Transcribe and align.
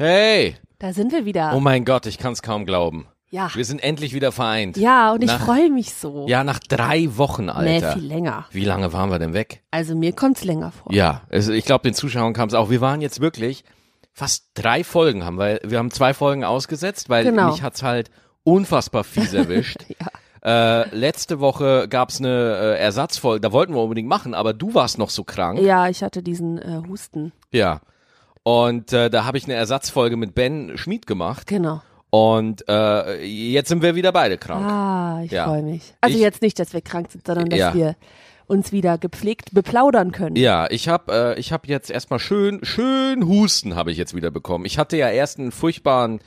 Hey! 0.00 0.56
Da 0.78 0.94
sind 0.94 1.12
wir 1.12 1.26
wieder. 1.26 1.52
Oh 1.54 1.60
mein 1.60 1.84
Gott, 1.84 2.06
ich 2.06 2.16
kann 2.16 2.32
es 2.32 2.40
kaum 2.40 2.64
glauben. 2.64 3.06
ja. 3.28 3.50
Wir 3.54 3.66
sind 3.66 3.82
endlich 3.84 4.14
wieder 4.14 4.32
vereint. 4.32 4.78
Ja, 4.78 5.12
und 5.12 5.22
ich 5.22 5.30
freue 5.30 5.68
mich 5.68 5.92
so. 5.92 6.26
Ja, 6.26 6.42
nach 6.42 6.58
drei 6.58 7.18
Wochen, 7.18 7.44
nee, 7.44 7.50
Alter. 7.50 7.92
viel 7.92 8.06
länger. 8.06 8.46
Wie 8.50 8.64
lange 8.64 8.94
waren 8.94 9.10
wir 9.10 9.18
denn 9.18 9.34
weg? 9.34 9.62
Also 9.70 9.94
mir 9.94 10.12
kommt's 10.14 10.42
länger 10.42 10.72
vor. 10.72 10.90
Ja, 10.90 11.20
also 11.30 11.52
ich 11.52 11.66
glaube, 11.66 11.82
den 11.82 11.92
Zuschauern 11.92 12.32
kam 12.32 12.48
es 12.48 12.54
auch. 12.54 12.70
Wir 12.70 12.80
waren 12.80 13.02
jetzt 13.02 13.20
wirklich 13.20 13.62
fast 14.14 14.46
drei 14.54 14.84
Folgen 14.84 15.22
haben, 15.26 15.36
weil 15.36 15.60
wir 15.64 15.76
haben 15.76 15.90
zwei 15.90 16.14
Folgen 16.14 16.44
ausgesetzt, 16.44 17.10
weil 17.10 17.24
Genau. 17.24 17.50
mich 17.50 17.62
hat's 17.62 17.82
halt 17.82 18.10
unfassbar 18.42 19.04
fies 19.04 19.34
erwischt. 19.34 19.84
äh, 20.42 20.88
letzte 20.96 21.40
Woche 21.40 21.88
gab's 21.90 22.20
eine 22.20 22.28
äh, 22.78 22.78
Ersatzfolge, 22.80 23.42
da 23.42 23.52
wollten 23.52 23.74
wir 23.74 23.82
unbedingt 23.82 24.08
machen, 24.08 24.32
aber 24.32 24.54
du 24.54 24.72
warst 24.72 24.96
noch 24.96 25.10
so 25.10 25.24
krank. 25.24 25.60
Ja, 25.60 25.90
ich 25.90 26.02
hatte 26.02 26.22
diesen 26.22 26.56
äh, 26.56 26.80
Husten. 26.88 27.32
Ja. 27.52 27.82
Und 28.42 28.92
äh, 28.92 29.10
da 29.10 29.24
habe 29.24 29.38
ich 29.38 29.44
eine 29.44 29.54
Ersatzfolge 29.54 30.16
mit 30.16 30.34
Ben 30.34 30.76
Schmid 30.78 31.06
gemacht. 31.06 31.46
Genau. 31.46 31.82
Und 32.10 32.64
äh, 32.68 33.22
jetzt 33.24 33.68
sind 33.68 33.82
wir 33.82 33.94
wieder 33.94 34.12
beide 34.12 34.36
krank. 34.38 34.64
Ah, 34.66 35.20
ich 35.24 35.30
Ja. 35.30 35.44
freue 35.44 35.62
mich. 35.62 35.94
Also 36.00 36.16
Ich- 36.16 36.22
jetzt 36.22 36.42
nicht, 36.42 36.58
dass 36.58 36.72
wir 36.72 36.80
krank 36.80 37.10
sind, 37.12 37.26
sondern 37.26 37.48
dass 37.48 37.58
Ja. 37.58 37.74
wir 37.74 37.96
uns 38.46 38.72
wieder 38.72 38.98
gepflegt 38.98 39.54
beplaudern 39.54 40.10
können. 40.10 40.34
Ja, 40.34 40.66
ich 40.70 40.88
habe 40.88 41.34
äh, 41.36 41.38
ich 41.38 41.52
hab 41.52 41.68
jetzt 41.68 41.88
erstmal 41.88 42.18
schön 42.18 42.58
schön 42.64 43.28
Husten 43.28 43.76
habe 43.76 43.92
ich 43.92 43.96
jetzt 43.98 44.12
wieder 44.16 44.32
bekommen. 44.32 44.64
Ich 44.64 44.76
hatte 44.76 44.96
ja 44.96 45.08
erst 45.08 45.38
einen 45.38 45.52
furchtbaren 45.52 46.18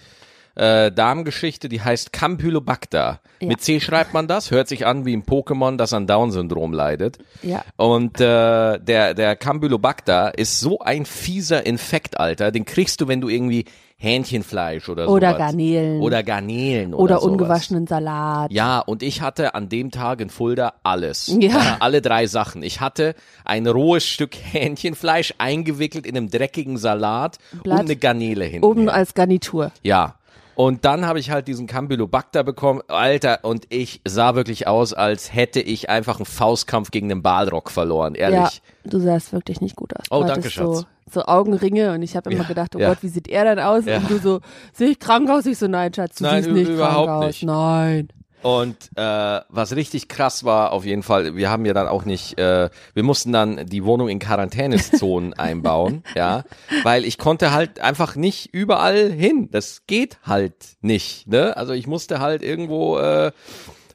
äh, 0.56 0.92
Darmgeschichte, 0.92 1.68
die 1.70 1.82
heißt 1.82 2.14
Campylobacter. 2.14 3.20
Ja. 3.40 3.48
Mit 3.48 3.62
C 3.62 3.80
schreibt 3.80 4.14
man 4.14 4.28
das, 4.28 4.52
hört 4.52 4.68
sich 4.68 4.86
an 4.86 5.06
wie 5.06 5.16
ein 5.16 5.24
Pokémon, 5.24 5.78
das 5.78 5.94
an 5.94 6.08
Down-Syndrom 6.08 6.74
leidet. 6.74 7.18
Ja. 7.42 7.64
Und 7.78 8.20
äh, 8.22 8.80
der 8.80 9.14
der 9.14 9.36
Campylobacter 9.36 10.38
ist 10.38 10.60
so 10.60 10.80
ein 10.80 11.06
fieser 11.06 11.66
Infekt, 11.66 12.20
Alter. 12.20 12.52
Den 12.52 12.66
kriegst 12.66 13.02
du, 13.02 13.08
wenn 13.08 13.22
du 13.22 13.30
irgendwie 13.30 13.66
Hähnchenfleisch 13.98 14.90
oder 14.90 15.06
so 15.06 15.12
Oder 15.14 15.34
Garnelen. 15.34 16.02
oder 16.02 16.24
Garnelen 16.24 16.94
oder, 16.94 17.04
Oder 17.04 17.16
sowas. 17.22 17.32
ungewaschenen 17.32 17.88
Salat. 17.88 18.52
Ja, 18.52 18.80
und 18.80 19.02
ich 19.02 19.22
hatte 19.22 19.56
an 19.56 19.70
dem 19.70 19.92
Tag 19.92 20.20
in 20.20 20.30
Fulda 20.30 20.74
alles. 20.84 21.34
Ja. 21.40 21.78
alle 21.80 22.02
drei 22.02 22.28
Sachen. 22.28 22.64
Ich 22.64 22.82
hatte 22.82 23.16
ein 23.46 23.66
rohes 23.66 24.06
Stück 24.06 24.36
Hähnchenfleisch 24.36 25.34
eingewickelt 25.38 26.06
in 26.06 26.18
einem 26.18 26.30
dreckigen 26.30 26.78
Salat 26.78 27.38
Blatt. 27.64 27.80
und 27.80 27.86
eine 27.86 27.96
Garnele 27.96 28.44
hinten. 28.46 28.66
Oben 28.66 28.90
als 28.90 29.14
Garnitur. 29.14 29.72
Ja. 29.84 30.16
Und 30.56 30.86
dann 30.86 31.06
habe 31.06 31.20
ich 31.20 31.32
halt 31.32 31.48
diesen 31.48 31.66
Campylobacter 31.68 32.44
bekommen. 32.44 32.82
Alter, 32.88 33.40
und 33.44 33.66
ich 33.70 34.02
sah 34.06 34.36
wirklich 34.36 34.68
aus, 34.68 34.94
als 34.94 35.34
hätte 35.34 35.60
ich 35.60 35.90
einfach 35.90 36.18
einen 36.18 36.26
Faustkampf 36.26 36.92
gegen 36.92 37.10
den 37.10 37.22
Balrog 37.24 37.72
verloren, 37.72 38.16
ehrlich. 38.16 38.62
Ja, 38.84 38.90
du 38.92 39.00
sahst 39.00 39.34
wirklich 39.34 39.62
nicht 39.62 39.76
gut 39.76 39.96
aus. 39.96 40.06
Oh, 40.12 40.22
Du 40.22 40.28
danke, 40.28 40.42
hattest 40.42 40.56
so, 40.58 40.74
Schatz. 40.76 40.86
so 41.12 41.24
Augenringe 41.26 41.94
und 41.94 42.02
ich 42.04 42.16
habe 42.16 42.32
immer 42.32 42.44
Ja, 42.44 42.48
gedacht, 42.48 42.76
oh 42.76 42.80
ja. 42.80 42.90
Gott, 42.90 43.00
wie 43.02 43.08
sieht 43.10 43.28
er 43.28 43.46
denn 43.46 43.60
aus? 43.60 43.86
Ja. 43.86 43.98
Und 43.98 44.10
du 44.10 44.18
so, 44.20 44.40
sehe 44.74 44.90
ich 44.90 45.00
krank 45.00 45.30
aus? 45.30 45.46
Ich 45.46 45.58
so, 45.58 45.68
nein, 45.68 45.94
Schatz, 45.94 46.16
du 46.18 46.24
Nein, 46.26 46.44
siehst 46.44 46.56
nicht 46.56 46.70
überhaupt 46.70 47.08
krank 47.08 47.24
aus. 47.24 47.28
nicht. 47.28 47.44
Nein. 47.44 48.08
Und 48.44 48.90
äh, 48.96 49.42
was 49.50 49.76
richtig 49.76 50.10
krass 50.10 50.44
war, 50.44 50.74
auf 50.74 50.86
jeden 50.86 51.02
Fall, 51.02 51.36
wir 51.36 51.50
haben 51.50 51.66
ja 51.66 51.74
dann 51.74 51.88
auch 51.88 52.04
nicht, 52.04 52.38
äh, 52.38 52.70
wir 52.94 53.04
mussten 53.04 53.32
dann 53.32 53.66
die 53.66 53.86
Wohnung 53.86 54.10
in 54.10 54.20
Quarantänezonen 54.20 55.34
einbauen, 55.38 56.04
ja, 56.14 56.44
weil 56.84 57.06
ich 57.06 57.18
konnte 57.18 57.54
halt 57.54 57.80
einfach 57.80 58.16
nicht 58.16 58.54
überall 58.54 59.10
hin. 59.10 59.50
Das 59.52 59.88
geht 59.88 60.20
halt 60.24 60.56
nicht, 60.82 61.28
ne? 61.28 61.56
Also 61.56 61.72
ich 61.74 61.88
musste 61.88 62.20
halt 62.20 62.44
irgendwo, 62.44 63.00
äh, 63.00 63.32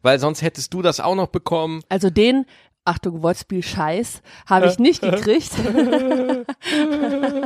weil 0.02 0.18
sonst 0.18 0.40
hättest 0.40 0.72
du 0.72 0.80
das 0.80 0.98
auch 0.98 1.14
noch 1.14 1.28
bekommen. 1.28 1.82
Also 1.90 2.08
den, 2.08 2.46
Achtung, 2.86 3.22
Wortspiel 3.22 3.62
Scheiß, 3.62 4.22
habe 4.46 4.66
ich 4.68 4.78
nicht 4.78 5.02
gekriegt. 5.02 5.50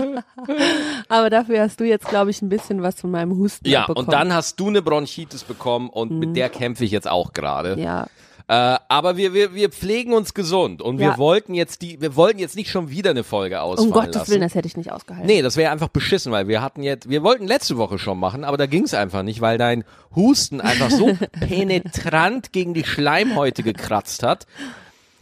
Aber 1.09 1.31
dafür 1.31 1.61
hast 1.61 1.81
du 1.81 1.85
jetzt, 1.85 2.09
glaube 2.09 2.31
ich, 2.31 2.43
ein 2.43 2.49
bisschen 2.49 2.83
was 2.83 3.01
von 3.01 3.11
meinem 3.11 3.37
Husten 3.37 3.69
Ja, 3.69 3.83
abbekommen. 3.83 4.07
und 4.09 4.13
dann 4.13 4.33
hast 4.35 4.59
du 4.61 4.69
eine 4.69 4.83
Bronchitis 4.83 5.45
bekommen 5.45 5.89
und 5.91 6.11
mit 6.13 6.37
der 6.37 6.49
kämpfe 6.49 6.85
ich 6.85 6.91
jetzt 6.91 7.09
auch 7.09 7.33
gerade. 7.33 7.79
Ja, 7.81 8.07
Äh, 8.49 8.77
aber 8.89 9.17
wir, 9.17 9.33
wir, 9.35 9.55
wir 9.55 9.71
pflegen 9.71 10.13
uns 10.13 10.35
gesund 10.35 10.83
und 10.83 10.99
wir 10.99 11.07
Ja. 11.11 11.17
wollten 11.19 11.55
jetzt 11.55 11.81
die, 11.81 12.01
wir 12.01 12.17
wollten 12.17 12.41
jetzt 12.41 12.57
nicht 12.57 12.71
schon 12.71 12.91
wieder 12.91 13.11
eine 13.11 13.23
Folge 13.23 13.61
ausfallen 13.63 13.89
um 13.93 13.95
Gottes 13.95 14.15
lassen. 14.17 14.31
Willen, 14.33 14.41
das 14.41 14.57
hätte 14.57 14.67
ich 14.67 14.77
nicht 14.77 14.91
ausgehalten. 14.91 15.27
Nee, 15.29 15.43
das 15.43 15.57
wäre 15.57 15.71
einfach 15.71 15.87
beschissen, 15.89 16.33
weil 16.33 16.49
wir 16.49 16.61
hatten 16.61 16.83
jetzt, 16.83 17.09
wir 17.09 17.23
wollten 17.23 17.47
letzte 17.47 17.77
Woche 17.79 18.01
schon 18.01 18.19
machen, 18.19 18.43
aber 18.43 18.57
da 18.57 18.67
ging's 18.67 18.95
einfach 18.95 19.23
nicht, 19.23 19.41
weil 19.41 19.59
dein 19.59 19.85
Husten 20.17 20.61
einfach 20.61 20.91
so 20.91 21.17
penetrant 21.41 22.53
gegen 22.53 22.75
die 22.75 22.85
Schleimhäute 22.85 23.63
gekratzt 23.63 24.25
hat. 24.25 24.47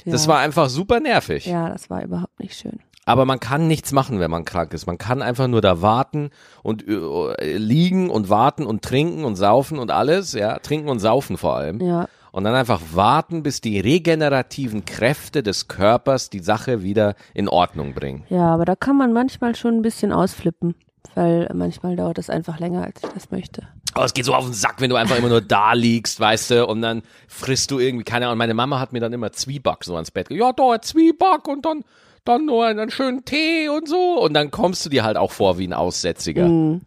Das 0.07 0.25
Ja. 0.25 0.33
war 0.33 0.39
einfach 0.41 0.71
super 0.71 0.99
nervig. 0.99 1.45
Ja, 1.45 1.69
das 1.69 1.91
war 1.91 2.03
überhaupt 2.03 2.41
nicht 2.41 2.59
schön. 2.59 2.81
Aber 3.07 3.25
man 3.25 3.41
kann 3.41 3.67
nichts 3.67 3.93
machen, 3.93 4.21
wenn 4.21 4.31
man 4.31 4.45
krank 4.45 4.73
ist. 4.75 4.87
Man 4.87 4.99
kann 4.99 5.23
einfach 5.23 5.49
nur 5.49 5.61
da 5.61 5.83
warten 5.83 6.31
und 6.63 6.87
äh, 6.87 7.57
liegen 7.57 8.11
und 8.11 8.29
warten 8.29 8.67
und 8.67 8.83
trinken 8.83 9.25
und 9.25 9.37
saufen 9.37 9.79
und 9.79 9.91
alles, 9.91 10.33
ja, 10.33 10.59
trinken 10.59 10.89
und 10.89 10.99
saufen 10.99 11.37
vor 11.37 11.57
allem. 11.57 11.81
Ja. 11.81 12.09
Und 12.33 12.45
dann 12.45 12.55
einfach 12.55 12.81
warten, 12.93 13.43
bis 13.43 13.61
die 13.61 13.81
regenerativen 13.81 14.85
Kräfte 14.85 15.43
des 15.43 15.67
Körpers 15.67 16.31
die 16.31 16.39
Sache 16.39 16.83
wieder 16.83 17.15
in 17.35 17.49
Ordnung 17.49 17.95
bringen. 17.95 18.25
Ja, 18.29 18.55
aber 18.55 18.65
da 18.65 18.77
kann 18.77 18.97
man 18.97 19.13
manchmal 19.13 19.57
schon 19.57 19.75
ein 19.75 19.83
bisschen 19.83 20.13
ausflippen, 20.13 20.77
weil 21.17 21.51
manchmal 21.53 21.97
dauert 21.97 22.19
es 22.19 22.31
einfach 22.31 22.61
länger, 22.61 22.85
als 22.85 23.03
ich 23.03 23.11
das 23.11 23.31
möchte. 23.33 23.67
Aber 23.95 24.05
es 24.05 24.15
geht 24.15 24.25
so 24.25 24.35
auf 24.35 24.45
den 24.45 24.53
Sack, 24.53 24.77
wenn 24.79 24.91
du 24.91 24.97
einfach 24.97 25.17
immer 25.17 25.29
nur 25.29 25.41
da 25.41 25.73
liegst, 25.73 26.21
weißt 26.21 26.51
du, 26.53 26.67
und 26.67 26.83
dann 26.83 27.03
frisst 27.27 27.73
du 27.73 27.81
irgendwie, 27.81 28.05
keine 28.05 28.27
Ahnung, 28.27 28.39
meine 28.39 28.55
Mama 28.55 28.79
hat 28.79 28.93
mir 28.93 29.01
dann 29.01 29.13
immer 29.13 29.33
Zwieback 29.33 29.83
so 29.83 29.97
ans 29.97 30.13
Bett 30.13 30.31
Ja, 30.31 30.53
da, 30.53 30.81
Zwieback 30.81 31.49
und 31.49 31.67
dann, 31.67 31.83
dann 32.25 32.47
nur 32.47 32.67
einen 32.67 32.91
schönen 32.91 33.25
Tee 33.25 33.69
und 33.69 33.89
so. 33.89 34.21
Und 34.21 34.35
dann 34.35 34.51
kommst 34.51 34.85
du 34.85 34.91
dir 34.91 35.05
halt 35.05 35.17
auch 35.17 35.33
vor 35.33 35.59
wie 35.59 35.67
ein 35.67 35.73
Aussätziger. 35.73 36.47
Mhm. 36.47 36.83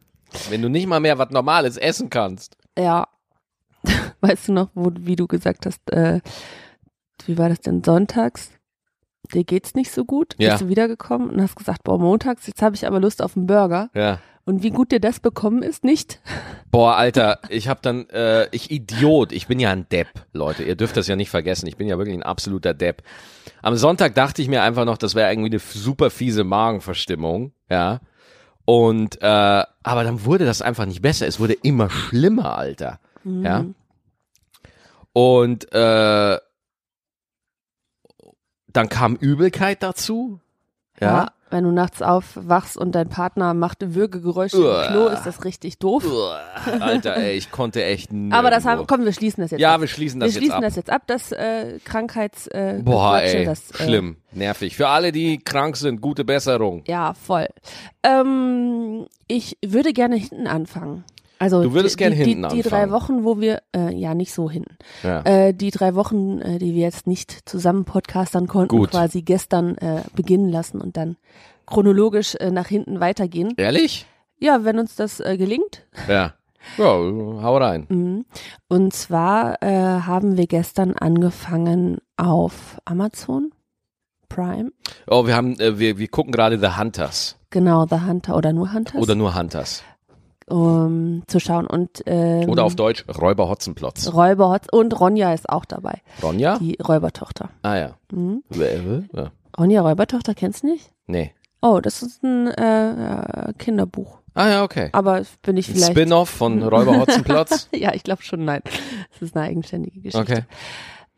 Wenn 0.50 0.62
du 0.62 0.70
nicht 0.70 0.88
mal 0.88 1.00
mehr 1.00 1.18
was 1.18 1.30
Normales 1.30 1.78
essen 1.78 2.10
kannst. 2.10 2.58
Ja. 2.78 3.08
Weißt 4.22 4.48
du 4.48 4.54
noch, 4.54 4.70
wo, 4.74 4.92
wie 5.00 5.16
du 5.16 5.28
gesagt 5.28 5.66
hast, 5.66 5.92
äh, 5.92 6.22
wie 7.26 7.38
war 7.38 7.50
das 7.50 7.60
denn 7.60 7.84
sonntags? 7.84 8.52
Dir 9.34 9.44
geht's 9.44 9.74
nicht 9.76 9.92
so 9.92 10.06
gut? 10.06 10.36
Ja. 10.38 10.52
Bist 10.52 10.64
du 10.64 10.70
wiedergekommen 10.70 11.30
und 11.30 11.42
hast 11.42 11.56
gesagt, 11.56 11.84
boah, 11.84 11.98
montags, 11.98 12.48
jetzt 12.48 12.62
habe 12.62 12.76
ich 12.76 12.86
aber 12.86 13.00
Lust 13.00 13.22
auf 13.22 13.38
einen 13.38 13.48
Burger. 13.48 13.90
Ja. 13.94 14.20
Und 14.46 14.62
wie 14.62 14.72
gut 14.72 14.92
dir 14.92 15.00
das 15.00 15.22
bekommen 15.22 15.64
ist, 15.64 15.86
nicht? 15.86 16.20
Boah, 16.70 16.98
Alter, 16.98 17.40
ich 17.48 17.70
hab 17.70 17.82
dann, 17.82 18.10
äh, 18.10 18.50
ich 18.52 18.72
Idiot, 18.72 19.32
ich 19.32 19.48
bin 19.48 19.58
ja 19.60 19.72
ein 19.72 19.88
Depp, 19.88 20.10
Leute, 20.34 20.64
ihr 20.64 20.76
dürft 20.76 20.98
das 20.98 21.08
ja 21.08 21.16
nicht 21.16 21.30
vergessen, 21.30 21.68
ich 21.68 21.78
bin 21.78 21.88
ja 21.88 21.98
wirklich 21.98 22.18
ein 22.18 22.24
absoluter 22.24 22.74
Depp. 22.74 23.04
Am 23.62 23.78
Sonntag 23.78 24.16
dachte 24.16 24.42
ich 24.42 24.50
mir 24.50 24.62
einfach 24.62 24.84
noch, 24.84 24.98
das 24.98 25.16
wäre 25.16 25.32
irgendwie 25.32 25.52
eine 25.52 25.60
super 25.60 26.10
fiese 26.10 26.44
Magenverstimmung, 26.44 27.54
ja. 27.70 28.02
Und, 28.66 29.22
äh, 29.22 29.26
aber 29.84 30.04
dann 30.04 30.26
wurde 30.26 30.46
das 30.46 30.62
einfach 30.62 30.86
nicht 30.86 31.02
besser, 31.02 31.26
es 31.26 31.40
wurde 31.40 31.54
immer 31.54 31.90
schlimmer, 31.90 32.58
Alter, 32.58 33.00
ja. 33.44 33.66
Und, 35.14 35.72
äh, 35.72 36.38
dann 38.68 38.90
kam 38.90 39.16
Übelkeit 39.16 39.84
dazu, 39.84 40.42
ja. 41.00 41.32
Wenn 41.54 41.66
du 41.66 41.72
nachts 41.72 42.02
aufwachst 42.02 42.78
und 42.78 42.94
dein 42.94 43.10
Partner 43.10 43.54
macht 43.54 43.78
Würgegeräusche 43.94 44.58
im 44.58 44.64
Uah. 44.64 44.88
Klo, 44.88 45.08
ist 45.10 45.24
das 45.24 45.46
richtig 45.46 45.78
doof. 45.78 46.04
Uah, 46.04 46.42
Alter, 46.80 47.16
ey, 47.16 47.38
ich 47.38 47.52
konnte 47.52 47.84
echt 47.84 48.10
Aber 48.32 48.50
das 48.50 48.66
haben, 48.66 48.80
nirgendwo. 48.80 48.96
komm, 48.96 49.06
wir 49.06 49.14
schließen 49.14 49.42
das 49.44 49.52
jetzt 49.52 49.60
Ja, 49.62 49.76
ab. 49.76 49.82
wir 49.82 49.88
schließen 49.88 50.20
Wir 50.20 50.26
das 50.26 50.34
jetzt 50.34 50.40
schließen 50.42 50.56
ab. 50.58 50.62
das 50.64 50.76
jetzt 50.76 50.90
ab, 50.90 51.04
das 51.06 51.32
äh, 51.32 51.78
Krankheits... 51.86 52.48
Äh, 52.48 52.82
Boah, 52.84 53.18
Gequatsche, 53.18 53.38
ey, 53.38 53.46
das, 53.46 53.70
äh, 53.70 53.84
schlimm, 53.84 54.18
nervig. 54.32 54.76
Für 54.76 54.88
alle, 54.88 55.12
die 55.12 55.38
krank 55.38 55.78
sind, 55.78 56.02
gute 56.02 56.26
Besserung. 56.26 56.84
Ja, 56.88 57.14
voll. 57.14 57.48
Ähm, 58.02 59.06
ich 59.28 59.58
würde 59.64 59.94
gerne 59.94 60.16
hinten 60.16 60.48
anfangen. 60.48 61.04
Also 61.44 61.62
Du 61.62 61.74
würdest 61.74 61.96
die, 62.00 62.04
gern 62.04 62.14
die, 62.14 62.18
hinten 62.24 62.48
die, 62.50 62.62
die 62.62 62.70
drei. 62.70 62.90
Wochen, 62.90 63.24
wo 63.26 63.40
wir, 63.42 63.62
äh, 63.76 63.94
ja 63.94 64.14
nicht 64.16 64.34
so 64.34 64.50
hinten, 64.50 64.78
Ja. 65.04 65.22
äh, 65.24 65.54
die 65.54 65.72
drei 65.72 65.94
Wochen, 65.96 66.40
äh, 66.40 66.58
die 66.58 66.74
wir 66.74 66.82
jetzt 66.82 67.06
nicht 67.06 67.50
zusammen 67.50 67.84
podcastern 67.86 68.48
konnten, 68.48 68.78
Gut. 68.78 68.92
quasi 68.92 69.22
gestern 69.24 69.78
äh, 69.78 70.04
beginnen 70.16 70.50
lassen 70.50 70.80
und 70.80 70.96
dann 70.96 71.18
chronologisch 71.66 72.36
äh, 72.36 72.50
nach 72.52 72.68
hinten 72.68 73.00
weitergehen. 73.00 73.54
Ehrlich? 73.58 74.06
Ja, 74.40 74.64
wenn 74.64 74.80
uns 74.80 74.96
das 74.96 75.20
äh, 75.20 75.38
gelingt. 75.38 75.86
Ja. 76.08 76.34
Ja, 76.78 76.86
hau 76.86 77.58
rein. 77.58 77.86
Mhm. 77.90 78.26
Und 78.70 78.94
zwar 78.94 79.62
äh, 79.62 79.68
haben 80.02 80.38
wir 80.38 80.48
gestern 80.48 80.94
angefangen 80.94 81.98
auf 82.16 82.78
Amazon 82.86 83.52
Prime. 84.30 84.72
Oh, 85.08 85.28
wir 85.28 85.36
haben, 85.36 85.60
äh, 85.60 85.78
wir, 85.78 85.98
wir 85.98 86.08
gucken 86.08 86.32
gerade 86.32 86.58
The 86.58 86.78
Hunters. 86.80 87.38
Genau, 87.50 87.86
The 87.86 88.02
Hunter 88.08 88.36
oder 88.38 88.52
nur 88.54 88.74
Hunters. 88.74 89.02
Oder 89.02 89.14
nur 89.16 89.36
Hunters. 89.36 89.84
Um 90.48 91.24
zu 91.28 91.40
schauen. 91.40 91.68
Und 91.68 92.04
ähm, 92.06 92.50
Oder 92.50 92.64
auf 92.66 92.76
Deutsch 92.76 93.06
Räuber 93.08 93.50
Hotzenplotz. 93.50 94.14
Räuber 94.14 94.50
Hotz 94.50 94.68
und 94.72 95.00
Ronja 95.00 95.34
ist 95.34 95.50
auch 95.50 95.66
dabei. 95.66 96.02
Ronja? 96.22 96.58
Die 96.60 96.78
Räubertochter. 96.86 97.50
Ah 97.62 97.76
ja. 97.76 97.96
Mhm. 98.12 98.44
Äh, 98.54 99.02
Ja. 99.14 99.32
Ronja 99.58 99.82
Räubertochter 99.82 100.34
kennst 100.34 100.64
du 100.64 100.68
nicht? 100.68 100.92
Nee. 101.08 101.32
Oh, 101.62 101.80
das 101.82 102.02
ist 102.02 102.24
ein 102.24 102.48
äh, 102.48 103.50
äh, 103.50 103.54
Kinderbuch. 103.58 104.20
Ah 104.34 104.50
ja, 104.50 104.64
okay. 104.64 104.90
Aber 104.94 105.22
bin 105.44 105.58
ich 105.58 105.68
vielleicht. 105.68 105.92
Spin-off 105.92 106.30
von 106.30 106.62
Räuber 106.64 107.00
Hotzenplotz. 107.00 107.70
ja, 107.76 107.94
ich 107.94 108.04
glaube 108.04 108.24
schon, 108.24 108.44
nein. 108.46 108.62
Das 109.12 109.22
ist 109.22 109.36
eine 109.38 109.46
eigenständige 109.46 110.02
Geschichte. 110.02 110.20
Okay. 110.20 110.44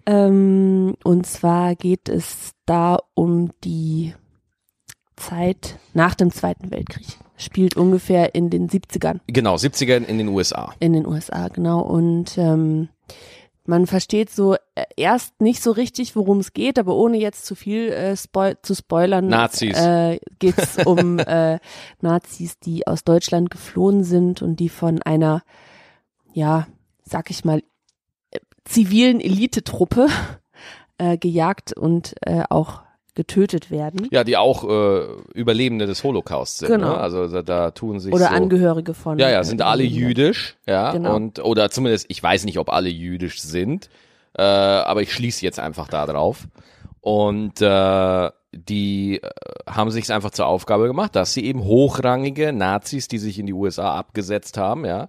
Ähm, 0.06 0.96
und 1.04 1.26
zwar 1.26 1.76
geht 1.76 2.10
es 2.10 2.52
da 2.66 3.00
um 3.16 3.52
die 3.64 4.14
Zeit 5.16 5.80
nach 5.94 6.14
dem 6.14 6.32
Zweiten 6.32 6.72
Weltkrieg. 6.72 7.08
Spielt 7.38 7.76
ungefähr 7.76 8.36
in 8.36 8.50
den 8.50 8.70
70ern. 8.70 9.20
Genau, 9.28 9.56
70er 9.56 10.06
in 10.06 10.18
den 10.18 10.28
USA. 10.30 10.74
In 10.80 10.94
den 10.94 11.06
USA, 11.06 11.48
genau. 11.50 11.82
Und 11.82 12.38
ähm, 12.38 12.90
man 13.66 13.88
versteht 13.88 14.30
so 14.30 14.54
äh, 14.54 14.86
erst 14.96 15.42
nicht 15.42 15.62
so 15.62 15.72
richtig, 15.72 16.16
worum 16.16 16.40
es 16.40 16.54
geht, 16.54 16.78
aber 16.78 16.96
ohne 16.96 17.18
jetzt 17.18 17.46
zu 17.46 17.56
viel 17.56 17.90
äh, 17.90 18.16
spoil 18.16 18.58
zu 18.62 18.76
spoilern, 18.76 19.28
Nazis. 19.28 19.78
äh, 19.78 20.20
geht 20.40 20.58
es 20.58 20.78
um 20.86 21.20
äh, 21.20 21.60
Nazis, 22.00 22.60
die 22.60 22.88
aus 22.88 23.04
Deutschland 23.04 23.50
geflohen 23.50 24.04
sind 24.04 24.42
und 24.42 24.60
die 24.60 24.70
von 24.70 25.02
einer, 25.02 25.42
ja, 26.34 26.68
sag 27.04 27.32
ich 27.32 27.44
mal, 27.44 27.64
äh, 28.32 28.40
zivilen 28.66 29.20
Elitetruppe 29.20 30.08
äh, 30.98 31.18
gejagt 31.18 31.74
und 31.74 32.16
äh, 32.22 32.44
auch 32.50 32.85
getötet 33.16 33.72
werden. 33.72 34.08
Ja, 34.12 34.24
die 34.24 34.38
auch 34.38 34.64
äh, 34.64 35.06
Überlebende 35.34 35.88
des 35.88 36.04
Holocaust 36.04 36.60
sind. 36.60 36.68
Genau. 36.68 36.90
Ne? 36.90 36.98
Also 36.98 37.28
da, 37.28 37.42
da 37.42 37.72
tun 37.72 38.00
sich 38.00 38.14
Oder 38.14 38.28
so, 38.28 38.34
Angehörige 38.36 38.94
von. 38.94 39.18
Ja, 39.18 39.30
ja, 39.30 39.44
sind 39.44 39.62
alle 39.62 39.84
jüdisch, 39.84 40.58
ja, 40.68 40.92
Genau. 40.92 41.16
und 41.16 41.44
oder 41.44 41.72
zumindest 41.72 42.06
ich 42.10 42.22
weiß 42.22 42.44
nicht, 42.46 42.60
ob 42.60 42.70
alle 42.70 42.90
jüdisch 42.90 43.42
sind, 43.42 43.90
äh, 44.38 44.42
aber 44.42 45.02
ich 45.02 45.14
schließe 45.14 45.44
jetzt 45.46 45.60
einfach 45.60 45.88
da 45.88 46.06
drauf. 46.06 46.48
Und 47.02 47.62
äh, 47.62 48.32
die 48.52 49.22
äh, 49.22 49.30
haben 49.70 49.92
sich 49.92 50.12
einfach 50.12 50.32
zur 50.32 50.48
Aufgabe 50.48 50.88
gemacht, 50.88 51.16
dass 51.16 51.34
sie 51.34 51.46
eben 51.46 51.64
hochrangige 51.64 52.52
Nazis, 52.52 53.08
die 53.08 53.18
sich 53.20 53.40
in 53.40 53.46
die 53.46 53.54
USA 53.54 53.96
abgesetzt 53.96 54.58
haben, 54.58 54.86
ja, 54.86 55.08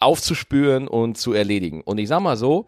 aufzuspüren 0.00 0.88
und 0.88 1.16
zu 1.16 1.32
erledigen. 1.32 1.80
Und 1.82 1.98
ich 1.98 2.08
sag 2.08 2.20
mal 2.20 2.36
so, 2.36 2.66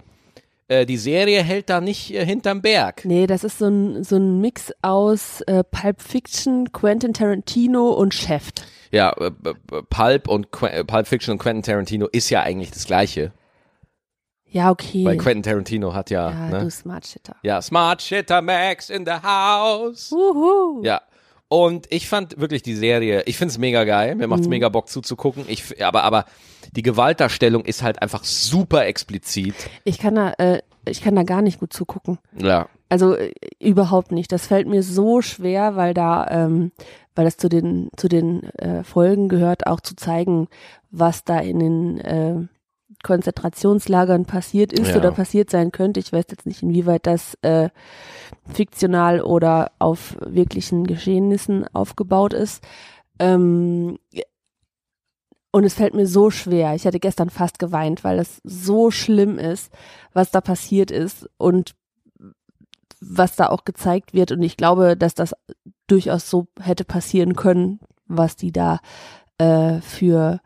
äh, 0.70 0.87
die 0.87 0.96
Serie 0.96 1.43
hält 1.43 1.69
da 1.69 1.81
nicht 1.81 2.14
äh, 2.14 2.25
hinterm 2.25 2.62
Berg. 2.62 3.05
Nee, 3.05 3.26
das 3.26 3.43
ist 3.44 3.58
so 3.58 3.67
ein, 3.67 4.05
so 4.05 4.17
ein 4.17 4.40
Mix 4.40 4.72
aus 4.82 5.40
äh, 5.43 5.64
Pulp 5.64 6.00
Fiction, 6.00 6.70
Quentin 6.72 7.12
Tarantino 7.12 7.90
und 7.90 8.14
Chef. 8.14 8.50
Ja, 8.93 9.12
äh, 9.19 9.31
Pulp 9.90 10.28
und 10.28 10.50
Qu 10.52 10.67
äh, 10.67 10.84
Pulp 10.84 11.06
Fiction 11.08 11.32
und 11.32 11.38
Quentin 11.38 11.62
Tarantino 11.62 12.06
ist 12.06 12.31
ja 12.31 12.43
eigentlich 12.43 12.70
das 12.70 12.87
Gleiche, 12.87 13.32
Ja, 14.46 14.70
okay. 14.70 15.05
weil 15.05 15.17
Quentin 15.17 15.43
Tarantino 15.43 15.93
hat 15.93 16.11
ja, 16.11 16.31
ja, 16.31 16.49
ne? 16.49 16.61
du 16.61 16.70
Smart 16.70 17.05
Shitter. 17.06 17.37
Ja, 17.43 17.61
Smart 17.61 18.00
Shitter 18.00 18.40
Max 18.40 18.90
in 18.90 19.05
the 19.05 19.12
house. 19.12 20.12
Uhu. 20.12 20.82
Ja. 20.84 21.02
Und 21.52 21.93
ich 21.93 22.08
fand 22.08 22.41
wirklich 22.41 22.62
die 22.62 22.76
Serie, 22.76 23.25
ich 23.26 23.37
find's 23.37 23.58
mega 23.58 23.82
geil, 23.82 24.14
mir 24.14 24.29
Mhm. 24.29 24.31
macht's 24.31 24.47
mega 24.47 24.69
Bock 24.69 24.88
zuzugucken. 24.88 25.44
Ich, 25.49 25.85
aber, 25.85 26.05
aber 26.05 26.25
die 26.76 26.82
Gewaltdarstellung 26.82 27.64
ist 27.64 27.82
halt 27.82 28.00
einfach 28.00 28.23
super 28.23 28.87
explizit. 28.87 29.56
Ich 29.82 29.99
kann 29.99 30.14
da, 30.14 30.32
äh, 30.38 30.62
ich 30.87 31.02
kann 31.02 31.17
da 31.17 31.25
gar 31.25 31.43
nicht 31.43 31.58
gut 31.58 31.73
zugucken. 31.73 32.19
Ja. 32.41 32.69
Also 32.88 33.17
äh, 33.17 33.32
überhaupt 33.58 34.12
nicht. 34.12 34.31
Das 34.31 34.47
fällt 34.47 34.69
mir 34.69 34.85
so 34.85 35.23
schwer, 35.23 35.75
weil 35.75 35.93
da, 35.93 36.26
ähm, 36.31 36.70
weil 37.17 37.25
das 37.25 37.37
zu 37.37 37.49
den 37.49 37.91
zu 37.97 38.06
den 38.08 38.44
äh, 38.61 38.85
Folgen 38.85 39.29
gehört, 39.29 39.67
auch 39.67 39.81
zu 39.81 39.97
zeigen, 39.97 40.47
was 40.93 41.25
da 41.25 41.41
in 41.41 41.58
den 41.58 41.99
äh, 41.99 42.47
Konzentrationslagern 43.02 44.26
passiert 44.26 44.73
ist 44.73 44.88
Ja. 44.91 44.97
oder 44.97 45.12
passiert 45.12 45.50
sein 45.50 45.73
könnte. 45.73 46.00
Ich 46.00 46.12
weiß 46.12 46.26
jetzt 46.31 46.47
nicht, 46.47 46.62
inwieweit 46.62 47.06
das 47.06 47.35
äh, 47.43 47.70
fiktional 48.52 49.23
oder 49.23 49.73
auf 49.79 50.17
wirklichen 50.20 50.87
Geschehnissen 50.87 51.67
aufgebaut 51.75 52.32
ist. 52.32 52.62
Ähm, 53.19 53.99
und 55.52 55.64
es 55.64 55.75
fällt 55.75 55.94
mir 55.94 56.06
so 56.06 56.31
schwer. 56.31 56.75
Ich 56.75 56.87
hatte 56.87 57.00
gestern 57.00 57.29
fast 57.31 57.58
geweint, 57.58 58.05
weil 58.05 58.19
es 58.19 58.41
so 58.44 58.91
schlimm 58.91 59.38
ist, 59.38 59.73
was 60.12 60.31
da 60.31 60.41
passiert 60.41 60.91
ist 60.91 61.29
und 61.38 61.75
was 63.00 63.35
da 63.35 63.49
auch 63.49 63.64
gezeigt 63.64 64.12
wird. 64.14 64.31
Und 64.31 64.43
ich 64.43 64.56
glaube, 64.56 64.97
dass 64.97 65.14
das 65.14 65.35
durchaus 65.87 66.31
so 66.31 66.47
hätte 66.61 66.85
passieren 66.85 67.35
können, 67.35 67.81
was 68.06 68.37
die 68.37 68.52
da 68.52 68.79
äh, 69.38 69.81
für 69.81 70.41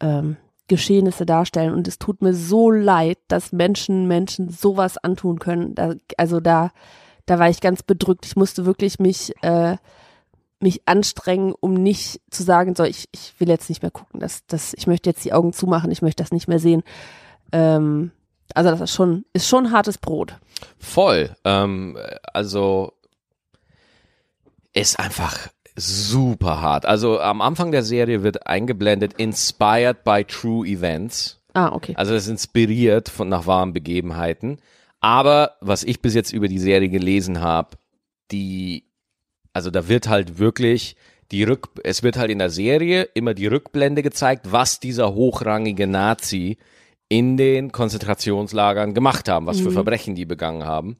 ähm, 0.00 0.36
Geschehnisse 0.68 1.26
darstellen. 1.26 1.74
Und 1.74 1.88
es 1.88 1.98
tut 1.98 2.22
mir 2.22 2.34
so 2.34 2.70
leid, 2.70 3.18
dass 3.28 3.52
Menschen 3.52 4.06
Menschen 4.06 4.50
sowas 4.50 4.98
antun 4.98 5.38
können. 5.38 5.74
Da, 5.74 5.94
also 6.16 6.40
da, 6.40 6.70
da 7.26 7.38
war 7.38 7.48
ich 7.48 7.60
ganz 7.60 7.82
bedrückt. 7.82 8.26
Ich 8.26 8.36
musste 8.36 8.64
wirklich 8.64 8.98
mich 8.98 9.34
äh, 9.42 9.76
mich 10.60 10.82
anstrengen, 10.86 11.54
um 11.58 11.74
nicht 11.74 12.20
zu 12.30 12.42
sagen, 12.42 12.74
so 12.74 12.84
ich, 12.84 13.08
ich 13.12 13.34
will 13.38 13.48
jetzt 13.48 13.68
nicht 13.68 13.82
mehr 13.82 13.90
gucken, 13.90 14.20
das, 14.20 14.44
das, 14.46 14.74
ich 14.74 14.86
möchte 14.86 15.08
jetzt 15.08 15.24
die 15.24 15.32
Augen 15.32 15.52
zumachen, 15.52 15.90
ich 15.90 16.02
möchte 16.02 16.22
das 16.22 16.32
nicht 16.32 16.48
mehr 16.48 16.58
sehen. 16.58 16.82
Ähm, 17.52 18.10
also 18.54 18.70
das 18.70 18.80
ist 18.80 18.94
schon, 18.94 19.24
ist 19.32 19.48
schon 19.48 19.72
hartes 19.72 19.98
Brot. 19.98 20.36
Voll. 20.78 21.34
Ähm, 21.44 21.96
also 22.32 22.92
ist 24.72 24.98
einfach 24.98 25.48
super 25.78 26.60
hart. 26.60 26.86
Also 26.86 27.20
am 27.20 27.40
Anfang 27.40 27.72
der 27.72 27.82
Serie 27.82 28.22
wird 28.22 28.46
eingeblendet, 28.46 29.14
inspired 29.14 30.04
by 30.04 30.24
true 30.24 30.66
events. 30.66 31.40
Ah, 31.54 31.72
okay. 31.72 31.94
Also 31.96 32.12
das 32.12 32.24
ist 32.24 32.30
inspiriert 32.30 33.08
von 33.08 33.28
nach 33.28 33.46
wahren 33.46 33.72
Begebenheiten. 33.72 34.58
Aber 35.00 35.56
was 35.60 35.84
ich 35.84 36.00
bis 36.02 36.14
jetzt 36.14 36.32
über 36.32 36.48
die 36.48 36.58
Serie 36.58 36.88
gelesen 36.88 37.40
habe, 37.40 37.76
die, 38.30 38.84
also 39.52 39.70
da 39.70 39.88
wird 39.88 40.08
halt 40.08 40.38
wirklich 40.38 40.96
die 41.30 41.44
Rück, 41.44 41.68
es 41.84 42.02
wird 42.02 42.16
halt 42.16 42.30
in 42.30 42.38
der 42.38 42.50
Serie 42.50 43.08
immer 43.14 43.34
die 43.34 43.46
Rückblende 43.46 44.02
gezeigt, 44.02 44.50
was 44.50 44.80
dieser 44.80 45.14
hochrangige 45.14 45.86
Nazi 45.86 46.58
in 47.08 47.36
den 47.36 47.72
Konzentrationslagern 47.72 48.94
gemacht 48.94 49.28
haben, 49.28 49.46
was 49.46 49.60
für 49.60 49.70
Verbrechen 49.70 50.14
die 50.14 50.26
begangen 50.26 50.64
haben. 50.64 50.96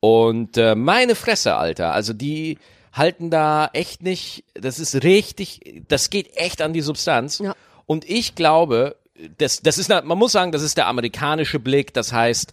Und 0.00 0.56
äh, 0.56 0.74
meine 0.74 1.14
Fresse, 1.14 1.56
Alter, 1.56 1.92
also 1.92 2.12
die 2.12 2.58
halten 2.92 3.30
da 3.30 3.70
echt 3.72 4.02
nicht, 4.02 4.44
das 4.54 4.78
ist 4.78 5.02
richtig, 5.02 5.84
das 5.88 6.10
geht 6.10 6.36
echt 6.36 6.62
an 6.62 6.72
die 6.72 6.80
Substanz. 6.80 7.38
Ja. 7.38 7.54
Und 7.86 8.08
ich 8.08 8.34
glaube, 8.34 8.96
das, 9.38 9.62
das 9.62 9.78
ist, 9.78 9.88
man 9.88 10.18
muss 10.18 10.32
sagen, 10.32 10.52
das 10.52 10.62
ist 10.62 10.76
der 10.76 10.86
amerikanische 10.86 11.58
Blick. 11.58 11.92
Das 11.94 12.12
heißt, 12.12 12.52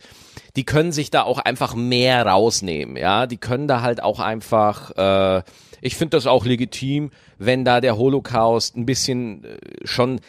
die 0.55 0.63
können 0.63 0.91
sich 0.91 1.11
da 1.11 1.23
auch 1.23 1.39
einfach 1.39 1.75
mehr 1.75 2.25
rausnehmen. 2.25 2.97
Ja, 2.97 3.27
die 3.27 3.37
können 3.37 3.67
da 3.67 3.81
halt 3.81 4.01
auch 4.01 4.19
einfach. 4.19 4.91
Äh, 4.97 5.43
ich 5.81 5.95
finde 5.95 6.17
das 6.17 6.25
auch 6.25 6.45
legitim, 6.45 7.11
wenn 7.37 7.65
da 7.65 7.81
der 7.81 7.97
Holocaust 7.97 8.75
ein 8.75 8.85
bisschen 8.85 9.43
äh, 9.43 9.57
schon 9.83 10.19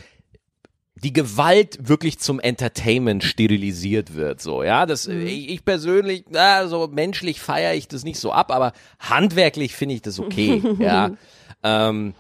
die 1.03 1.13
Gewalt 1.13 1.89
wirklich 1.89 2.19
zum 2.19 2.41
Entertainment 2.41 3.23
sterilisiert 3.23 4.15
wird, 4.15 4.41
so, 4.41 4.63
ja, 4.63 4.87
das, 4.87 5.07
ich, 5.07 5.51
ich 5.51 5.65
persönlich, 5.65 6.25
na, 6.31 6.67
so 6.69 6.89
menschlich 6.89 7.41
feiere 7.41 7.75
ich 7.75 7.87
das 7.89 8.03
nicht 8.05 8.19
so 8.19 8.33
ab, 8.33 8.51
aber 8.51 8.73
handwerklich 8.99 9.75
finde 9.75 9.95
ich 9.95 10.03
das 10.03 10.19
okay, 10.19 10.63
ja, 10.79 11.11
ähm, 11.63 12.15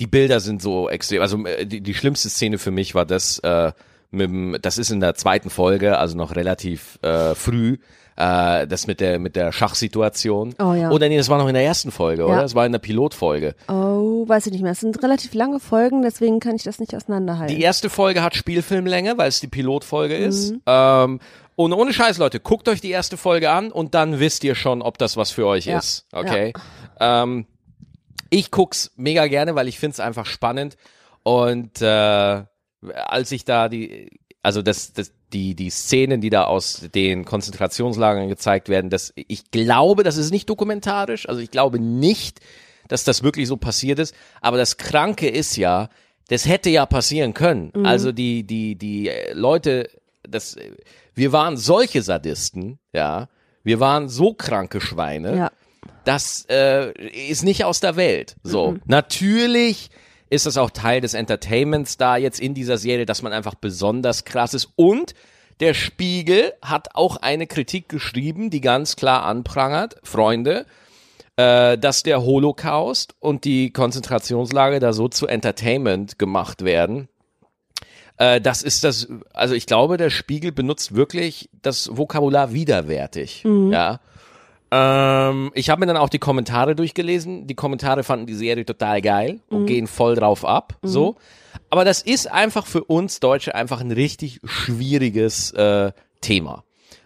die 0.00 0.06
Bilder 0.06 0.40
sind 0.40 0.62
so 0.62 0.88
extrem, 0.88 1.20
also 1.22 1.44
äh, 1.46 1.66
die, 1.66 1.80
die 1.82 1.94
schlimmste 1.94 2.30
Szene 2.30 2.58
für 2.58 2.70
mich 2.70 2.94
war 2.94 3.04
das, 3.04 3.38
äh, 3.40 3.72
mit 4.10 4.30
dem, 4.30 4.56
das 4.62 4.78
ist 4.78 4.90
in 4.90 5.00
der 5.00 5.14
zweiten 5.14 5.50
Folge, 5.50 5.98
also 5.98 6.16
noch 6.16 6.36
relativ 6.36 6.98
äh, 7.02 7.34
früh, 7.34 7.78
äh, 8.16 8.66
das 8.68 8.86
mit 8.86 9.00
der 9.00 9.18
mit 9.18 9.34
der 9.34 9.50
Schachsituation. 9.50 10.54
Oh 10.60 10.72
ja. 10.72 10.90
Oder 10.90 11.08
nee, 11.08 11.16
das 11.16 11.28
war 11.28 11.38
noch 11.38 11.48
in 11.48 11.54
der 11.54 11.64
ersten 11.64 11.90
Folge, 11.90 12.22
Ja. 12.22 12.28
oder? 12.28 12.42
Das 12.42 12.54
war 12.54 12.64
in 12.64 12.70
der 12.70 12.78
Pilotfolge. 12.78 13.56
Oh, 13.66 13.83
weiß 14.28 14.46
ich 14.46 14.52
nicht 14.52 14.62
mehr. 14.62 14.72
Es 14.72 14.80
sind 14.80 15.02
relativ 15.02 15.34
lange 15.34 15.60
Folgen, 15.60 16.02
deswegen 16.02 16.40
kann 16.40 16.56
ich 16.56 16.62
das 16.62 16.78
nicht 16.78 16.94
auseinanderhalten. 16.94 17.54
Die 17.54 17.62
erste 17.62 17.90
Folge 17.90 18.22
hat 18.22 18.34
Spielfilmlänge, 18.34 19.18
weil 19.18 19.28
es 19.28 19.40
die 19.40 19.46
Pilotfolge 19.48 20.16
ist. 20.16 20.54
Ähm, 20.66 21.20
und 21.56 21.72
ohne 21.72 21.92
Scheiß, 21.92 22.18
Leute, 22.18 22.40
guckt 22.40 22.68
euch 22.68 22.80
die 22.80 22.90
erste 22.90 23.16
Folge 23.16 23.50
an 23.50 23.70
und 23.70 23.94
dann 23.94 24.18
wisst 24.20 24.42
ihr 24.44 24.54
schon, 24.54 24.82
ob 24.82 24.98
das 24.98 25.16
was 25.16 25.30
für 25.30 25.46
euch 25.46 25.66
Ja. 25.66 25.78
ist. 25.78 26.06
Okay. 26.12 26.52
Ähm, 26.98 27.46
ich 28.30 28.50
guck's 28.50 28.90
mega 28.96 29.26
gerne, 29.28 29.54
weil 29.54 29.68
ich 29.68 29.78
find's 29.78 30.00
einfach 30.00 30.26
spannend. 30.26 30.76
Und 31.22 31.80
äh, 31.80 32.42
als 33.06 33.30
ich 33.32 33.44
da 33.44 33.68
die, 33.68 34.10
also 34.42 34.60
das, 34.62 34.92
das, 34.92 35.12
die, 35.32 35.54
die 35.54 35.70
Szenen, 35.70 36.20
die 36.20 36.30
da 36.30 36.44
aus 36.44 36.88
den 36.94 37.24
Konzentrationslagern 37.24 38.28
gezeigt 38.28 38.68
werden, 38.68 38.90
das, 38.90 39.12
ich 39.14 39.50
glaube, 39.50 40.02
das 40.02 40.16
ist 40.16 40.30
nicht 40.32 40.50
dokumentarisch. 40.50 41.28
Also 41.28 41.40
ich 41.40 41.50
glaube 41.50 41.78
nicht, 41.78 42.40
dass 42.88 43.04
das 43.04 43.22
wirklich 43.22 43.48
so 43.48 43.56
passiert 43.56 43.98
ist. 43.98 44.14
Aber 44.40 44.56
das 44.56 44.76
Kranke 44.76 45.28
ist 45.28 45.56
ja, 45.56 45.88
das 46.28 46.46
hätte 46.46 46.70
ja 46.70 46.86
passieren 46.86 47.34
können. 47.34 47.72
Also 47.84 48.12
die, 48.12 48.44
die, 48.44 48.76
die 48.76 49.08
äh, 49.08 49.32
Leute, 49.32 49.88
das, 50.22 50.56
äh, 50.56 50.72
wir 51.14 51.32
waren 51.32 51.56
solche 51.56 52.02
Sadisten, 52.02 52.78
ja. 52.92 53.28
Wir 53.62 53.80
waren 53.80 54.10
so 54.10 54.34
kranke 54.34 54.80
Schweine 54.82 55.36
ja. 55.36 55.52
das 56.04 56.44
äh, 56.50 56.92
ist 57.30 57.44
nicht 57.44 57.64
aus 57.64 57.80
der 57.80 57.96
Welt. 57.96 58.36
So, 58.42 58.76
natürlich 58.84 59.88
ist 60.28 60.46
das 60.46 60.58
auch 60.58 60.70
Teil 60.70 61.00
des 61.00 61.14
Entertainments 61.14 61.96
da 61.96 62.16
jetzt 62.16 62.40
in 62.40 62.54
dieser 62.54 62.76
Serie, 62.76 63.06
dass 63.06 63.22
man 63.22 63.32
einfach 63.32 63.54
besonders 63.54 64.24
krass 64.24 64.52
ist. 64.52 64.68
Und 64.76 65.14
der 65.60 65.74
Spiegel 65.74 66.52
hat 66.60 66.94
auch 66.94 67.16
eine 67.18 67.46
Kritik 67.46 67.88
geschrieben, 67.88 68.50
die 68.50 68.60
ganz 68.60 68.96
klar 68.96 69.24
anprangert, 69.24 69.96
Freunde, 70.02 70.66
äh, 71.36 71.76
dass 71.78 72.02
der 72.02 72.22
Holocaust 72.22 73.14
und 73.20 73.44
die 73.44 73.70
Konzentrationslager 73.72 74.80
da 74.80 74.92
so 74.92 75.08
zu 75.08 75.26
Entertainment 75.26 76.18
gemacht 76.18 76.64
werden. 76.64 77.08
Äh, 78.16 78.40
das 78.40 78.62
ist 78.62 78.84
das, 78.84 79.08
also 79.32 79.54
ich 79.54 79.66
glaube, 79.66 79.96
der 79.96 80.10
Spiegel 80.10 80.52
benutzt 80.52 80.94
wirklich 80.94 81.48
das 81.62 81.90
Vokabular 81.96 82.52
widerwärtig. 82.52 83.44
Ja. 83.44 84.00
Ähm, 84.70 85.50
ich 85.54 85.70
habe 85.70 85.80
mir 85.80 85.86
dann 85.86 85.96
auch 85.96 86.08
die 86.08 86.18
Kommentare 86.18 86.74
durchgelesen. 86.74 87.46
Die 87.46 87.54
Kommentare 87.54 88.02
fanden 88.02 88.26
die 88.26 88.34
Serie 88.34 88.64
total 88.64 89.00
geil 89.02 89.40
und 89.48 89.62
Mhm. 89.62 89.66
gehen 89.66 89.86
voll 89.86 90.14
drauf 90.16 90.44
ab. 90.44 90.74
So. 90.82 91.16
Aber 91.70 91.84
das 91.84 92.02
ist 92.02 92.30
einfach 92.30 92.66
für 92.66 92.84
uns 92.84 93.20
Deutsche 93.20 93.54
einfach 93.54 93.80
ein 93.80 93.90
richtig 93.90 94.40
schwieriges 94.44 95.50
äh, 95.52 95.92
Thema. 96.20 96.64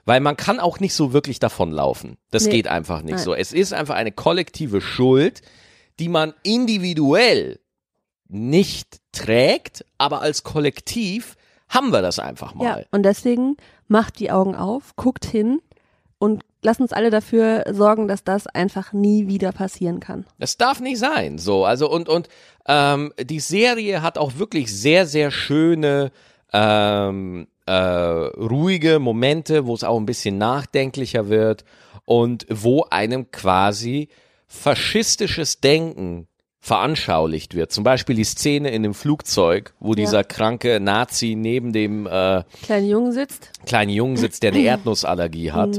Weil 0.08 0.20
man 0.20 0.38
kann 0.38 0.58
auch 0.58 0.80
nicht 0.80 0.94
so 0.94 1.12
wirklich 1.12 1.38
davonlaufen. 1.38 2.16
Das 2.30 2.46
Nee. 2.46 2.50
geht 2.52 2.66
einfach 2.68 3.02
nicht 3.02 3.16
Nein. 3.16 3.24
so. 3.24 3.34
Es 3.34 3.52
ist 3.52 3.74
einfach 3.74 3.94
eine 3.94 4.10
kollektive 4.10 4.80
Schuld, 4.80 5.42
die 5.98 6.08
man 6.08 6.32
individuell 6.42 7.60
nicht 8.28 9.00
trägt, 9.12 9.84
aber 9.98 10.22
als 10.22 10.44
Kollektiv 10.44 11.36
haben 11.68 11.92
wir 11.92 12.00
das 12.00 12.18
einfach 12.18 12.54
mal. 12.54 12.64
Ja, 12.64 12.78
und 12.90 13.02
deswegen 13.02 13.58
macht 13.86 14.18
die 14.18 14.30
Augen 14.30 14.54
auf, 14.54 14.96
guckt 14.96 15.26
hin 15.26 15.60
und 16.18 16.42
lasst 16.62 16.80
uns 16.80 16.94
alle 16.94 17.10
dafür 17.10 17.64
sorgen, 17.70 18.08
dass 18.08 18.24
das 18.24 18.46
einfach 18.46 18.94
nie 18.94 19.26
wieder 19.28 19.52
passieren 19.52 20.00
kann. 20.00 20.24
Das 20.38 20.56
darf 20.56 20.80
nicht 20.80 20.98
sein. 20.98 21.36
So, 21.36 21.66
also 21.66 21.90
und 21.90 22.08
und 22.08 22.28
ähm, 22.66 23.12
die 23.22 23.40
Serie 23.40 24.00
hat 24.00 24.16
auch 24.16 24.38
wirklich 24.38 24.74
sehr 24.74 25.04
sehr 25.06 25.30
schöne 25.30 26.12
ähm, 26.52 27.46
äh, 27.68 28.40
ruhige 28.40 28.98
Momente, 28.98 29.66
wo 29.66 29.74
es 29.74 29.84
auch 29.84 29.98
ein 29.98 30.06
bisschen 30.06 30.38
nachdenklicher 30.38 31.28
wird 31.28 31.64
und 32.06 32.46
wo 32.48 32.84
einem 32.90 33.30
quasi 33.30 34.08
faschistisches 34.46 35.60
Denken 35.60 36.26
veranschaulicht 36.60 37.54
wird. 37.54 37.70
Zum 37.70 37.84
Beispiel 37.84 38.16
die 38.16 38.24
Szene 38.24 38.70
in 38.70 38.82
dem 38.82 38.94
Flugzeug, 38.94 39.74
wo 39.80 39.94
dieser 39.94 40.24
kranke 40.24 40.80
Nazi 40.80 41.34
neben 41.36 41.72
dem 41.72 42.06
äh, 42.06 42.42
Kleiner 42.62 42.86
Junge 42.86 43.12
sitzt. 43.12 43.50
kleinen 43.66 43.90
Jungen 43.90 44.16
sitzt, 44.16 44.42
der 44.42 44.52
eine 44.52 44.62
Erdnussallergie 44.64 45.52
hat. 45.52 45.78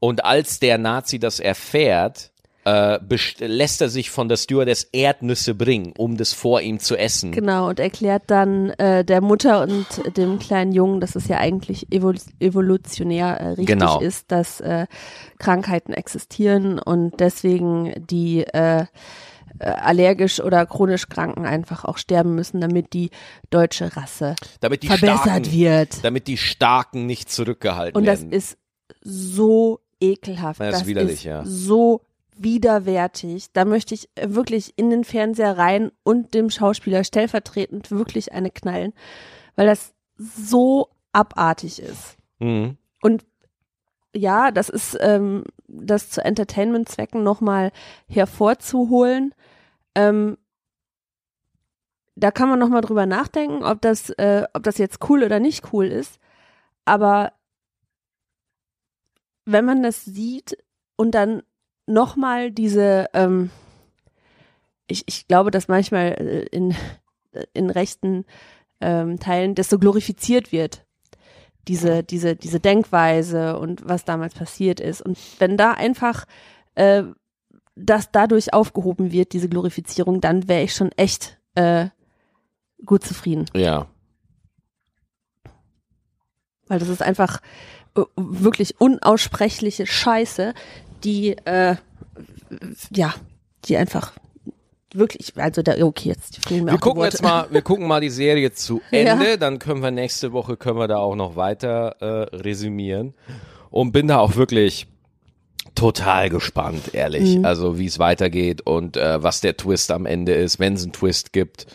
Und 0.00 0.24
als 0.24 0.58
der 0.58 0.78
Nazi 0.78 1.18
das 1.18 1.40
erfährt, 1.40 2.29
äh, 2.64 2.98
lässt 3.38 3.80
er 3.80 3.88
sich 3.88 4.10
von 4.10 4.28
der 4.28 4.36
Stewardess 4.36 4.84
Erdnüsse 4.92 5.54
bringen, 5.54 5.92
um 5.96 6.16
das 6.16 6.32
vor 6.32 6.60
ihm 6.60 6.78
zu 6.78 6.96
essen. 6.96 7.32
Genau, 7.32 7.68
und 7.68 7.80
erklärt 7.80 8.24
dann 8.26 8.70
äh, 8.70 9.04
der 9.04 9.20
Mutter 9.20 9.62
und 9.62 9.86
dem 10.16 10.38
kleinen 10.38 10.72
Jungen, 10.72 11.00
dass 11.00 11.16
es 11.16 11.26
ja 11.28 11.38
eigentlich 11.38 11.90
evol 11.92 12.16
evolutionär 12.38 13.40
äh, 13.40 13.46
richtig 13.48 13.66
Genau. 13.66 14.00
ist, 14.00 14.30
dass 14.30 14.60
äh, 14.60 14.86
Krankheiten 15.38 15.92
existieren 15.92 16.78
und 16.78 17.18
deswegen 17.20 17.94
die 18.06 18.42
äh, 18.44 18.84
äh, 19.58 19.64
allergisch 19.64 20.40
oder 20.40 20.64
chronisch 20.66 21.08
Kranken 21.08 21.44
einfach 21.46 21.84
auch 21.84 21.98
sterben 21.98 22.34
müssen, 22.34 22.60
damit 22.60 22.92
die 22.92 23.10
deutsche 23.50 23.96
Rasse 23.96 24.34
Damit 24.60 24.82
die 24.82 24.86
verbessert 24.88 25.20
Starken, 25.22 25.52
wird. 25.52 26.04
damit 26.04 26.26
die 26.28 26.36
Starken 26.36 27.06
nicht 27.06 27.30
zurückgehalten 27.30 27.96
Und 27.98 28.06
das 28.06 28.20
werden. 28.20 28.32
ist 28.32 28.58
so 29.02 29.80
ekelhaft. 30.00 30.60
Ja, 30.60 30.66
das 30.66 30.74
ist 30.76 30.80
das 30.82 30.88
widerlich, 30.88 31.12
ist 31.14 31.24
ja. 31.24 31.42
so 31.44 32.02
widerwärtig. 32.42 33.52
Da 33.52 33.64
möchte 33.64 33.94
ich 33.94 34.08
äh, 34.14 34.30
wirklich 34.30 34.74
in 34.76 34.90
den 34.90 35.04
Fernseher 35.04 35.56
rein 35.58 35.92
und 36.02 36.34
dem 36.34 36.50
Schauspieler 36.50 37.04
stellvertretend 37.04 37.90
wirklich 37.90 38.32
eine 38.32 38.50
knallen, 38.50 38.92
weil 39.56 39.66
das 39.66 39.94
so 40.16 40.88
abartig 41.12 41.80
ist. 41.80 42.16
mhm. 42.38 42.76
Und 43.02 43.24
ja, 44.14 44.50
das 44.50 44.68
ist 44.68 44.98
ähm, 45.00 45.44
das 45.68 46.10
zu 46.10 46.22
Entertainment-Zwecken 46.22 47.22
nochmal 47.22 47.70
hervorzuholen. 48.08 49.34
Ähm, 49.94 50.36
da 52.16 52.30
kann 52.30 52.48
man 52.48 52.58
nochmal 52.58 52.82
drüber 52.82 53.06
nachdenken, 53.06 53.64
ob 53.64 53.80
das, 53.80 54.10
äh, 54.10 54.44
ob 54.52 54.64
das 54.64 54.78
jetzt 54.78 55.08
cool 55.08 55.22
oder 55.22 55.40
nicht 55.40 55.72
cool 55.72 55.86
ist. 55.86 56.18
Aber 56.84 57.32
wenn 59.44 59.64
man 59.64 59.82
das 59.82 60.04
sieht 60.04 60.58
und 60.96 61.12
dann 61.12 61.42
nochmal 61.90 62.50
diese, 62.50 63.08
ähm, 63.12 63.50
ich, 64.86 65.04
ich 65.06 65.28
glaube, 65.28 65.50
dass 65.50 65.68
manchmal 65.68 66.12
äh, 66.12 66.46
in, 66.50 66.74
in 67.52 67.70
rechten 67.70 68.24
ähm, 68.80 69.18
Teilen 69.18 69.54
das 69.54 69.68
so 69.68 69.78
glorifiziert 69.78 70.52
wird 70.52 70.84
diese, 71.68 72.02
diese, 72.02 72.36
diese 72.36 72.60
Denkweise 72.60 73.58
und 73.58 73.86
was 73.88 74.04
damals 74.04 74.34
passiert 74.34 74.80
ist. 74.80 75.02
Und 75.02 75.18
wenn 75.38 75.56
da 75.56 75.72
einfach 75.72 76.26
äh, 76.74 77.04
das 77.76 78.10
dadurch 78.10 78.52
aufgehoben 78.52 79.12
wird, 79.12 79.32
diese 79.32 79.48
Glorifizierung, 79.48 80.20
dann 80.20 80.48
wäre 80.48 80.62
ich 80.62 80.74
schon 80.74 80.92
echt 80.92 81.38
äh, 81.54 81.88
gut 82.84 83.04
zufrieden. 83.04 83.46
Ja. 83.54 83.86
Weil 86.66 86.78
das 86.78 86.88
ist 86.88 87.02
einfach 87.02 87.40
äh, 87.96 88.02
wirklich 88.16 88.80
unaussprechliche 88.80 89.86
Scheiße, 89.86 90.54
die 91.04 91.36
äh, 91.44 91.76
ja, 92.90 93.14
die 93.64 93.76
einfach 93.76 94.12
wirklich, 94.92 95.32
also 95.36 95.62
da, 95.62 95.72
okay, 95.82 96.08
jetzt 96.08 96.46
fehlen 96.46 96.64
mir 96.64 96.72
Wir 96.72 96.76
auch 96.76 96.80
gucken 96.80 97.04
jetzt 97.04 97.22
mal, 97.22 97.46
wir 97.50 97.62
gucken 97.62 97.86
mal 97.86 98.00
die 98.00 98.10
Serie 98.10 98.52
zu 98.52 98.80
Ja. 98.90 99.12
Ende, 99.12 99.38
dann 99.38 99.58
können 99.58 99.82
wir 99.82 99.90
nächste 99.90 100.32
Woche 100.32 100.56
können 100.56 100.78
wir 100.78 100.88
da 100.88 100.98
auch 100.98 101.14
noch 101.14 101.36
weiter 101.36 101.96
äh, 102.00 102.36
resümieren 102.36 103.14
und 103.70 103.92
bin 103.92 104.08
da 104.08 104.18
auch 104.18 104.36
wirklich 104.36 104.86
total 105.74 106.28
gespannt, 106.28 106.94
ehrlich. 106.94 107.36
Mhm. 107.36 107.44
Also 107.44 107.78
wie 107.78 107.86
es 107.86 107.98
weitergeht 107.98 108.62
und 108.62 108.96
äh, 108.96 109.22
was 109.22 109.40
der 109.40 109.56
Twist 109.56 109.90
am 109.90 110.06
Ende 110.06 110.32
ist, 110.34 110.58
wenn 110.58 110.74
es 110.74 110.82
einen 110.82 110.92
Twist 110.92 111.32
gibt, 111.32 111.66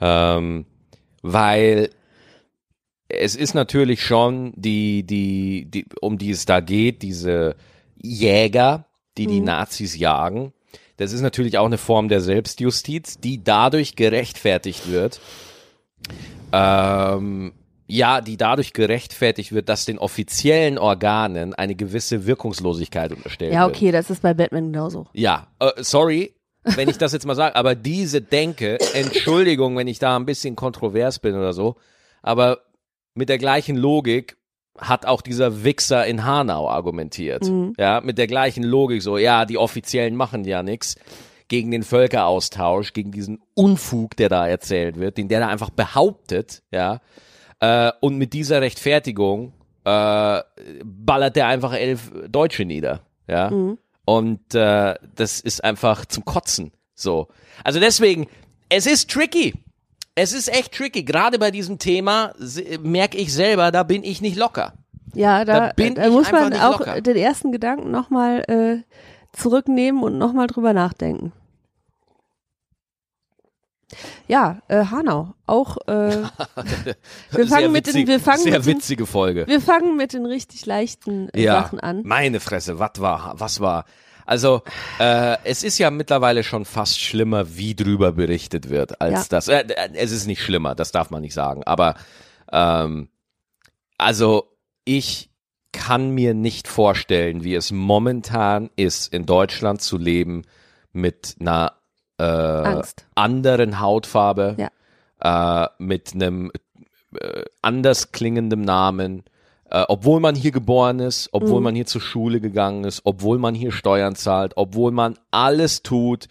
ähm, 0.00 0.66
weil 1.22 1.90
es 3.08 3.36
ist 3.36 3.54
natürlich 3.54 4.02
schon 4.02 4.52
die 4.56 5.04
die 5.04 5.66
die 5.70 5.86
um 6.00 6.18
die 6.18 6.30
es 6.30 6.44
da 6.44 6.58
geht, 6.60 7.02
diese 7.02 7.54
Jäger, 8.00 8.86
die 9.18 9.26
die 9.26 9.40
Mhm. 9.40 9.46
Nazis 9.46 9.96
jagen. 9.96 10.52
Das 10.98 11.12
ist 11.12 11.20
natürlich 11.20 11.58
auch 11.58 11.66
eine 11.66 11.78
Form 11.78 12.08
der 12.08 12.20
Selbstjustiz, 12.20 13.18
die 13.18 13.42
dadurch 13.44 13.96
gerechtfertigt 13.96 14.90
wird. 14.90 15.20
Ähm, 16.52 17.52
ja, 17.88 18.20
die 18.20 18.36
dadurch 18.36 18.72
gerechtfertigt 18.72 19.52
wird, 19.52 19.68
dass 19.68 19.84
den 19.84 19.98
offiziellen 19.98 20.78
Organen 20.78 21.54
eine 21.54 21.74
gewisse 21.74 22.26
Wirkungslosigkeit 22.26 23.12
unterstellt 23.12 23.52
ja, 23.52 23.66
wird. 23.66 23.76
okay, 23.76 23.92
das 23.92 24.10
ist 24.10 24.22
bei 24.22 24.34
Batman 24.34 24.72
genauso. 24.72 25.06
Ja, 25.12 25.48
äh, 25.60 25.70
sorry, 25.82 26.34
wenn 26.64 26.88
ich 26.88 26.98
das 26.98 27.12
jetzt 27.12 27.26
mal 27.26 27.36
sage, 27.36 27.54
aber 27.54 27.74
diese 27.74 28.20
Denke, 28.20 28.78
Entschuldigung, 28.94 29.76
wenn 29.76 29.86
ich 29.86 29.98
da 30.00 30.16
ein 30.16 30.26
bisschen 30.26 30.56
kontrovers 30.56 31.18
bin 31.20 31.36
oder 31.36 31.52
so, 31.52 31.76
aber 32.22 32.58
mit 33.14 33.28
der 33.28 33.38
gleichen 33.38 33.76
Logik 33.76 34.36
hat 34.78 35.06
auch 35.06 35.20
dieser 35.22 35.64
Wichser 35.64 36.06
in 36.06 36.24
Hanau 36.24 36.68
argumentiert. 36.68 37.44
Ja, 37.78 38.00
mit 38.00 38.18
der 38.18 38.26
gleichen 38.26 38.62
Logik 38.62 39.02
so, 39.02 39.18
ja, 39.18 39.44
die 39.44 39.58
Offiziellen 39.58 40.16
machen 40.16 40.44
ja 40.44 40.62
nichts 40.62 40.96
gegen 41.48 41.70
den 41.70 41.82
Völkeraustausch, 41.82 42.92
gegen 42.92 43.12
diesen 43.12 43.38
Unfug, 43.54 44.16
der 44.16 44.28
da 44.28 44.46
erzählt 44.46 44.98
wird, 44.98 45.16
den 45.16 45.28
der 45.28 45.40
da 45.40 45.48
einfach 45.48 45.70
behauptet, 45.70 46.62
ja. 46.72 47.00
Äh, 47.60 47.92
und 48.00 48.18
mit 48.18 48.32
dieser 48.32 48.60
Rechtfertigung 48.60 49.52
äh, 49.84 50.40
ballert 50.84 51.36
der 51.36 51.46
einfach 51.46 51.72
elf 51.72 52.12
Deutsche 52.28 52.64
nieder, 52.64 53.02
ja. 53.28 53.50
Und 54.04 54.54
äh, 54.54 54.94
das 55.14 55.40
ist 55.40 55.64
einfach 55.64 56.06
zum 56.06 56.24
Kotzen. 56.24 56.72
So. 56.94 57.28
Also 57.64 57.80
deswegen, 57.80 58.26
es 58.68 58.86
ist 58.86 59.10
tricky. 59.10 59.54
Es 60.18 60.32
ist 60.32 60.48
echt 60.48 60.72
tricky. 60.74 61.04
Gerade 61.04 61.38
bei 61.38 61.50
diesem 61.50 61.78
Thema 61.78 62.32
merke 62.82 63.18
ich 63.18 63.32
selber, 63.32 63.70
da 63.70 63.82
bin 63.82 64.02
ich 64.02 64.20
nicht 64.22 64.36
locker. 64.36 64.72
Ja, 65.14 65.44
da, 65.44 65.68
Da 65.68 65.72
bin 65.74 65.94
da 65.94 66.06
ich 66.06 66.12
muss 66.12 66.32
man 66.32 66.52
auch 66.54 66.80
locker. 66.80 67.00
den 67.02 67.16
ersten 67.16 67.52
Gedanken 67.52 67.90
nochmal 67.90 68.40
äh, 68.48 68.82
zurücknehmen 69.36 70.02
und 70.02 70.18
nochmal 70.18 70.46
drüber 70.46 70.72
nachdenken. 70.72 71.32
Ja, 74.26 74.60
äh, 74.68 74.86
Hanau, 74.86 75.34
auch 75.46 75.76
äh, 75.86 76.22
wir 76.24 76.26
Sehr 77.30 77.46
fangen 77.46 77.72
mit 77.72 77.86
den, 77.86 78.06
wir 78.06 78.18
fangen 78.18 78.42
sehr 78.42 78.58
mit 78.58 78.66
den, 78.66 78.76
witzige 78.76 79.06
Folge. 79.06 79.46
wir 79.46 79.60
fangen 79.60 79.96
mit 79.96 80.12
den 80.12 80.26
richtig 80.26 80.66
leichten 80.66 81.28
äh, 81.28 81.42
ja, 81.44 81.62
Sachen 81.62 81.78
an. 81.78 82.00
meine 82.04 82.40
Fresse, 82.40 82.78
was 82.80 82.92
war, 82.98 83.34
was 83.36 83.60
war? 83.60 83.84
Also 84.26 84.62
äh, 84.98 85.36
es 85.44 85.62
ist 85.62 85.78
ja 85.78 85.90
mittlerweile 85.90 86.42
schon 86.44 86.64
fast 86.64 87.00
schlimmer, 87.00 87.56
wie 87.56 87.74
drüber 87.74 88.12
berichtet 88.12 88.68
wird, 88.68 89.00
als 89.00 89.12
Ja. 89.12 89.24
das. 89.30 89.48
Äh, 89.48 89.60
äh, 89.68 89.90
es 89.94 90.10
ist 90.12 90.26
nicht 90.26 90.42
schlimmer, 90.42 90.74
das 90.74 90.92
darf 90.92 91.10
man 91.10 91.22
nicht 91.22 91.34
sagen. 91.34 91.62
Aber 91.64 91.94
ähm, 92.52 93.08
also 93.98 94.44
ich 94.84 95.30
kann 95.72 96.10
mir 96.10 96.34
nicht 96.34 96.68
vorstellen, 96.68 97.44
wie 97.44 97.54
es 97.54 97.70
momentan 97.70 98.70
ist, 98.76 99.12
in 99.12 99.26
Deutschland 99.26 99.80
zu 99.82 99.98
leben 99.98 100.42
mit 100.92 101.36
einer 101.40 101.72
äh, 102.18 102.22
Angst. 102.24 103.06
anderen 103.14 103.78
Hautfarbe, 103.80 104.56
Ja. 104.58 105.64
äh, 105.64 105.68
mit 105.78 106.14
einem 106.14 106.50
äh, 107.20 107.42
anders 107.62 108.10
klingendem 108.12 108.62
Namen, 108.62 109.24
äh, 109.70 109.84
obwohl 109.88 110.20
man 110.20 110.34
hier 110.34 110.52
geboren 110.52 111.00
ist, 111.00 111.28
obwohl 111.32 111.58
Mhm. 111.60 111.64
man 111.64 111.74
hier 111.74 111.86
zur 111.86 112.00
Schule 112.00 112.40
gegangen 112.40 112.84
ist, 112.84 113.02
obwohl 113.04 113.38
man 113.38 113.54
hier 113.54 113.72
Steuern 113.72 114.14
zahlt, 114.14 114.52
obwohl 114.56 114.92
man 114.92 115.18
alles 115.30 115.82
tut, 115.82 116.28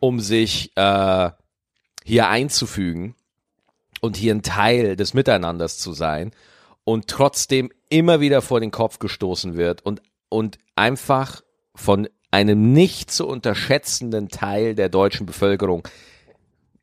um 0.00 0.20
sich 0.20 0.72
äh, 0.76 1.30
hier 2.04 2.28
einzufügen 2.28 3.14
und 4.00 4.16
hier 4.16 4.34
ein 4.34 4.42
Teil 4.42 4.96
des 4.96 5.14
Miteinanders 5.14 5.78
zu 5.78 5.92
sein 5.92 6.32
und 6.84 7.08
trotzdem 7.08 7.70
immer 7.88 8.20
wieder 8.20 8.42
vor 8.42 8.60
den 8.60 8.70
Kopf 8.70 8.98
gestoßen 8.98 9.56
wird 9.56 9.84
und, 9.84 10.02
und 10.28 10.58
einfach 10.74 11.42
von 11.74 12.08
einem 12.30 12.72
nicht 12.72 13.10
zu 13.10 13.26
unterschätzenden 13.26 14.28
Teil 14.28 14.74
der 14.74 14.88
deutschen 14.88 15.24
Bevölkerung 15.26 15.86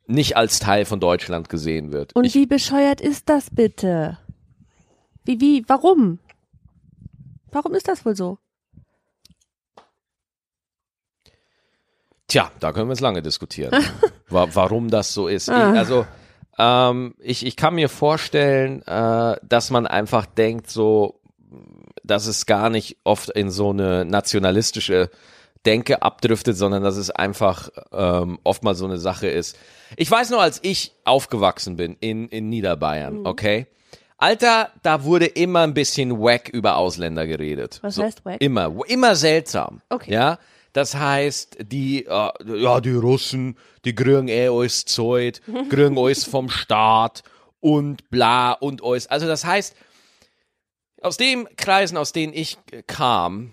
nicht 0.08 0.36
als 0.36 0.60
Teil 0.60 0.86
von 0.86 1.00
Deutschland 1.00 1.48
gesehen 1.50 1.92
wird. 1.94 2.13
Und 2.16 2.25
ich, 2.25 2.34
wie 2.36 2.46
bescheuert 2.46 3.00
ist 3.00 3.30
das 3.30 3.50
bitte? 3.52 4.18
Wie, 5.25 5.39
wie, 5.39 5.63
warum? 5.68 6.20
Warum 7.51 7.74
ist 7.75 7.88
das 7.88 8.06
wohl 8.06 8.15
so? 8.15 8.38
Tja, 12.27 12.51
da 12.60 12.72
können 12.72 12.88
wir 12.88 12.94
jetzt 12.94 13.01
lange 13.01 13.22
diskutieren, 13.22 13.72
wa 14.30 14.48
warum 14.53 14.89
das 14.89 15.13
so 15.13 15.27
ist. 15.27 15.50
Ich, 15.50 15.53
Ah. 15.53 15.74
also 15.74 16.06
ähm, 16.58 17.15
ich, 17.20 17.46
ich 17.46 17.56
kann 17.56 17.75
mir 17.75 17.89
vorstellen, 17.89 18.82
äh, 18.84 19.38
dass 19.44 19.70
man 19.70 19.86
einfach 19.88 20.25
denkt, 20.25 20.70
so, 20.70 21.20
dass 22.03 22.25
es 22.27 22.46
gar 22.46 22.70
nicht 22.70 22.98
oft 23.03 23.30
in 23.30 23.51
so 23.51 23.70
eine 23.72 24.06
nationalistische 24.06 25.10
Denke 25.65 26.01
abdriftet, 26.01 26.58
sondern 26.58 26.84
dass 26.84 26.98
es 26.98 27.10
einfach 27.10 27.70
ähm, 27.92 28.39
oft 28.44 28.63
mal 28.63 28.75
so 28.75 28.86
eine 28.86 28.98
Sache 28.98 29.27
ist. 29.27 29.58
Ich 29.96 30.10
weiß 30.10 30.30
nur, 30.32 30.42
als 30.42 30.60
ich 30.63 30.94
aufgewachsen 31.06 31.75
bin 31.77 31.96
in, 32.00 32.27
in 32.30 32.50
Niederbayern, 32.50 33.25
okay? 33.25 33.68
Alter, 34.24 34.72
da 34.84 35.03
wurde 35.03 35.25
immer 35.25 35.63
ein 35.63 35.74
bisschen 35.74 36.18
wack 36.18 36.48
über 36.48 36.77
Ausländer 36.77 37.27
geredet. 37.27 37.80
Was 37.82 37.96
so, 37.96 38.03
heißt 38.03 38.24
wack? 38.24 38.39
Immer, 38.39 38.74
immer 38.88 39.18
seltsam. 39.18 39.82
Okay. 39.89 40.13
Ja, 40.13 40.39
das 40.72 40.96
heißt, 40.96 41.58
die, 41.60 42.06
äh, 42.06 42.32
ja, 42.46 42.80
die 42.80 42.94
Russen, 42.94 43.58
die 43.84 43.94
kriegen 43.94 44.30
eh 44.30 44.48
alles 44.48 44.86
Zeug, 44.86 45.42
kriegen 45.70 45.98
alles 45.98 46.24
vom 46.24 46.50
Staat 46.50 47.24
und 47.60 48.10
bla 48.12 48.53
und 48.53 48.82
alles. 48.82 49.08
Also 49.08 49.27
das 49.27 49.44
heißt, 49.44 49.75
aus 51.01 51.18
den 51.18 51.46
Kreisen, 51.58 51.98
aus 51.98 52.13
denen 52.13 52.32
ich 52.34 52.58
kam, 52.88 53.51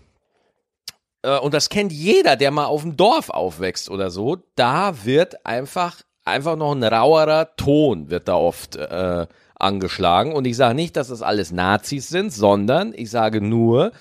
äh, 1.22 1.36
und 1.36 1.52
das 1.52 1.68
kennt 1.68 1.90
jeder, 1.90 2.36
der 2.36 2.52
mal 2.52 2.66
auf 2.66 2.82
dem 2.82 2.96
Dorf 2.96 3.30
aufwächst 3.30 3.90
oder 3.90 4.12
so, 4.12 4.36
da 4.54 5.04
wird 5.04 5.44
einfach, 5.44 6.02
einfach 6.24 6.54
noch 6.54 6.70
ein 6.76 6.84
rauerer 6.84 7.56
Ton 7.56 8.08
wird 8.08 8.28
da 8.28 8.36
oft 8.36 8.76
äh, 8.76 9.26
angeschlagen. 9.60 10.32
Und 10.32 10.46
ich 10.46 10.56
sage 10.56 10.74
nicht, 10.74 10.96
dass 10.96 11.08
das 11.08 11.22
alles 11.22 11.52
Nazis 11.52 12.08
sind, 12.08 12.32
sondern 12.32 12.92
ich 12.94 13.10
sage 13.10 13.40
nur, 13.40 13.92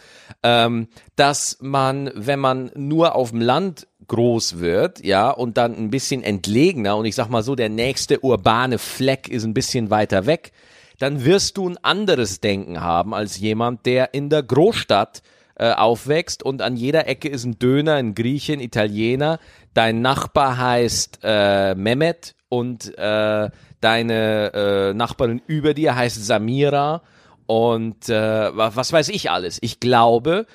ähm, 0.43 0.87
dass 1.15 1.57
man, 1.61 2.11
wenn 2.15 2.39
man 2.39 2.71
nur 2.75 3.15
auf 3.15 3.31
dem 3.31 3.41
Land 3.41 3.87
groß 4.07 4.59
wird, 4.59 5.03
ja, 5.03 5.29
und 5.29 5.57
dann 5.57 5.75
ein 5.75 5.89
bisschen 5.89 6.23
entlegener 6.23 6.97
und 6.97 7.05
ich 7.05 7.15
sag 7.15 7.29
mal 7.29 7.43
so, 7.43 7.55
der 7.55 7.69
nächste 7.69 8.19
urbane 8.21 8.77
Fleck 8.77 9.27
ist 9.27 9.43
ein 9.43 9.53
bisschen 9.53 9.89
weiter 9.89 10.25
weg, 10.25 10.51
dann 10.97 11.23
wirst 11.23 11.57
du 11.57 11.69
ein 11.69 11.77
anderes 11.77 12.41
Denken 12.41 12.81
haben 12.81 13.13
als 13.13 13.39
jemand, 13.39 13.85
der 13.85 14.13
in 14.13 14.29
der 14.29 14.43
Großstadt 14.43 15.21
äh, 15.55 15.71
aufwächst 15.71 16.43
und 16.43 16.61
an 16.61 16.75
jeder 16.75 17.07
Ecke 17.07 17.29
ist 17.29 17.45
ein 17.45 17.59
Döner, 17.59 17.95
ein 17.95 18.15
Grieche, 18.15 18.53
ein 18.53 18.59
Italiener, 18.59 19.39
dein 19.73 20.01
Nachbar 20.01 20.57
heißt 20.57 21.19
äh, 21.23 21.75
Mehmet 21.75 22.35
und 22.49 22.97
äh, 22.97 23.49
deine 23.81 24.53
äh, 24.53 24.93
Nachbarin 24.93 25.41
über 25.47 25.73
dir 25.73 25.95
heißt 25.95 26.23
Samira 26.25 27.01
und 27.45 28.09
äh, 28.09 28.13
wa- 28.55 28.71
was 28.75 28.91
weiß 28.91 29.09
ich 29.09 29.31
alles. 29.31 29.59
Ich 29.61 29.79
glaube, 29.79 30.45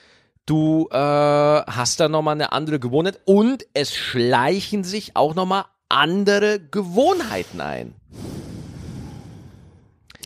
du 0.47 0.89
äh, 0.91 0.97
hast 0.97 2.01
da 2.01 2.09
nochmal 2.09 2.35
eine 2.35 2.53
andere 2.53 2.79
Gewohnheit 2.79 3.21
und 3.25 3.65
es 3.75 3.95
schleichen 3.95 4.85
sich 4.85 5.17
auch 5.17 5.35
nochmal 5.35 5.65
andere 5.89 6.61
Gewohnheiten 6.61 7.61
ein. 7.61 7.95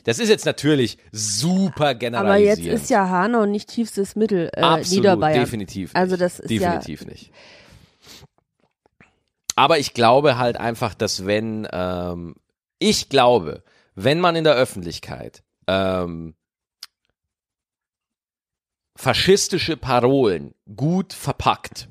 Das 0.05 0.19
ist 0.19 0.31
jetzt 0.31 0.47
natürlich 0.47 0.97
super 1.13 1.89
Aber 1.91 1.95
generalisierend. 1.97 2.65
jetzt 2.65 2.83
ist 2.85 2.91
ja 2.91 3.09
Hanau 3.11 3.45
nicht 3.45 3.69
tiefstes 3.69 4.17
Mittel 4.17 4.49
äh, 4.55 4.61
Absolut, 4.63 5.05
Niederbayern. 5.05 5.41
definitiv 5.45 5.91
nicht. 5.91 5.97
Also 5.97 6.17
das 6.17 6.39
ist 6.39 6.49
definitiv 6.51 7.05
nicht. 7.05 7.31
Aber 9.59 9.81
ich 9.81 9.93
glaube 9.93 10.39
halt 10.39 10.57
einfach, 10.57 10.95
dass 10.95 11.27
wenn, 11.27 11.67
ähm, 11.73 12.37
ich 12.79 13.09
glaube, 13.09 13.65
wenn 13.97 14.21
man 14.21 14.37
in 14.37 14.45
der 14.45 14.55
Öffentlichkeit 14.55 15.43
ähm, 15.67 16.37
faschistische 18.95 19.77
Parolen 19.77 20.55
gut 20.77 21.13
verpackt 21.13 21.89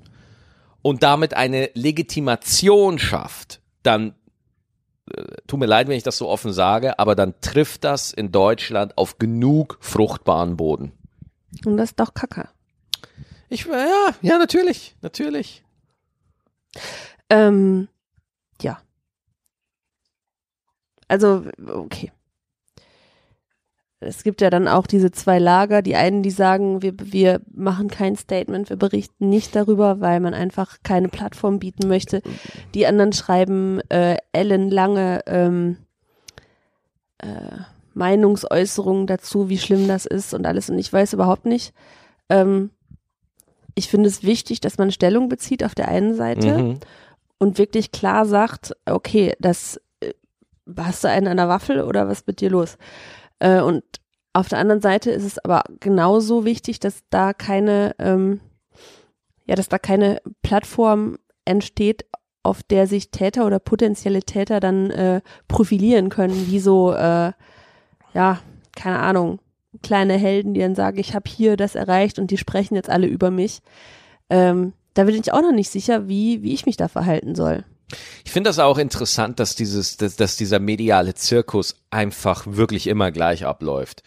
und 0.81 1.03
damit 1.03 1.33
eine 1.33 1.69
Legitimation 1.73 2.99
schafft, 2.99 3.59
dann 3.83 4.15
äh, 5.13 5.25
tut 5.45 5.59
mir 5.59 5.65
leid, 5.65 5.89
wenn 5.89 5.97
ich 5.97 6.03
das 6.03 6.17
so 6.17 6.29
offen 6.29 6.53
sage, 6.53 6.97
aber 6.99 7.15
dann 7.15 7.33
trifft 7.41 7.83
das 7.83 8.13
in 8.13 8.31
Deutschland 8.31 8.97
auf 8.97 9.17
genug 9.17 9.77
fruchtbaren 9.81 10.55
Boden. 10.55 10.93
Und 11.65 11.75
das 11.75 11.89
ist 11.89 11.99
doch 11.99 12.13
Kacke. 12.13 12.47
Ich, 13.49 13.65
ja, 13.65 14.15
ja, 14.21 14.37
natürlich, 14.37 14.95
natürlich. 15.01 15.65
Ähm, 17.29 17.87
ja. 18.61 18.79
Also, 21.07 21.43
okay. 21.67 22.11
Es 23.99 24.23
gibt 24.23 24.41
ja 24.41 24.51
dann 24.51 24.67
auch 24.67 24.85
diese 24.85 25.11
zwei 25.11 25.39
Lager. 25.39 25.81
Die 25.81 25.95
einen, 25.95 26.21
die 26.21 26.29
sagen, 26.29 26.83
wir, 26.83 26.93
wir 27.01 27.41
machen 27.51 27.87
kein 27.87 28.15
Statement, 28.15 28.69
wir 28.69 28.77
berichten 28.77 29.27
nicht 29.29 29.55
darüber, 29.55 29.99
weil 30.01 30.19
man 30.19 30.35
einfach 30.35 30.77
keine 30.83 31.09
Plattform 31.09 31.57
bieten 31.57 31.87
möchte. 31.87 32.21
Die 32.75 32.85
anderen 32.85 33.11
schreiben 33.13 33.81
äh, 33.89 34.17
ellenlange 34.33 35.21
ähm, 35.25 35.77
äh, 37.17 37.57
Meinungsäußerungen 37.95 39.07
dazu, 39.07 39.49
wie 39.49 39.57
schlimm 39.57 39.87
das 39.87 40.05
ist 40.05 40.35
und 40.35 40.45
alles. 40.45 40.69
Und 40.69 40.77
ich 40.77 40.93
weiß 40.93 41.13
überhaupt 41.13 41.47
nicht. 41.47 41.73
Ähm, 42.29 42.69
ich 43.73 43.89
finde 43.89 44.09
es 44.09 44.21
wichtig, 44.21 44.61
dass 44.61 44.77
man 44.77 44.91
Stellung 44.91 45.27
bezieht 45.27 45.63
auf 45.63 45.73
der 45.73 45.87
einen 45.87 46.13
Seite 46.13 46.57
Mhm. 46.57 46.79
Und 47.39 47.57
wirklich 47.57 47.91
klar 47.91 48.25
sagt, 48.25 48.73
okay, 48.85 49.33
das 49.39 49.79
äh, 49.99 50.13
hast 50.77 51.03
du 51.03 51.09
einen 51.09 51.27
an 51.27 51.37
der 51.37 51.49
Waffel 51.49 51.81
oder 51.81 52.07
was 52.07 52.25
mit 52.25 52.41
dir 52.41 52.49
los? 52.49 52.77
Äh, 53.39 53.61
und 53.61 53.83
auf 54.33 54.49
der 54.49 54.59
anderen 54.59 54.81
Seite 54.81 55.11
ist 55.11 55.23
es 55.23 55.39
aber 55.39 55.63
genauso 55.79 56.45
wichtig, 56.45 56.79
dass 56.79 57.03
da 57.09 57.33
keine, 57.33 57.95
ähm, 57.99 58.39
ja, 59.45 59.55
dass 59.55 59.69
da 59.69 59.79
keine 59.79 60.21
Plattform 60.43 61.17
entsteht, 61.45 62.05
auf 62.43 62.63
der 62.63 62.87
sich 62.87 63.11
Täter 63.11 63.45
oder 63.45 63.59
potenzielle 63.59 64.21
Täter 64.21 64.59
dann 64.59 64.91
äh, 64.91 65.21
profilieren 65.47 66.09
können, 66.09 66.47
wie 66.47 66.59
so, 66.59 66.93
äh, 66.93 67.31
ja, 68.13 68.39
keine 68.75 68.99
Ahnung, 68.99 69.39
kleine 69.81 70.13
Helden, 70.13 70.53
die 70.53 70.61
dann 70.61 70.75
sagen, 70.75 70.99
ich 70.99 71.13
habe 71.13 71.29
hier 71.29 71.57
das 71.57 71.75
erreicht 71.75 72.19
und 72.19 72.31
die 72.31 72.37
sprechen 72.37 72.75
jetzt 72.75 72.89
alle 72.89 73.07
über 73.07 73.31
mich. 73.31 73.59
Ähm, 74.29 74.73
da 74.97 75.03
bin 75.03 75.15
ich 75.15 75.31
auch 75.31 75.41
noch 75.41 75.51
nicht 75.51 75.69
sicher, 75.69 76.07
wie, 76.07 76.41
wie 76.41 76.53
ich 76.53 76.65
mich 76.65 76.77
da 76.77 76.87
verhalten 76.87 77.35
soll. 77.35 77.63
Ich 78.25 78.31
finde 78.31 78.49
das 78.49 78.59
auch 78.59 78.77
interessant, 78.77 79.39
dass 79.39 79.55
dieses, 79.55 79.97
dass, 79.97 80.15
dass 80.15 80.35
dieser 80.35 80.59
mediale 80.59 81.13
Zirkus 81.13 81.75
einfach 81.89 82.45
wirklich 82.47 82.87
immer 82.87 83.11
gleich 83.11 83.45
abläuft. 83.45 84.03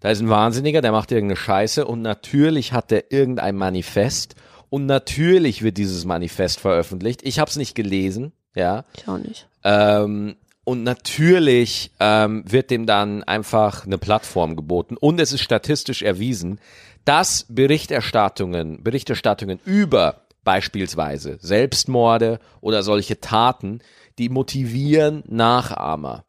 Da 0.00 0.10
ist 0.10 0.20
ein 0.20 0.30
Wahnsinniger, 0.30 0.80
der 0.80 0.92
macht 0.92 1.12
irgendeine 1.12 1.36
Scheiße 1.36 1.84
und 1.84 2.02
natürlich 2.02 2.72
hat 2.72 2.90
der 2.90 3.12
irgendein 3.12 3.56
Manifest 3.56 4.34
und 4.70 4.86
natürlich 4.86 5.62
wird 5.62 5.76
dieses 5.76 6.04
Manifest 6.06 6.58
veröffentlicht. 6.58 7.20
Ich 7.22 7.38
habe 7.38 7.50
es 7.50 7.56
nicht 7.56 7.74
gelesen, 7.74 8.32
ja. 8.54 8.84
Ich 8.96 9.06
auch 9.06 9.18
nicht. 9.18 9.46
Ähm, 9.62 10.36
und 10.64 10.84
natürlich 10.84 11.90
ähm, 12.00 12.44
wird 12.46 12.70
dem 12.70 12.86
dann 12.86 13.22
einfach 13.24 13.84
eine 13.84 13.98
Plattform 13.98 14.56
geboten. 14.56 14.96
Und 14.96 15.20
es 15.20 15.32
ist 15.32 15.42
statistisch 15.42 16.02
erwiesen, 16.02 16.60
dass 17.04 17.46
Berichterstattungen, 17.48 18.82
Berichterstattungen 18.82 19.60
über 19.64 20.22
beispielsweise 20.44 21.38
Selbstmorde 21.40 22.38
oder 22.60 22.82
solche 22.82 23.20
Taten, 23.20 23.80
die 24.18 24.28
motivieren 24.28 25.22
Nachahmer. 25.26 26.24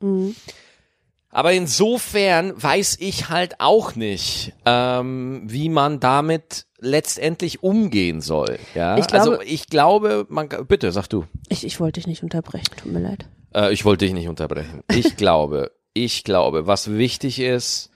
Aber 1.29 1.53
insofern 1.53 2.61
weiß 2.61 2.97
ich 2.99 3.29
halt 3.29 3.59
auch 3.59 3.95
nicht, 3.95 4.53
ähm, 4.65 5.43
wie 5.45 5.69
man 5.69 5.99
damit 6.01 6.65
letztendlich 6.79 7.63
umgehen 7.63 8.19
soll. 8.21 8.59
Ja, 8.75 8.97
Ich 8.97 9.07
glaube- 9.07 9.19
also 9.37 9.41
ich 9.41 9.67
glaube, 9.67 10.25
man, 10.29 10.49
bitte 10.67 10.91
sag 10.91 11.07
du. 11.07 11.25
Ich, 11.47 11.63
ich 11.65 11.79
wollte 11.79 11.99
dich 11.99 12.07
nicht 12.07 12.23
unterbrechen, 12.23 12.65
tut 12.75 12.91
mir 12.91 12.99
leid. 12.99 13.27
Äh, 13.53 13.71
ich 13.71 13.85
wollte 13.85 14.05
dich 14.05 14.13
nicht 14.13 14.27
unterbrechen. 14.27 14.83
Ich 14.91 15.15
glaube, 15.17 15.71
ich 15.93 16.23
glaube, 16.25 16.67
was 16.67 16.91
wichtig 16.91 17.39
ist, 17.39 17.91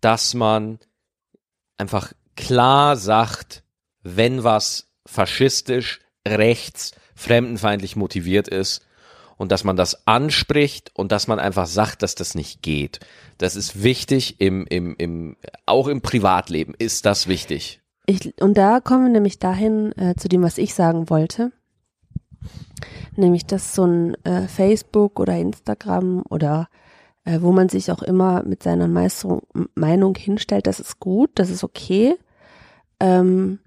dass 0.00 0.34
man 0.34 0.78
einfach 1.76 2.12
klar 2.36 2.96
sagt, 2.96 3.62
wenn 4.02 4.42
was 4.42 4.89
faschistisch, 5.10 6.00
rechts, 6.26 6.92
fremdenfeindlich 7.14 7.96
motiviert 7.96 8.48
ist 8.48 8.82
und 9.36 9.50
dass 9.52 9.64
man 9.64 9.76
das 9.76 10.06
anspricht 10.06 10.90
und 10.94 11.12
dass 11.12 11.26
man 11.26 11.38
einfach 11.38 11.66
sagt, 11.66 12.02
dass 12.02 12.14
das 12.14 12.34
nicht 12.34 12.62
geht. 12.62 13.00
Das 13.38 13.56
ist 13.56 13.82
wichtig 13.82 14.40
im, 14.40 14.66
im, 14.66 14.94
im, 14.98 15.36
auch 15.66 15.88
im 15.88 16.00
Privatleben 16.02 16.74
ist 16.78 17.06
das 17.06 17.26
wichtig. 17.26 17.80
Ich, 18.06 18.34
und 18.40 18.56
da 18.56 18.80
kommen 18.80 19.04
wir 19.04 19.12
nämlich 19.12 19.38
dahin 19.38 19.92
äh, 19.96 20.14
zu 20.16 20.28
dem, 20.28 20.42
was 20.42 20.58
ich 20.58 20.74
sagen 20.74 21.10
wollte. 21.10 21.52
Nämlich, 23.16 23.46
dass 23.46 23.74
so 23.74 23.84
ein 23.84 24.14
äh, 24.24 24.46
Facebook 24.46 25.18
oder 25.20 25.36
Instagram 25.36 26.22
oder 26.28 26.68
äh, 27.24 27.40
wo 27.40 27.52
man 27.52 27.68
sich 27.68 27.90
auch 27.90 28.02
immer 28.02 28.42
mit 28.44 28.62
seiner 28.62 28.88
Meisterung, 28.88 29.42
Meinung 29.74 30.16
hinstellt, 30.16 30.66
das 30.66 30.80
ist 30.80 31.00
gut, 31.00 31.30
das 31.34 31.50
ist 31.50 31.64
okay. 31.64 32.14
Ähm, 32.98 33.58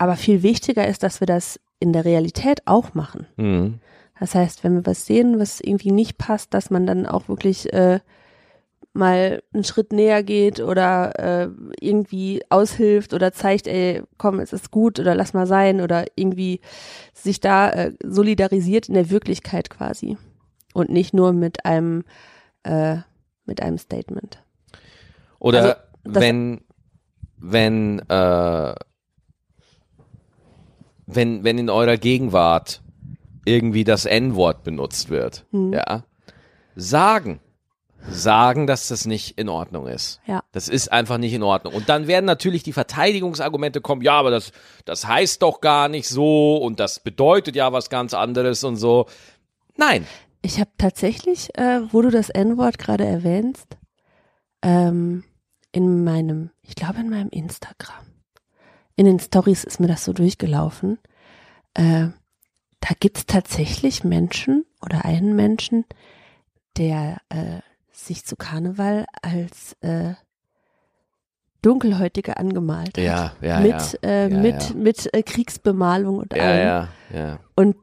aber 0.00 0.16
viel 0.16 0.42
wichtiger 0.42 0.88
ist, 0.88 1.02
dass 1.02 1.20
wir 1.20 1.26
das 1.26 1.60
in 1.78 1.92
der 1.92 2.06
Realität 2.06 2.62
auch 2.64 2.94
machen. 2.94 3.26
Mhm. 3.36 3.80
Das 4.18 4.34
heißt, 4.34 4.64
wenn 4.64 4.74
wir 4.74 4.86
was 4.86 5.04
sehen, 5.04 5.38
was 5.38 5.60
irgendwie 5.60 5.92
nicht 5.92 6.16
passt, 6.16 6.54
dass 6.54 6.70
man 6.70 6.86
dann 6.86 7.04
auch 7.04 7.28
wirklich 7.28 7.70
äh, 7.74 8.00
mal 8.94 9.42
einen 9.52 9.62
Schritt 9.62 9.92
näher 9.92 10.22
geht 10.22 10.60
oder 10.60 11.18
äh, 11.18 11.48
irgendwie 11.80 12.42
aushilft 12.48 13.12
oder 13.12 13.32
zeigt, 13.32 13.66
ey, 13.66 14.02
komm, 14.16 14.40
es 14.40 14.54
ist 14.54 14.70
gut 14.70 14.98
oder 14.98 15.14
lass 15.14 15.34
mal 15.34 15.46
sein 15.46 15.82
oder 15.82 16.06
irgendwie 16.16 16.60
sich 17.12 17.40
da 17.40 17.68
äh, 17.68 17.92
solidarisiert 18.02 18.88
in 18.88 18.94
der 18.94 19.10
Wirklichkeit 19.10 19.68
quasi 19.68 20.16
und 20.72 20.88
nicht 20.88 21.12
nur 21.12 21.34
mit 21.34 21.66
einem 21.66 22.04
äh, 22.62 22.96
mit 23.44 23.60
einem 23.60 23.76
Statement. 23.76 24.42
Oder 25.38 25.84
Also, 26.04 26.20
wenn, 26.20 26.62
wenn, 27.36 27.98
äh, 28.08 28.74
wenn, 31.14 31.44
wenn 31.44 31.58
in 31.58 31.70
eurer 31.70 31.96
Gegenwart 31.96 32.82
irgendwie 33.44 33.84
das 33.84 34.04
N-Wort 34.04 34.64
benutzt 34.64 35.10
wird, 35.10 35.46
Hm. 35.50 35.72
ja, 35.72 36.04
sagen, 36.76 37.40
sagen, 38.08 38.66
dass 38.66 38.88
das 38.88 39.06
nicht 39.06 39.38
in 39.38 39.48
Ordnung 39.48 39.86
ist. 39.86 40.20
Ja. 40.26 40.42
Das 40.52 40.68
ist 40.68 40.90
einfach 40.90 41.18
nicht 41.18 41.34
in 41.34 41.42
Ordnung. 41.42 41.74
Und 41.74 41.88
dann 41.88 42.06
werden 42.06 42.24
natürlich 42.24 42.62
die 42.62 42.72
Verteidigungsargumente 42.72 43.80
kommen, 43.80 44.02
ja, 44.02 44.14
aber 44.14 44.30
das, 44.30 44.52
das 44.84 45.06
heißt 45.06 45.42
doch 45.42 45.60
gar 45.60 45.88
nicht 45.88 46.08
so 46.08 46.56
und 46.56 46.80
das 46.80 47.00
bedeutet 47.00 47.56
ja 47.56 47.72
was 47.72 47.90
ganz 47.90 48.14
anderes 48.14 48.64
und 48.64 48.76
so. 48.76 49.06
Nein. 49.76 50.06
Ich 50.42 50.58
habe 50.58 50.70
tatsächlich, 50.78 51.50
äh, 51.58 51.80
wo 51.92 52.00
du 52.00 52.10
das 52.10 52.30
N-Wort 52.30 52.78
gerade 52.78 53.04
erwähnst, 53.04 53.76
ähm, 54.62 55.24
in 55.72 56.02
meinem, 56.04 56.50
ich 56.62 56.74
glaube 56.74 57.00
in 57.00 57.10
meinem 57.10 57.28
Instagram, 57.28 58.06
in 59.00 59.06
den 59.06 59.18
Stories 59.18 59.64
ist 59.64 59.80
mir 59.80 59.86
das 59.86 60.04
so 60.04 60.12
durchgelaufen. 60.12 60.98
Äh, 61.72 62.08
da 62.80 62.88
gibt's 63.00 63.24
tatsächlich 63.24 64.04
Menschen 64.04 64.66
oder 64.82 65.06
einen 65.06 65.34
Menschen, 65.34 65.86
der 66.76 67.16
äh, 67.30 67.60
sich 67.90 68.26
zu 68.26 68.36
Karneval 68.36 69.06
als 69.22 69.74
äh, 69.80 70.12
Dunkelhäutiger 71.62 72.38
angemalt 72.38 72.98
hat. 72.98 72.98
Ja, 72.98 73.32
ja, 73.40 73.60
mit 73.60 73.98
ja. 74.02 74.08
äh, 74.08 74.28
Ja, 74.30 74.38
mit, 74.38 74.62
ja. 74.68 74.74
mit 74.76 75.14
äh, 75.14 75.22
Kriegsbemalung 75.22 76.18
und 76.18 76.34
Ja, 76.36 76.42
allem. 76.42 76.66
ja, 76.66 76.88
ja. 77.14 77.38
Und 77.56 77.76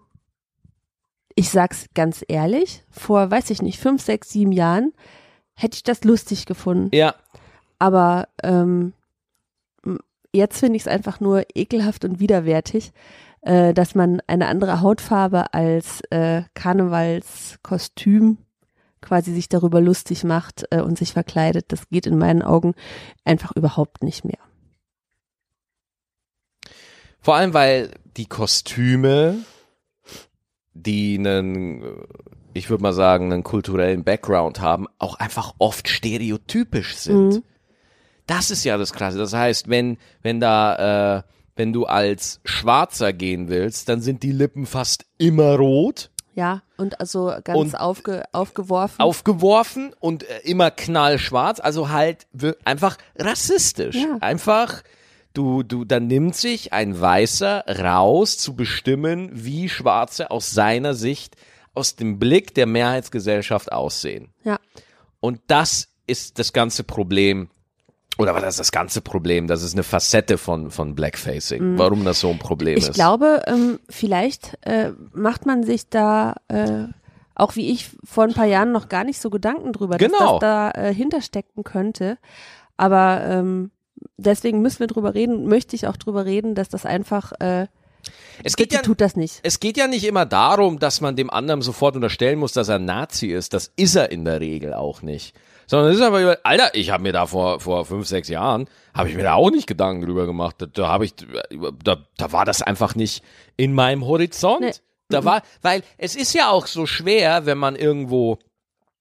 ich 1.34 1.49
sag's 1.49 1.88
ganz 1.95 2.23
ehrlich, 2.27 2.84
vor, 2.91 3.32
weiß 3.32 3.49
ich 3.49 3.63
nicht, 3.63 3.80
fünf, 3.80 4.03
sechs, 4.03 4.30
sieben 4.30 4.51
Jahren 4.51 4.93
hätte 5.56 5.77
ich 5.77 5.84
das 5.84 6.03
lustig 6.03 6.45
gefunden. 6.45 6.95
Ja, 6.95 7.15
Aber 7.80 8.27
ähm, 8.43 8.93
jetzt 10.34 10.60
finde 10.60 10.78
ich 10.78 10.84
es 10.84 10.88
einfach 10.88 11.20
nur 11.20 11.44
ekelhaft 11.56 12.06
und 12.06 12.20
widerwärtig, 12.20 12.92
äh, 13.42 13.74
dass 13.74 13.96
man 13.96 14.22
eine 14.28 14.48
andere 14.48 14.82
Hautfarbe 14.82 15.54
als 15.54 16.02
äh, 16.10 16.44
Karnevalskostüm 16.54 18.38
quasi 19.02 19.34
sich 19.34 19.48
darüber 19.48 19.80
lustig 19.80 20.24
macht 20.24 20.66
äh, 20.72 20.82
und 20.82 20.98
sich 20.98 21.13
verkleidet. 21.13 21.66
Das 21.72 21.90
geht 21.90 22.08
in 22.08 22.18
meinen 22.18 22.42
Augen 22.42 22.74
einfach 23.24 23.56
überhaupt 23.56 24.04
nicht 24.04 24.26
mehr. 24.26 24.40
Vor 27.20 27.36
allem, 27.36 27.54
weil 27.54 27.92
die 28.16 28.26
Kostüme, 28.26 29.38
die 30.74 31.18
einen, 31.18 31.84
ich 32.54 32.70
würde 32.70 32.84
mal 32.84 32.94
sagen, 32.94 33.32
einen 33.32 33.44
kulturellen 33.44 34.04
Background 34.04 34.62
haben, 34.62 34.88
auch 34.98 35.16
einfach 35.16 35.54
oft 35.58 35.90
stereotypisch 35.90 36.96
sind. 36.96 37.34
Mhm. 37.36 37.44
Das 38.28 38.52
ist 38.52 38.63
ja 38.63 38.78
das 38.78 38.94
Krasse. 38.94 39.18
Das 39.18 39.34
heißt, 39.34 39.70
wenn, 39.70 39.98
wenn 40.22 40.40
da, 40.40 41.18
äh, 41.20 41.24
wenn 41.56 41.74
du 41.74 41.86
als 41.86 42.40
Schwarzer 42.46 43.13
gehen 43.13 43.48
willst, 43.50 43.90
dann 43.90 44.02
sind 44.02 44.22
die 44.24 44.32
Lippen 44.32 44.66
fast 44.68 45.06
immer 45.18 45.56
rot, 45.56 46.12
Ja, 46.36 46.62
und 46.78 47.00
also 47.00 47.34
ganz 47.44 47.58
Und- 47.58 47.76
aufge, 47.80 48.24
aufgeworfen. 48.32 49.00
aufgeworfen 49.00 49.94
und 50.00 50.22
äh, 50.24 50.40
immer 50.44 50.70
knallschwarz, 50.70 51.60
also 51.60 51.90
halt 51.90 52.28
einfach 52.63 52.98
rassistisch. 53.18 53.96
Ja. 53.96 54.18
Einfach, 54.22 54.84
du, 55.34 55.63
du, 55.63 55.84
dann 55.84 56.06
nimmt 56.06 56.36
sich 56.36 56.74
ein 56.74 57.00
Weißer 57.02 57.63
raus 57.84 58.38
zu 58.38 58.56
bestimmen, 58.56 59.30
wie 59.34 59.68
Schwarze 59.70 60.30
aus 60.30 60.52
seiner 60.52 60.94
Sicht, 60.94 61.36
aus 61.74 61.96
dem 61.96 62.20
Blick 62.20 62.54
der 62.54 62.68
Mehrheitsgesellschaft 62.68 63.72
aussehen. 63.72 64.30
ja. 64.44 64.60
Und 65.20 65.40
das 65.48 65.88
ist 66.06 66.38
das 66.38 66.54
ganze 66.54 66.84
Problem. 66.84 67.50
Oder 68.17 68.34
was 68.34 68.43
ist 68.43 68.60
das 68.60 68.71
ganze 68.71 69.01
Problem? 69.01 69.47
Das 69.47 69.62
ist 69.63 69.73
eine 69.73 69.84
Facette 69.84 70.38
von, 70.38 70.71
von 70.71 70.95
Blackfacing. 70.95 71.77
Warum 71.77 72.03
das 72.06 72.19
so 72.19 72.30
ein 72.30 72.39
Problem 72.39 72.73
Mhm. 72.75 72.80
Ich 72.80 72.88
ist. 72.89 72.95
glaube, 72.95 73.43
ähm, 73.47 73.80
vielleicht 73.89 74.58
äh, 74.65 74.91
macht 75.13 75.45
man 75.45 75.63
sich 75.63 75.89
da, 75.89 76.36
äh, 76.47 76.86
auch 77.36 77.56
wie 77.56 77.69
ich 77.71 77.89
vor 78.03 78.23
ein 78.23 78.34
paar 78.34 78.45
Jahren 78.47 78.71
noch 78.71 78.89
gar 78.89 79.03
nicht 79.03 79.21
so 79.21 79.30
Gedanken 79.30 79.71
drüber, 79.73 79.97
Genau. 79.97 80.17
dass 80.17 80.30
das 80.32 80.39
da 80.39 80.71
äh, 80.71 80.93
hinterstecken 80.93 81.63
könnte. 81.63 82.17
Aber 82.75 83.21
ähm, 83.25 83.71
deswegen 84.17 84.62
müssen 84.62 84.80
wir 84.80 84.88
drüber 84.88 85.13
reden, 85.13 85.47
möchte 85.47 85.75
ich 85.75 85.88
auch 85.88 85.97
drüber 85.97 86.25
reden, 86.25 86.56
dass 86.56 86.69
das 86.69 86.86
einfach, 86.86 87.34
äh, 87.39 87.67
es 88.43 88.56
geht 88.56 88.71
ja, 88.73 88.82
tut 88.82 89.01
das 89.01 89.15
nicht. 89.15 89.39
es 89.43 89.60
geht 89.60 89.77
ja 89.77 89.88
nicht 89.88 90.06
immer 90.06 90.25
darum, 90.25 90.80
dass 90.80 91.01
man 91.01 91.15
dem 91.15 91.30
anderen 91.30 91.62
sofort 91.62 91.95
unterstellen 91.95 92.39
muss, 92.39 92.53
dass 92.53 92.69
er 92.69 92.75
ein 92.75 92.86
Nazi 92.86 93.27
ist. 93.27 93.53
Das 93.53 93.71
ist 93.75 93.95
er 93.95 94.12
in 94.12 94.23
der 94.25 94.39
Regel 94.39 94.73
auch 94.73 95.01
nicht. 95.01 95.36
Sondern 95.67 95.91
es 95.91 95.97
ist 95.97 96.01
einfach, 96.03 96.21
über- 96.21 96.39
Alter, 96.43 96.73
ich 96.73 96.89
habe 96.91 97.03
mir 97.03 97.12
da 97.13 97.25
vor, 97.25 97.60
vor 97.60 97.86
fünf, 97.86 98.08
sechs 98.08 98.30
Jahren, 98.30 98.67
habe 98.93 99.10
ich 99.10 99.15
mir 99.15 99.23
da 99.23 99.34
auch 99.34 99.51
nicht 99.51 99.67
Gedanken 99.67 100.06
drüber 100.06 100.25
gemacht. 100.25 100.56
Da, 100.60 100.65
da 100.65 100.88
habe 100.88 101.06
ich, 101.06 101.13
da, 101.84 101.97
da 102.17 102.32
war 102.32 102.45
das 102.45 102.62
einfach 102.62 102.95
nicht 102.95 103.23
in 103.58 103.73
meinem 103.73 104.06
Horizont. 104.06 104.62
Nee. 104.62 104.71
Da 105.10 105.23
war, 105.23 105.41
weil 105.62 105.84
es 105.97 106.15
ist 106.15 106.34
ja 106.34 106.49
auch 106.49 106.67
so 106.67 106.86
schwer, 106.86 107.45
wenn 107.45 107.58
man 107.58 107.75
irgendwo 107.75 108.39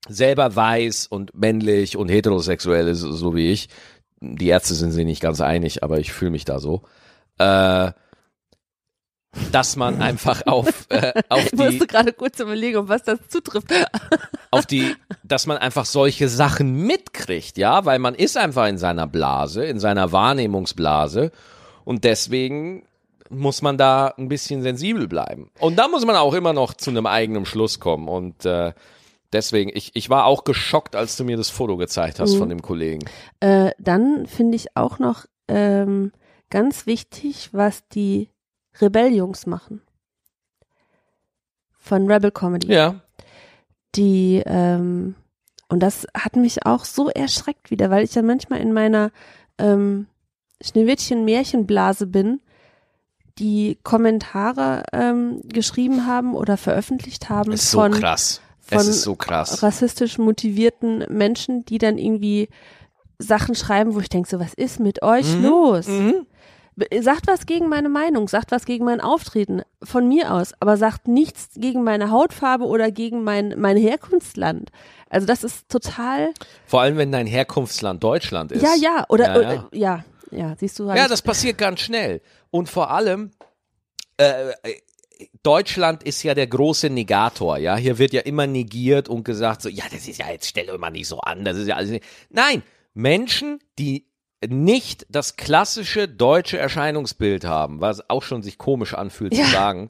selber 0.08 0.54
weiß 0.54 1.06
und 1.08 1.34
männlich 1.34 1.96
und 1.96 2.08
heterosexuell 2.08 2.86
ist, 2.88 3.00
so 3.00 3.34
wie 3.34 3.50
ich. 3.50 3.68
Die 4.20 4.48
Ärzte 4.48 4.74
sind 4.74 4.92
sich 4.92 5.04
nicht 5.04 5.20
ganz 5.20 5.40
einig, 5.40 5.82
aber 5.82 5.98
ich 5.98 6.12
fühle 6.12 6.30
mich 6.30 6.44
da 6.44 6.58
so. 6.60 6.82
Äh, 7.38 7.90
dass 9.52 9.76
man 9.76 10.00
einfach 10.02 10.42
auf, 10.46 10.86
äh, 10.88 11.12
auf 11.28 11.44
Ich 11.44 11.50
die, 11.50 11.56
musste 11.56 11.86
gerade 11.86 12.12
kurz 12.12 12.40
überlegen, 12.40 12.78
um 12.78 12.88
was 12.88 13.02
das 13.02 13.18
zutrifft. 13.28 13.68
auf 14.50 14.66
die, 14.66 14.94
dass 15.22 15.46
man 15.46 15.58
einfach 15.58 15.84
solche 15.84 16.28
Sachen 16.28 16.86
mitkriegt, 16.86 17.58
ja, 17.58 17.84
weil 17.84 17.98
man 17.98 18.14
ist 18.14 18.36
einfach 18.36 18.66
in 18.66 18.78
seiner 18.78 19.06
Blase, 19.06 19.64
in 19.64 19.78
seiner 19.78 20.12
Wahrnehmungsblase 20.12 21.30
und 21.84 22.04
deswegen 22.04 22.84
muss 23.28 23.62
man 23.62 23.76
da 23.76 24.14
ein 24.18 24.28
bisschen 24.28 24.62
sensibel 24.62 25.08
bleiben. 25.08 25.50
Und 25.58 25.76
da 25.76 25.88
muss 25.88 26.06
man 26.06 26.16
auch 26.16 26.34
immer 26.34 26.52
noch 26.52 26.74
zu 26.74 26.90
einem 26.90 27.06
eigenen 27.06 27.44
Schluss 27.44 27.80
kommen 27.80 28.08
und 28.08 28.44
äh, 28.44 28.72
deswegen, 29.32 29.70
ich, 29.74 29.90
ich 29.94 30.10
war 30.10 30.26
auch 30.26 30.44
geschockt, 30.44 30.96
als 30.96 31.16
du 31.16 31.24
mir 31.24 31.36
das 31.36 31.50
Foto 31.50 31.76
gezeigt 31.76 32.20
hast 32.20 32.36
von 32.36 32.48
dem 32.48 32.62
Kollegen. 32.62 33.04
Äh, 33.40 33.72
dann 33.78 34.26
finde 34.26 34.56
ich 34.56 34.76
auch 34.76 34.98
noch 34.98 35.26
ähm, 35.48 36.12
ganz 36.50 36.86
wichtig, 36.86 37.50
was 37.52 37.86
die 37.88 38.30
Rebelljungs 38.80 39.46
machen. 39.46 39.82
Von 41.78 42.10
Rebel 42.10 42.30
Comedy. 42.30 42.72
Ja, 42.72 43.00
die 43.94 44.42
ähm, 44.44 45.14
und 45.68 45.80
das 45.80 46.06
hat 46.16 46.36
mich 46.36 46.64
auch 46.66 46.84
so 46.84 47.08
erschreckt 47.08 47.70
wieder, 47.70 47.90
weil 47.90 48.04
ich 48.04 48.14
ja 48.14 48.22
manchmal 48.22 48.60
in 48.60 48.72
meiner 48.72 49.10
ähm, 49.58 50.06
Schneewittchen-Märchenblase 50.62 52.06
bin, 52.06 52.40
die 53.38 53.78
Kommentare 53.82 54.84
ähm, 54.92 55.40
geschrieben 55.44 56.06
haben 56.06 56.34
oder 56.34 56.56
veröffentlicht 56.56 57.28
haben 57.28 57.52
ist 57.52 57.70
so 57.70 57.80
von, 57.80 57.92
krass. 57.92 58.40
von 58.60 58.78
es 58.78 58.86
ist 58.88 59.02
so 59.02 59.14
krass. 59.14 59.62
rassistisch 59.62 60.18
motivierten 60.18 61.04
Menschen, 61.10 61.64
die 61.64 61.78
dann 61.78 61.98
irgendwie 61.98 62.48
Sachen 63.18 63.54
schreiben, 63.54 63.94
wo 63.94 64.00
ich 64.00 64.08
denke, 64.08 64.28
so 64.28 64.38
was 64.40 64.54
ist 64.54 64.78
mit 64.80 65.02
euch 65.02 65.34
Mhm. 65.36 65.44
los? 65.44 65.86
Mhm. 65.88 66.26
Sagt 67.00 67.26
was 67.26 67.46
gegen 67.46 67.68
meine 67.68 67.88
Meinung, 67.88 68.28
sagt 68.28 68.50
was 68.50 68.66
gegen 68.66 68.84
mein 68.84 69.00
Auftreten, 69.00 69.62
von 69.82 70.06
mir 70.06 70.32
aus, 70.34 70.52
aber 70.60 70.76
sagt 70.76 71.08
nichts 71.08 71.50
gegen 71.54 71.82
meine 71.84 72.10
Hautfarbe 72.10 72.64
oder 72.64 72.90
gegen 72.90 73.24
mein, 73.24 73.54
mein 73.56 73.78
Herkunftsland. 73.78 74.70
Also 75.08 75.26
das 75.26 75.42
ist 75.42 75.70
total, 75.70 76.34
Vor 76.66 76.82
allem, 76.82 76.98
wenn 76.98 77.12
dein 77.12 77.26
Herkunftsland 77.26 78.04
Deutschland 78.04 78.52
ist. 78.52 78.62
ja, 78.62 78.74
ja, 78.78 79.06
oder, 79.08 79.24
Ja, 79.24 79.40
ja, 79.40 79.52
äh, 79.52 79.78
ja, 79.78 80.04
ja 80.30 80.56
siehst 80.58 80.78
du, 80.78 80.88
Ja, 80.88 81.08
das 81.08 81.22
passiert 81.22 81.56
ganz 81.56 81.80
schnell. 81.80 82.20
Und 82.50 82.68
vor 82.68 82.90
allem, 82.90 83.30
äh, 84.18 84.52
Deutschland 85.42 86.02
ist 86.02 86.22
ja 86.22 86.34
der 86.34 86.46
große 86.46 86.90
Negator, 86.90 87.56
ja. 87.56 87.76
Hier 87.76 87.98
wird 87.98 88.12
ja 88.12 88.20
immer 88.22 88.46
negiert 88.46 89.08
und 89.08 89.24
gesagt 89.24 89.62
so, 89.62 89.68
ja, 89.68 89.84
das 89.90 90.06
ist 90.08 90.18
ja, 90.18 90.30
jetzt 90.30 90.46
stell 90.46 90.66
doch 90.66 90.78
mal 90.78 90.90
nicht 90.90 91.08
so 91.08 91.20
an, 91.20 91.44
das 91.44 91.56
ist 91.56 91.68
ja 91.68 91.76
alles 91.76 91.90
nicht. 91.90 92.04
Nein, 92.28 92.62
Menschen, 92.92 93.60
die 93.78 94.06
nicht 94.46 95.06
das 95.08 95.36
klassische 95.36 96.08
deutsche 96.08 96.58
Erscheinungsbild 96.58 97.44
haben, 97.44 97.80
was 97.80 98.08
auch 98.10 98.22
schon 98.22 98.42
sich 98.42 98.58
komisch 98.58 98.94
anfühlt 98.94 99.34
Ja. 99.34 99.44
zu 99.44 99.50
sagen, 99.50 99.88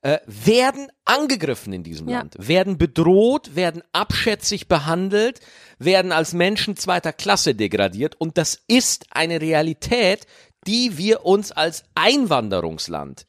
äh, 0.00 0.18
werden 0.26 0.88
angegriffen 1.04 1.72
in 1.72 1.84
diesem 1.84 2.08
Ja. 2.08 2.18
Land, 2.18 2.34
werden 2.38 2.76
bedroht, 2.78 3.54
werden 3.54 3.82
abschätzig 3.92 4.66
behandelt, 4.66 5.40
werden 5.78 6.10
als 6.10 6.32
Menschen 6.32 6.76
zweiter 6.76 7.12
Klasse 7.12 7.54
degradiert 7.54 8.16
und 8.20 8.36
das 8.38 8.58
ist 8.66 9.06
eine 9.10 9.40
Realität, 9.40 10.26
die 10.66 10.96
wir 10.98 11.24
uns 11.24 11.52
als 11.52 11.84
Einwanderungsland 11.94 13.26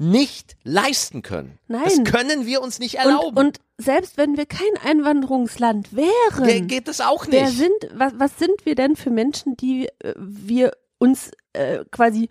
nicht 0.00 0.56
leisten 0.64 1.20
können. 1.20 1.58
Nein. 1.68 1.82
Das 1.84 2.04
können 2.04 2.46
wir 2.46 2.62
uns 2.62 2.78
nicht 2.78 2.94
erlauben. 2.94 3.36
Und, 3.36 3.36
und 3.36 3.58
selbst 3.76 4.16
wenn 4.16 4.38
wir 4.38 4.46
kein 4.46 4.60
Einwanderungsland 4.82 5.94
wären, 5.94 6.46
Ge 6.46 6.60
geht 6.62 6.88
es 6.88 7.02
auch 7.02 7.26
nicht. 7.26 7.38
wer 7.38 7.48
sind, 7.48 7.74
was, 7.94 8.14
was 8.16 8.38
sind 8.38 8.64
wir 8.64 8.74
denn 8.74 8.96
für 8.96 9.10
Menschen, 9.10 9.58
die 9.58 9.88
äh, 9.98 10.14
wir 10.16 10.72
uns 10.98 11.30
äh, 11.52 11.84
quasi 11.90 12.30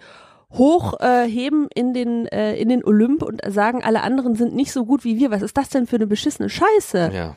hochheben 0.52 1.70
äh, 1.70 1.80
in 1.80 1.94
den 1.94 2.26
äh, 2.26 2.56
in 2.56 2.70
den 2.70 2.84
Olymp 2.84 3.22
und 3.22 3.42
sagen, 3.48 3.84
alle 3.84 4.02
anderen 4.02 4.36
sind 4.36 4.56
nicht 4.56 4.72
so 4.72 4.84
gut 4.86 5.04
wie 5.04 5.20
wir. 5.20 5.30
Was 5.30 5.44
ist 5.44 5.56
das 5.56 5.70
denn 5.70 5.86
für 5.86 5.98
eine 5.98 6.08
beschissene 6.08 6.50
Scheiße? 6.50 7.12
ja. 7.14 7.36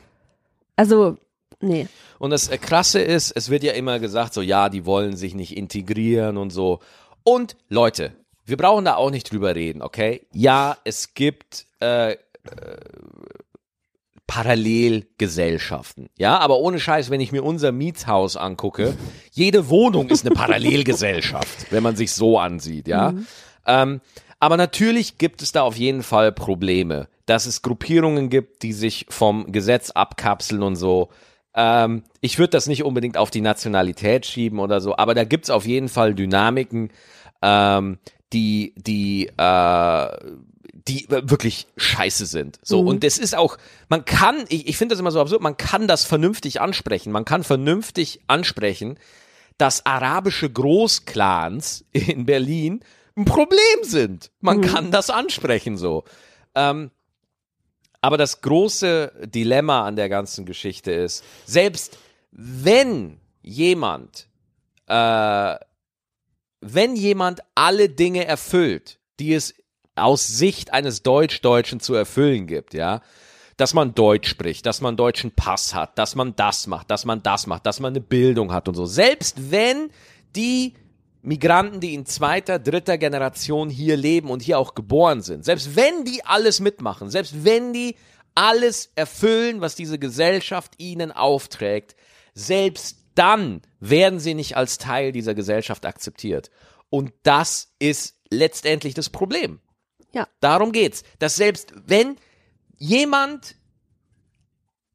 Also, 0.75 1.17
nee. 1.59 1.87
Und 2.17 2.31
das 2.31 2.47
äh, 2.47 2.57
Krasse 2.57 2.99
ist, 2.99 3.31
es 3.35 3.51
wird 3.51 3.63
ja 3.63 3.73
immer 3.73 3.99
gesagt, 3.99 4.33
so 4.33 4.41
ja, 4.41 4.69
die 4.69 4.87
wollen 4.87 5.15
sich 5.15 5.35
nicht 5.35 5.55
integrieren 5.55 6.37
und 6.37 6.49
so. 6.49 6.79
Und 7.23 7.55
Leute, 7.69 8.13
wir 8.45 8.57
brauchen 8.57 8.85
da 8.85 8.95
auch 8.95 9.11
nicht 9.11 9.31
drüber 9.31 9.55
reden, 9.55 9.81
okay? 9.81 10.25
Ja, 10.33 10.77
es 10.83 11.13
gibt 11.13 11.65
äh, 11.79 12.11
äh, 12.11 12.17
Parallelgesellschaften, 14.27 16.09
ja, 16.17 16.37
aber 16.39 16.57
ohne 16.57 16.79
Scheiß, 16.79 17.09
wenn 17.09 17.21
ich 17.21 17.31
mir 17.31 17.43
unser 17.43 17.71
Mietshaus 17.71 18.37
angucke, 18.37 18.95
jede 19.31 19.69
Wohnung 19.69 20.09
ist 20.09 20.25
eine 20.25 20.35
Parallelgesellschaft, 20.35 21.71
wenn 21.71 21.83
man 21.83 21.95
sich 21.95 22.11
so 22.13 22.39
ansieht, 22.39 22.87
ja. 22.87 23.13
Ähm, 23.65 24.01
aber 24.39 24.57
natürlich 24.57 25.17
gibt 25.17 25.41
es 25.41 25.53
da 25.53 25.61
auf 25.61 25.77
jeden 25.77 26.03
Fall 26.03 26.33
Probleme, 26.33 27.07
dass 27.25 27.45
es 27.45 27.61
Gruppierungen 27.61 28.29
gibt, 28.29 28.63
die 28.63 28.73
sich 28.73 29.05
vom 29.07 29.53
Gesetz 29.53 29.91
abkapseln 29.91 30.63
und 30.63 30.75
so. 30.75 31.09
Ähm, 31.55 32.03
ich 32.19 32.39
würde 32.39 32.51
das 32.51 32.67
nicht 32.67 32.83
unbedingt 32.83 33.17
auf 33.17 33.29
die 33.29 33.41
Nationalität 33.41 34.25
schieben 34.25 34.59
oder 34.59 34.81
so, 34.81 34.97
aber 34.97 35.13
da 35.13 35.23
gibt 35.23 35.45
es 35.45 35.49
auf 35.49 35.65
jeden 35.65 35.87
Fall 35.87 36.13
Dynamiken, 36.13 36.89
ähm, 37.41 37.99
die, 38.33 38.73
die, 38.75 39.27
äh, 39.37 40.17
die 40.87 41.05
wirklich 41.09 41.67
scheiße 41.77 42.25
sind. 42.25 42.59
So, 42.63 42.81
Mhm. 42.81 42.87
und 42.89 43.03
es 43.03 43.17
ist 43.17 43.35
auch, 43.35 43.57
man 43.89 44.03
kann, 44.05 44.43
ich, 44.49 44.67
ich 44.67 44.77
finde 44.77 44.93
das 44.93 44.99
immer 44.99 45.11
so 45.11 45.21
absurd, 45.21 45.41
man 45.41 45.55
kann 45.57 45.87
das 45.87 46.03
vernünftig 46.03 46.59
ansprechen. 46.59 47.11
Man 47.11 47.25
kann 47.25 47.43
vernünftig 47.43 48.21
ansprechen, 48.27 48.97
dass 49.57 49.85
arabische 49.85 50.49
Großclans 50.49 51.85
in 51.91 52.25
Berlin 52.25 52.81
ein 53.15 53.25
Problem 53.25 53.83
sind. 53.83 54.31
Man 54.41 54.61
kann 54.61 54.91
das 54.91 55.09
ansprechen 55.11 55.77
so. 55.77 56.03
Ähm, 56.55 56.89
aber 58.01 58.17
das 58.17 58.41
große 58.41 59.13
Dilemma 59.27 59.85
an 59.85 59.95
der 59.95 60.09
ganzen 60.09 60.45
Geschichte 60.45 60.91
ist, 60.91 61.23
selbst 61.45 61.97
wenn 62.31 63.19
jemand, 63.41 64.27
äh, 64.87 65.55
wenn 66.63 66.95
jemand 66.95 67.41
alle 67.55 67.89
Dinge 67.89 68.25
erfüllt, 68.25 68.99
die 69.19 69.33
es 69.33 69.53
aus 69.95 70.27
Sicht 70.27 70.73
eines 70.73 71.03
Deutsch-Deutschen 71.03 71.79
zu 71.79 71.93
erfüllen 71.93 72.47
gibt, 72.47 72.73
ja, 72.73 73.01
dass 73.57 73.73
man 73.73 73.93
Deutsch 73.93 74.29
spricht, 74.29 74.65
dass 74.65 74.81
man 74.81 74.97
deutschen 74.97 75.31
Pass 75.31 75.73
hat, 75.75 75.97
dass 75.97 76.15
man 76.15 76.35
das 76.35 76.65
macht, 76.67 76.89
dass 76.89 77.05
man 77.05 77.21
das 77.21 77.45
macht, 77.45 77.65
dass 77.65 77.79
man 77.79 77.93
eine 77.93 78.01
Bildung 78.01 78.51
hat 78.51 78.67
und 78.67 78.75
so. 78.75 78.85
Selbst 78.85 79.51
wenn 79.51 79.91
die 80.35 80.73
Migranten, 81.21 81.79
die 81.79 81.93
in 81.93 82.05
zweiter, 82.05 82.59
dritter 82.59 82.97
Generation 82.97 83.69
hier 83.69 83.95
leben 83.95 84.29
und 84.29 84.41
hier 84.41 84.57
auch 84.57 84.73
geboren 84.73 85.21
sind, 85.21 85.45
selbst 85.45 85.75
wenn 85.75 86.03
die 86.03 86.25
alles 86.25 86.59
mitmachen, 86.59 87.09
selbst 87.09 87.45
wenn 87.45 87.73
die 87.73 87.95
alles 88.35 88.91
erfüllen, 88.95 89.61
was 89.61 89.75
diese 89.75 89.99
Gesellschaft 89.99 90.73
ihnen 90.79 91.11
aufträgt, 91.11 91.95
selbst 92.33 93.02
dann 93.15 93.61
werden 93.79 94.19
sie 94.19 94.33
nicht 94.33 94.57
als 94.57 94.77
Teil 94.77 95.11
dieser 95.11 95.33
Gesellschaft 95.33 95.85
akzeptiert. 95.85 96.49
Und 96.89 97.11
das 97.23 97.73
ist 97.79 98.17
letztendlich 98.29 98.93
das 98.93 99.09
Problem. 99.09 99.59
Ja. 100.13 100.27
Darum 100.39 100.71
geht's. 100.71 101.03
Dass 101.19 101.35
selbst 101.35 101.73
wenn 101.85 102.17
jemand 102.77 103.55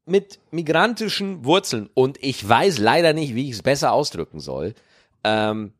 mit 0.05 0.39
migrantischen 0.51 1.45
Wurzeln, 1.45 1.89
und 1.93 2.17
ich 2.23 2.47
weiß 2.47 2.79
leider 2.79 3.13
nicht, 3.13 3.35
wie 3.35 3.49
ich 3.49 3.55
es 3.55 3.61
besser 3.61 3.91
ausdrücken 3.91 4.39
soll, 4.39 4.73
ähm, 5.23 5.73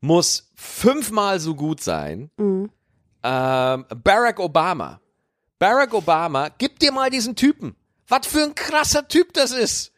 muss 0.00 0.52
fünfmal 0.54 1.40
so 1.40 1.54
gut 1.54 1.80
sein. 1.80 2.30
Mhm. 2.36 2.70
Ähm, 3.22 3.86
Barack 4.02 4.38
Obama. 4.38 5.00
Barack 5.58 5.94
Obama, 5.94 6.50
gib 6.58 6.78
dir 6.78 6.92
mal 6.92 7.10
diesen 7.10 7.34
Typen. 7.34 7.74
Was 8.06 8.26
für 8.26 8.42
ein 8.42 8.54
krasser 8.54 9.08
Typ 9.08 9.32
das 9.32 9.50
ist. 9.52 9.93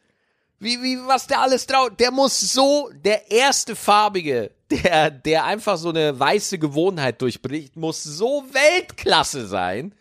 Wie, 0.59 0.83
wie, 0.83 0.99
was 1.07 1.27
der 1.27 1.41
alles 1.41 1.67
traut. 1.67 2.01
Der 2.01 2.11
muss 2.11 2.41
so, 2.41 2.91
der 3.05 3.31
erste 3.31 3.77
Farbige, 3.77 4.51
der, 4.71 5.11
der 5.11 5.45
einfach 5.45 5.77
so 5.77 5.91
eine 5.91 6.19
weiße 6.19 6.59
Gewohnheit 6.59 7.21
durchbricht, 7.21 7.77
muss 7.77 8.03
so 8.03 8.45
Weltklasse 8.53 9.47
sein. 9.47 9.95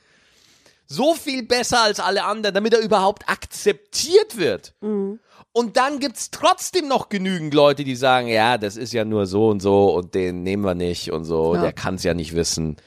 So 0.87 1.13
viel 1.15 1.43
besser 1.43 1.81
als 1.81 1.99
alle 1.99 2.23
anderen, 2.25 2.53
damit 2.53 2.73
er 2.73 2.79
überhaupt 2.79 3.27
akzeptiert 3.27 4.37
wird. 4.37 4.73
Und 4.81 5.77
dann 5.77 5.99
gibt's 5.99 6.29
trotzdem 6.31 6.87
noch 6.87 7.09
genügend 7.09 7.53
Leute, 7.53 7.83
die 7.83 7.95
sagen, 7.95 8.27
ja, 8.27 8.57
das 8.57 8.77
ist 8.77 8.93
ja 8.93 9.03
nur 9.03 9.25
so 9.25 9.49
und 9.49 9.61
so 9.61 9.93
und 9.95 10.13
den 10.13 10.43
nehmen 10.43 10.63
wir 10.63 10.75
nicht 10.75 11.11
und 11.11 11.25
so, 11.25 11.55
Ja. 11.55 11.61
der 11.61 11.73
kann's 11.73 12.03
ja 12.03 12.13
nicht 12.13 12.35
wissen. 12.35 12.77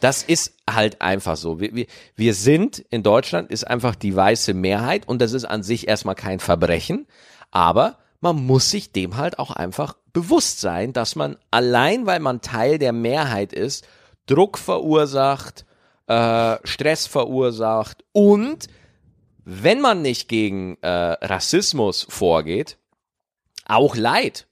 Das 0.00 0.22
ist 0.22 0.56
halt 0.68 1.00
einfach 1.02 1.36
so. 1.36 1.60
Wir, 1.60 1.74
wir, 1.74 1.86
wir 2.14 2.34
sind 2.34 2.78
in 2.78 3.02
Deutschland, 3.02 3.50
ist 3.50 3.66
einfach 3.66 3.94
die 3.94 4.14
weiße 4.14 4.54
Mehrheit 4.54 5.08
und 5.08 5.20
das 5.20 5.32
ist 5.32 5.44
an 5.44 5.62
sich 5.62 5.88
erstmal 5.88 6.14
kein 6.14 6.40
Verbrechen, 6.40 7.06
aber 7.50 7.98
man 8.20 8.44
muss 8.46 8.70
sich 8.70 8.92
dem 8.92 9.16
halt 9.16 9.38
auch 9.38 9.50
einfach 9.50 9.96
bewusst 10.12 10.60
sein, 10.60 10.92
dass 10.92 11.16
man 11.16 11.36
allein, 11.50 12.06
weil 12.06 12.20
man 12.20 12.40
Teil 12.40 12.78
der 12.78 12.92
Mehrheit 12.92 13.52
ist, 13.52 13.86
Druck 14.26 14.58
verursacht, 14.58 15.64
äh, 16.06 16.56
Stress 16.64 17.06
verursacht 17.06 18.04
und 18.12 18.66
wenn 19.44 19.80
man 19.80 20.02
nicht 20.02 20.28
gegen 20.28 20.76
äh, 20.80 20.88
Rassismus 20.88 22.06
vorgeht, 22.08 22.78
auch 23.64 23.94
Leid. 23.94 24.48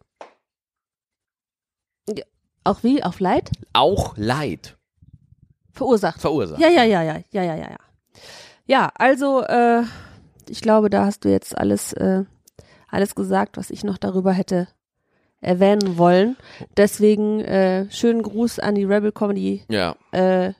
Auch 2.62 2.82
wie? 2.82 3.02
Auf 3.02 3.18
Leid? 3.18 3.50
Auch 3.72 4.14
Leid 4.16 4.76
Verursacht. 5.74 6.20
verursacht. 6.20 6.60
Ja, 6.60 6.68
ja, 6.68 6.84
ja, 6.84 7.02
ja, 7.02 7.16
ja, 7.30 7.42
ja, 7.42 7.54
ja, 7.54 7.56
ja. 7.56 7.76
Ja, 8.66 8.90
also 8.94 9.42
äh, 9.42 9.82
ich 10.48 10.62
glaube, 10.62 10.88
da 10.88 11.04
hast 11.04 11.24
du 11.24 11.30
jetzt 11.30 11.56
alles, 11.58 11.92
äh, 11.92 12.24
alles 12.88 13.14
gesagt, 13.14 13.56
was 13.56 13.70
ich 13.70 13.84
noch 13.84 13.98
darüber 13.98 14.32
hätte 14.32 14.68
erwähnen 15.40 15.98
wollen. 15.98 16.36
Deswegen 16.76 17.40
äh, 17.40 17.90
schönen 17.90 18.22
Gruß 18.22 18.58
an 18.60 18.74
die 18.74 18.84
Rebel 18.84 19.12
Comedy. 19.12 19.62
ja. 19.68 19.96
Äh, 20.12 20.54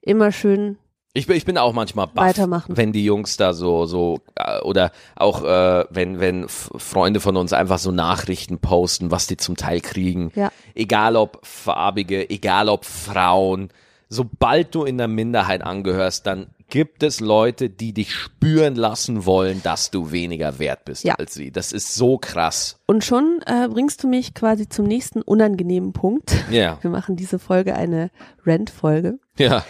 immer 0.00 0.32
schön. 0.32 0.78
Ich 1.14 1.26
bin, 1.26 1.36
ich 1.36 1.44
bin 1.44 1.58
auch 1.58 1.74
manchmal 1.74 2.06
baff, 2.06 2.24
Weitermachen. 2.24 2.76
wenn 2.76 2.92
die 2.92 3.04
Jungs 3.04 3.36
da 3.36 3.52
so, 3.52 3.84
so, 3.84 4.18
äh, 4.34 4.60
oder 4.62 4.90
auch 5.14 5.44
äh, 5.44 5.84
wenn, 5.90 6.18
wenn 6.20 6.48
Freunde 6.48 7.20
von 7.20 7.36
uns 7.36 7.52
einfach 7.52 7.78
so 7.78 7.92
Nachrichten 7.92 8.58
posten, 8.58 9.10
was 9.10 9.26
die 9.26 9.36
zum 9.36 9.56
Teil 9.56 9.80
kriegen. 9.80 10.32
Ja. 10.34 10.50
Egal 10.74 11.16
ob 11.16 11.38
Farbige, 11.46 12.30
egal 12.30 12.68
ob 12.68 12.86
Frauen. 12.86 13.68
Sobald 14.12 14.74
du 14.74 14.84
in 14.84 14.98
der 14.98 15.08
Minderheit 15.08 15.62
angehörst, 15.62 16.26
dann 16.26 16.48
gibt 16.68 17.02
es 17.02 17.20
Leute, 17.20 17.70
die 17.70 17.92
dich 17.94 18.14
spüren 18.14 18.74
lassen 18.76 19.24
wollen, 19.24 19.62
dass 19.62 19.90
du 19.90 20.10
weniger 20.12 20.58
wert 20.58 20.84
bist 20.84 21.04
Ja. 21.04 21.14
als 21.14 21.32
sie. 21.34 21.50
Das 21.50 21.72
ist 21.72 21.94
so 21.94 22.18
krass. 22.18 22.78
Und 22.86 23.04
schon 23.04 23.40
äh, 23.46 23.68
bringst 23.68 24.02
du 24.04 24.08
mich 24.08 24.34
quasi 24.34 24.68
zum 24.68 24.86
nächsten 24.86 25.22
unangenehmen 25.22 25.92
Punkt. 25.92 26.34
Ja. 26.50 26.78
Wir 26.82 26.90
machen 26.90 27.16
diese 27.16 27.38
Folge 27.38 27.74
eine 27.74 28.10
Rant-Folge. 28.44 29.18
Ja. 29.38 29.64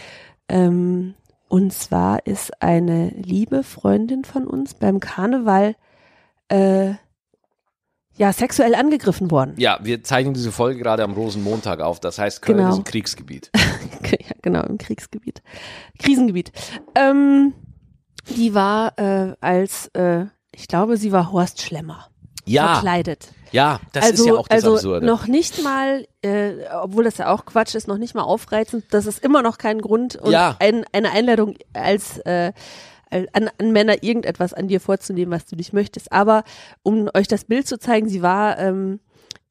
Ähm, 0.48 1.14
und 1.48 1.72
zwar 1.72 2.26
ist 2.26 2.62
eine 2.62 3.10
liebe 3.10 3.62
Freundin 3.62 4.24
von 4.24 4.46
uns 4.46 4.74
beim 4.74 5.00
Karneval 5.00 5.76
äh, 6.48 6.94
ja 8.16 8.32
sexuell 8.32 8.74
angegriffen 8.74 9.30
worden. 9.30 9.54
Ja, 9.56 9.78
wir 9.82 10.02
zeichnen 10.04 10.34
diese 10.34 10.52
Folge 10.52 10.80
gerade 10.80 11.02
am 11.02 11.12
Rosenmontag 11.12 11.80
auf. 11.80 11.98
Das 12.00 12.18
heißt, 12.18 12.42
Köln 12.42 12.58
Genau. 12.58 12.70
ist 12.70 12.76
ein 12.78 12.84
Kriegsgebiet. 12.84 13.50
ja, 14.10 14.16
genau, 14.42 14.62
im 14.64 14.78
Kriegsgebiet. 14.78 15.42
Krisengebiet. 15.98 16.52
Ähm, 16.94 17.54
die 18.36 18.54
war 18.54 18.98
äh, 18.98 19.34
als, 19.40 19.86
äh, 19.94 20.26
ich 20.54 20.68
glaube, 20.68 20.96
sie 20.96 21.10
war 21.12 21.32
Horst 21.32 21.60
Schlemmer 21.62 22.08
Ja, 22.44 22.74
verkleidet. 22.74 23.28
ja, 23.50 23.80
das 23.92 24.04
also, 24.04 24.22
ist 24.24 24.28
ja 24.28 24.34
auch 24.34 24.48
das 24.48 24.62
also 24.64 24.74
Absurde. 24.76 25.06
noch 25.06 25.26
nicht 25.26 25.62
mal, 25.64 26.06
äh, 26.22 26.52
obwohl 26.82 27.04
das 27.04 27.16
ja 27.18 27.32
auch 27.32 27.46
Quatsch 27.46 27.74
ist, 27.74 27.88
noch 27.88 27.98
nicht 27.98 28.14
mal 28.14 28.22
aufreizend, 28.22 28.84
das 28.90 29.06
ist 29.06 29.24
immer 29.24 29.42
noch 29.42 29.58
kein 29.58 29.80
Grund 29.80 30.16
und 30.16 30.30
Ja. 30.32 30.56
ein, 30.60 30.84
eine 30.92 31.10
Einladung 31.12 31.54
als 31.72 32.18
äh, 32.18 32.52
an, 33.12 33.50
an 33.58 33.72
Männer 33.72 34.02
irgendetwas 34.02 34.54
an 34.54 34.68
dir 34.68 34.80
vorzunehmen, 34.80 35.32
was 35.32 35.46
du 35.46 35.56
nicht 35.56 35.72
möchtest. 35.72 36.10
Aber 36.12 36.44
um 36.82 37.08
euch 37.14 37.28
das 37.28 37.44
Bild 37.44 37.66
zu 37.66 37.78
zeigen, 37.78 38.08
sie 38.08 38.22
war 38.22 38.58
ähm, 38.58 39.00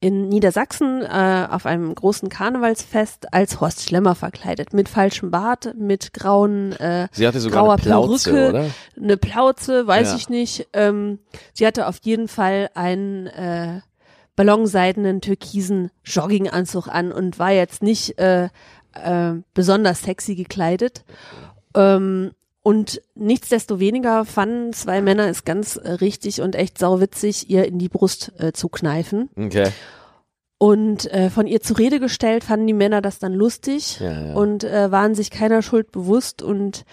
in 0.00 0.28
Niedersachsen 0.28 1.02
äh, 1.02 1.46
auf 1.48 1.64
einem 1.64 1.94
großen 1.94 2.28
Karnevalsfest 2.28 3.32
als 3.32 3.60
Horst 3.60 3.82
Schlemmer 3.82 4.16
verkleidet, 4.16 4.72
mit 4.72 4.88
falschem 4.88 5.30
Bart, 5.30 5.74
mit 5.78 6.12
grauen 6.12 6.72
äh, 6.72 7.06
Sie 7.12 7.26
hatte 7.26 7.38
sogar 7.40 7.62
grauer 7.62 7.72
eine 7.74 7.82
Plauze, 7.82 8.30
Perücke, 8.30 8.48
oder? 8.50 8.70
eine 9.00 9.16
Plauze, 9.16 9.86
weiß 9.86 10.10
Ja. 10.10 10.16
ich 10.16 10.28
nicht. 10.28 10.68
Ähm, 10.72 11.20
sie 11.52 11.66
hatte 11.66 11.86
auf 11.86 11.98
jeden 12.02 12.26
Fall 12.26 12.68
einen, 12.74 13.28
äh, 13.28 13.80
ballonseidenen 14.34 15.20
türkisen 15.20 15.90
Jogginganzug 16.04 16.88
an 16.88 17.12
und 17.12 17.38
war 17.38 17.52
jetzt 17.52 17.82
nicht 17.82 18.18
äh, 18.18 18.48
äh, 18.94 19.34
besonders 19.54 20.02
sexy 20.02 20.34
gekleidet. 20.34 21.04
Ähm, 21.76 22.32
und 22.62 23.02
nichtsdestoweniger 23.14 24.24
fanden 24.24 24.72
zwei 24.72 25.00
Männer 25.02 25.26
es 25.28 25.44
ganz 25.44 25.76
äh, 25.76 25.90
richtig 25.92 26.40
und 26.40 26.54
echt 26.54 26.78
sauwitzig, 26.78 27.50
ihr 27.50 27.64
in 27.66 27.78
die 27.78 27.88
Brust 27.88 28.32
äh, 28.38 28.52
zu 28.52 28.68
kneifen. 28.68 29.28
Okay. 29.36 29.70
Und 30.58 31.10
äh, 31.12 31.28
von 31.28 31.48
ihr 31.48 31.60
zur 31.60 31.78
Rede 31.78 31.98
gestellt, 31.98 32.44
fanden 32.44 32.68
die 32.68 32.72
Männer 32.72 33.02
das 33.02 33.18
dann 33.18 33.32
lustig 33.32 33.98
Ja, 33.98 34.26
ja. 34.28 34.34
und 34.34 34.62
äh, 34.62 34.92
waren 34.92 35.16
sich 35.16 35.30
keiner 35.32 35.60
Schuld 35.60 35.90
bewusst. 35.90 36.40
Und 36.40 36.84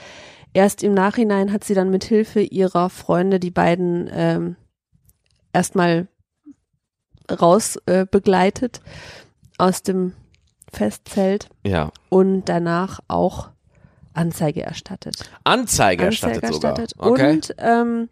erst 0.54 0.82
im 0.82 0.96
Nachhinein 0.96 1.52
hat 1.54 1.64
sie 1.64 1.76
dann 1.76 1.92
mit 1.92 2.04
Hilfe 2.04 2.42
ihrer 2.42 2.90
Freunde 2.90 3.40
die 3.40 3.52
beiden 3.52 4.10
ähm, 4.12 4.56
erstmal 5.54 6.08
raus 7.30 7.78
äh, 7.86 8.08
begleitet 8.10 8.82
aus 9.60 9.84
dem 9.84 10.14
Festzelt 10.74 11.48
Ja. 11.64 11.92
und 12.10 12.46
danach 12.46 13.02
auch 13.08 13.50
Anzeige 14.20 14.64
erstattet. 14.64 15.30
Anzeige 15.44 16.06
erstattet 16.06 16.44
Anzeige 16.44 16.54
sogar. 16.54 16.72
erstattet 16.80 17.00
Okay. 17.00 17.32
und 17.32 17.56
ähm, 17.58 18.10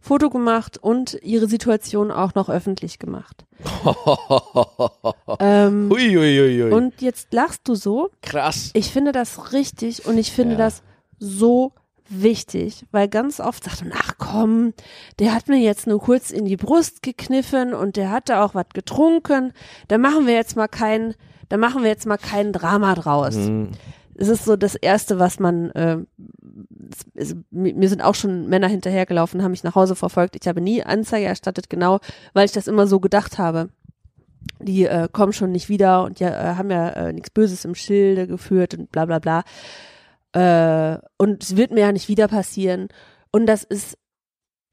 Foto 0.00 0.30
gemacht 0.30 0.78
und 0.78 1.18
ihre 1.22 1.46
Situation 1.46 2.10
auch 2.10 2.34
noch 2.34 2.48
öffentlich 2.48 2.98
gemacht. 2.98 3.44
ähm, 5.40 5.90
Uiuiui. 5.92 6.72
und 6.72 7.00
jetzt 7.02 7.32
lachst 7.32 7.68
du 7.68 7.74
so. 7.74 8.10
Krass. 8.22 8.70
Ich 8.74 8.90
finde 8.90 9.12
das 9.12 9.52
richtig 9.52 10.06
und 10.06 10.18
ich 10.18 10.32
finde 10.32 10.52
Ja. 10.52 10.58
das 10.58 10.82
so 11.18 11.72
wichtig, 12.08 12.86
weil 12.90 13.08
ganz 13.08 13.38
oft 13.40 13.62
sagt 13.64 13.82
man, 13.84 13.92
ach 13.96 14.14
komm, 14.18 14.72
der 15.18 15.34
hat 15.34 15.48
mir 15.48 15.58
jetzt 15.58 15.86
nur 15.86 16.00
kurz 16.00 16.30
in 16.30 16.44
die 16.44 16.56
Brust 16.56 17.02
gekniffen 17.02 17.72
und 17.74 17.96
der 17.96 18.10
hatte 18.10 18.40
auch 18.40 18.54
was 18.54 18.66
getrunken. 18.74 19.52
Da 19.88 19.98
machen 19.98 20.26
wir 20.26 20.34
jetzt 20.34 20.56
mal 20.56 20.66
kein, 20.66 21.14
da 21.48 21.56
machen 21.56 21.82
wir 21.82 21.90
jetzt 21.90 22.06
mal 22.06 22.16
kein 22.18 22.52
Drama 22.52 22.94
draus. 22.94 23.34
Hm. 23.36 23.70
Es 24.20 24.28
ist 24.28 24.44
so 24.44 24.54
das 24.54 24.74
erste, 24.74 25.18
was 25.18 25.40
man, 25.40 25.70
äh, 25.70 25.96
es, 27.14 27.32
es, 27.32 27.36
mir 27.50 27.88
sind 27.88 28.02
auch 28.02 28.14
schon 28.14 28.50
Männer 28.50 28.68
hinterhergelaufen, 28.68 29.42
haben 29.42 29.52
mich 29.52 29.64
nach 29.64 29.74
Hause 29.74 29.96
verfolgt. 29.96 30.36
Ich 30.38 30.46
habe 30.46 30.60
nie 30.60 30.82
Anzeige 30.82 31.26
erstattet, 31.26 31.70
genau, 31.70 32.00
weil 32.34 32.44
ich 32.44 32.52
das 32.52 32.68
immer 32.68 32.86
so 32.86 33.00
gedacht 33.00 33.38
habe. 33.38 33.70
Die 34.58 34.84
äh, 34.84 35.08
kommen 35.10 35.32
schon 35.32 35.52
nicht 35.52 35.70
wieder 35.70 36.04
und 36.04 36.20
ja, 36.20 36.28
äh, 36.28 36.54
haben 36.56 36.70
ja 36.70 36.90
äh, 36.90 37.12
nichts 37.14 37.30
Böses 37.30 37.64
im 37.64 37.74
Schilde 37.74 38.26
geführt 38.26 38.74
und 38.74 38.92
bla 38.92 39.06
bla 39.06 39.20
bla. 39.20 39.42
Äh, 40.32 40.98
und 41.16 41.42
es 41.42 41.56
wird 41.56 41.70
mir 41.70 41.80
ja 41.80 41.92
nicht 41.92 42.08
wieder 42.08 42.28
passieren. 42.28 42.88
Und 43.32 43.46
das 43.46 43.64
ist 43.64 43.96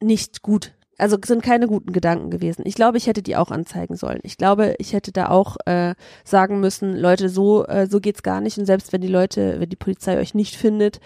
nicht 0.01 0.41
gut. 0.41 0.73
Also 0.97 1.17
sind 1.23 1.43
keine 1.43 1.67
guten 1.67 1.93
Gedanken 1.93 2.31
gewesen. 2.31 2.63
Ich 2.65 2.75
glaube, 2.75 2.97
ich 2.97 3.05
hätte 3.05 3.21
die 3.21 3.35
auch 3.35 3.51
anzeigen 3.51 3.95
sollen. 3.95 4.19
Ich 4.23 4.37
glaube, 4.37 4.75
ich 4.79 4.93
hätte 4.93 5.11
da 5.11 5.29
auch 5.29 5.57
äh, 5.65 5.93
sagen 6.23 6.59
müssen, 6.59 6.95
Leute, 6.97 7.29
so 7.29 7.65
äh, 7.67 7.87
so 7.87 7.99
geht's 7.99 8.23
gar 8.23 8.41
nicht. 8.41 8.57
Und 8.57 8.65
selbst 8.65 8.91
wenn 8.93 9.01
die 9.01 9.07
Leute, 9.07 9.59
wenn 9.59 9.69
die 9.69 9.75
Polizei 9.75 10.17
euch 10.17 10.33
nicht 10.33 10.55
findet, 10.55 10.99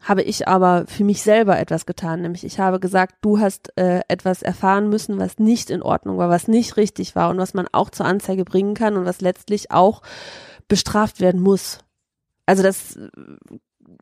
habe 0.00 0.22
ich 0.22 0.48
aber 0.48 0.84
für 0.86 1.04
mich 1.04 1.22
selber 1.22 1.58
etwas 1.58 1.86
getan. 1.86 2.22
Nämlich 2.22 2.44
ich 2.44 2.58
habe 2.58 2.80
gesagt, 2.80 3.16
du 3.22 3.38
hast 3.38 3.76
äh, 3.76 4.00
etwas 4.08 4.42
erfahren 4.42 4.88
müssen, 4.90 5.18
was 5.18 5.38
nicht 5.38 5.70
in 5.70 5.82
Ordnung 5.82 6.18
war, 6.18 6.28
was 6.28 6.48
nicht 6.48 6.76
richtig 6.76 7.16
war 7.16 7.30
und 7.30 7.38
was 7.38 7.54
man 7.54 7.66
auch 7.72 7.90
zur 7.90 8.06
Anzeige 8.06 8.44
bringen 8.44 8.74
kann 8.74 8.96
und 8.96 9.06
was 9.06 9.22
letztlich 9.22 9.70
auch 9.70 10.02
bestraft 10.68 11.20
werden 11.20 11.40
muss. 11.40 11.78
Also 12.44 12.62
das 12.62 12.96
äh, 12.96 13.08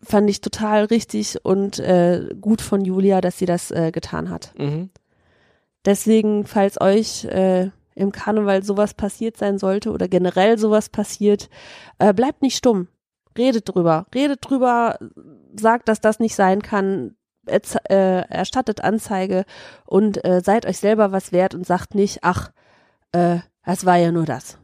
fand 0.03 0.31
ich 0.31 0.40
total 0.40 0.85
richtig 0.85 1.44
und 1.44 1.79
äh, 1.79 2.29
gut 2.40 2.61
von 2.61 2.85
Julia, 2.85 3.20
dass 3.20 3.38
sie 3.38 3.46
das 3.46 3.70
äh, 3.70 3.92
getan 3.92 4.31
hat. 4.31 4.53
Mhm. 4.59 4.90
Deswegen, 5.85 6.45
falls 6.45 6.81
euch 6.81 7.25
äh, 7.25 7.71
im 7.95 8.12
Karneval 8.12 8.62
sowas 8.62 8.95
passiert 8.95 9.37
sein 9.37 9.59
sollte 9.59 9.91
oder 9.91 10.09
generell 10.09 10.59
sowas 10.59 10.88
passiert, 10.88 11.49
äh, 11.99 12.12
bleibt 12.12 12.43
nicht 12.43 12.57
stumm. 12.57 12.88
Redet 13.37 13.69
drüber. 13.69 14.07
Redet 14.14 14.41
drüber, 14.43 14.99
sagt, 15.55 15.88
dass 15.88 16.01
das 16.01 16.19
nicht 16.19 16.35
sein 16.35 16.62
kann, 16.62 17.17
äh, 17.47 18.29
erstattet 18.29 18.83
Anzeige 18.83 19.45
und 19.87 20.25
äh, 20.25 20.41
seid 20.45 20.67
euch 20.67 20.79
selber 20.79 21.12
was 21.12 21.33
wert 21.33 21.55
und 21.55 21.67
sagt 21.67 21.95
nicht, 21.95 22.19
ach, 22.23 22.51
äh, 23.12 23.38
das 23.64 23.85
war 23.87 23.97
ja 23.97 24.12
nur 24.12 24.25
das. 24.25 24.59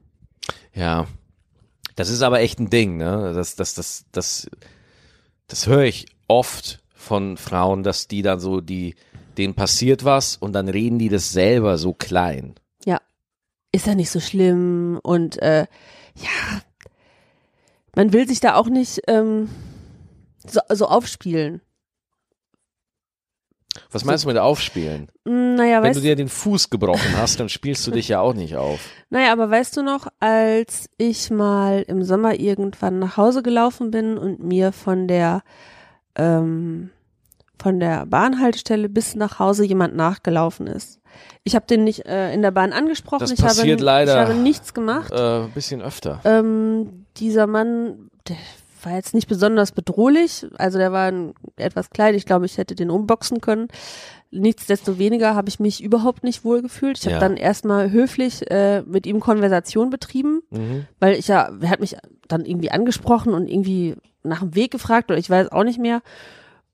Ja. 0.72 1.07
Das 1.96 2.09
ist 2.11 2.22
aber 2.22 2.40
echt 2.40 2.59
ein 2.59 2.70
Ding, 2.70 2.96
ne? 2.96 3.33
Das, 3.35 3.55
das, 3.55 3.74
das, 3.74 4.07
das, 4.11 4.50
das 5.46 5.66
höre 5.66 5.85
ich 5.85 6.07
oft 6.27 6.83
von 6.92 7.37
Frauen, 7.37 7.83
dass 7.83 8.09
die 8.09 8.22
dann 8.22 8.40
so, 8.40 8.61
die, 8.61 8.96
denen 9.38 9.55
passiert 9.55 10.05
was 10.05 10.37
und 10.37 10.53
dann 10.53 10.68
reden 10.68 10.99
die 10.99 11.09
das 11.09 11.33
selber 11.33 11.79
so 11.79 11.92
klein. 11.92 12.55
Ja. 12.85 13.01
Ist 13.73 13.87
ja 13.87 13.94
nicht 13.94 14.11
so 14.11 14.20
schlimm 14.20 14.99
und 15.03 15.40
äh, 15.42 15.66
ja, 16.16 16.61
man 17.97 18.12
will 18.12 18.27
sich 18.29 18.40
da 18.40 18.55
auch 18.55 18.68
nicht 18.68 19.01
ähm, 19.09 19.49
so, 20.47 20.61
so 20.70 20.87
aufspielen. 20.87 21.61
Was 23.90 24.05
meinst 24.05 24.25
du 24.25 24.29
mit 24.29 24.38
aufspielen? 24.38 25.09
Hm, 25.27 25.57
Naja, 25.57 25.79
Wenn 25.83 25.90
weißt 25.90 25.99
du 25.99 26.03
dir 26.03 26.14
den 26.14 26.29
Fuß 26.29 26.70
gebrochen 26.70 27.16
hast, 27.16 27.40
dann 27.40 27.49
spielst 27.49 27.85
du 27.87 27.90
dich 27.90 28.07
ja 28.09 28.20
auch 28.20 28.35
nicht 28.35 28.57
auf. 28.57 28.79
Naja, 29.11 29.33
aber 29.33 29.51
weißt 29.51 29.77
du 29.77 29.83
noch, 29.83 30.07
als 30.20 30.88
ich 30.97 31.31
mal 31.31 31.83
im 31.83 32.05
Sommer 32.05 32.38
irgendwann 32.38 33.01
nach 33.01 33.16
Hause 33.16 33.42
gelaufen 33.42 33.90
bin 33.90 34.16
und 34.16 34.40
mir 34.40 34.70
von 34.73 35.09
der 35.09 35.42
ähm, 36.14 36.90
von 37.61 37.81
der 37.81 38.07
Bahnhaltestelle 38.07 38.88
bis 38.88 39.14
nach 39.14 39.38
Hause 39.38 39.64
jemand 39.64 39.95
nachgelaufen 39.97 40.67
ist. 40.67 41.01
Ich 41.45 41.55
habe 41.55 41.67
den 41.67 41.85
nicht 41.85 42.07
äh, 42.07 42.33
in 42.35 42.43
der 42.43 42.51
Bahn 42.51 42.73
angesprochen. 42.73 43.21
Das 43.21 43.31
ich 43.31 43.38
habe, 43.40 43.49
passiert 43.55 43.81
leider. 43.81 44.14
Ich 44.23 44.29
habe 44.29 44.38
nichts 44.38 44.75
gemacht. 44.75 45.12
Äh, 45.12 45.43
ein 45.45 45.51
bisschen 45.53 45.81
öfter. 45.81 46.21
Ähm, 46.25 47.07
dieser 47.17 47.47
Mann, 47.47 48.11
der 48.29 48.37
war 48.83 48.93
jetzt 48.95 49.14
nicht 49.14 49.29
besonders 49.29 49.73
bedrohlich. 49.73 50.47
Also 50.59 50.79
der 50.79 50.93
war 50.93 51.12
etwas 51.57 51.90
klein. 51.90 52.14
Ich 52.17 52.27
glaube, 52.27 52.47
ich 52.47 52.59
hätte 52.59 52.75
den 52.75 52.90
umboxen 52.90 53.40
können. 53.40 53.69
Nichtsdestoweniger 54.38 55.35
habe 55.35 55.49
ich 55.49 55.61
mich 55.61 55.83
überhaupt 55.83 56.25
nicht 56.25 56.45
wohl 56.45 56.61
gefühlt. 56.61 56.99
Ich 56.99 57.05
habe 57.05 57.14
Ja. 57.14 57.21
dann 57.21 57.37
erstmal 57.37 57.90
höflich 57.90 58.51
äh, 58.51 58.83
mit 58.83 59.07
ihm 59.07 59.21
Konversation 59.21 59.90
betrieben, 59.90 60.43
Mhm. 60.51 60.87
weil 61.01 61.14
ich 61.14 61.29
ja, 61.29 61.51
er 61.61 61.71
hat 61.71 61.81
mich 61.81 61.97
dann 62.29 62.45
irgendwie 62.45 62.71
angesprochen 62.71 63.33
und 63.33 63.49
irgendwie 63.49 63.95
nach 64.25 64.40
dem 64.40 64.55
Weg 64.55 64.73
gefragt 64.73 65.11
oder 65.11 65.19
ich 65.19 65.31
weiß 65.31 65.53
auch 65.53 65.64
nicht 65.64 65.79
mehr. 65.79 66.01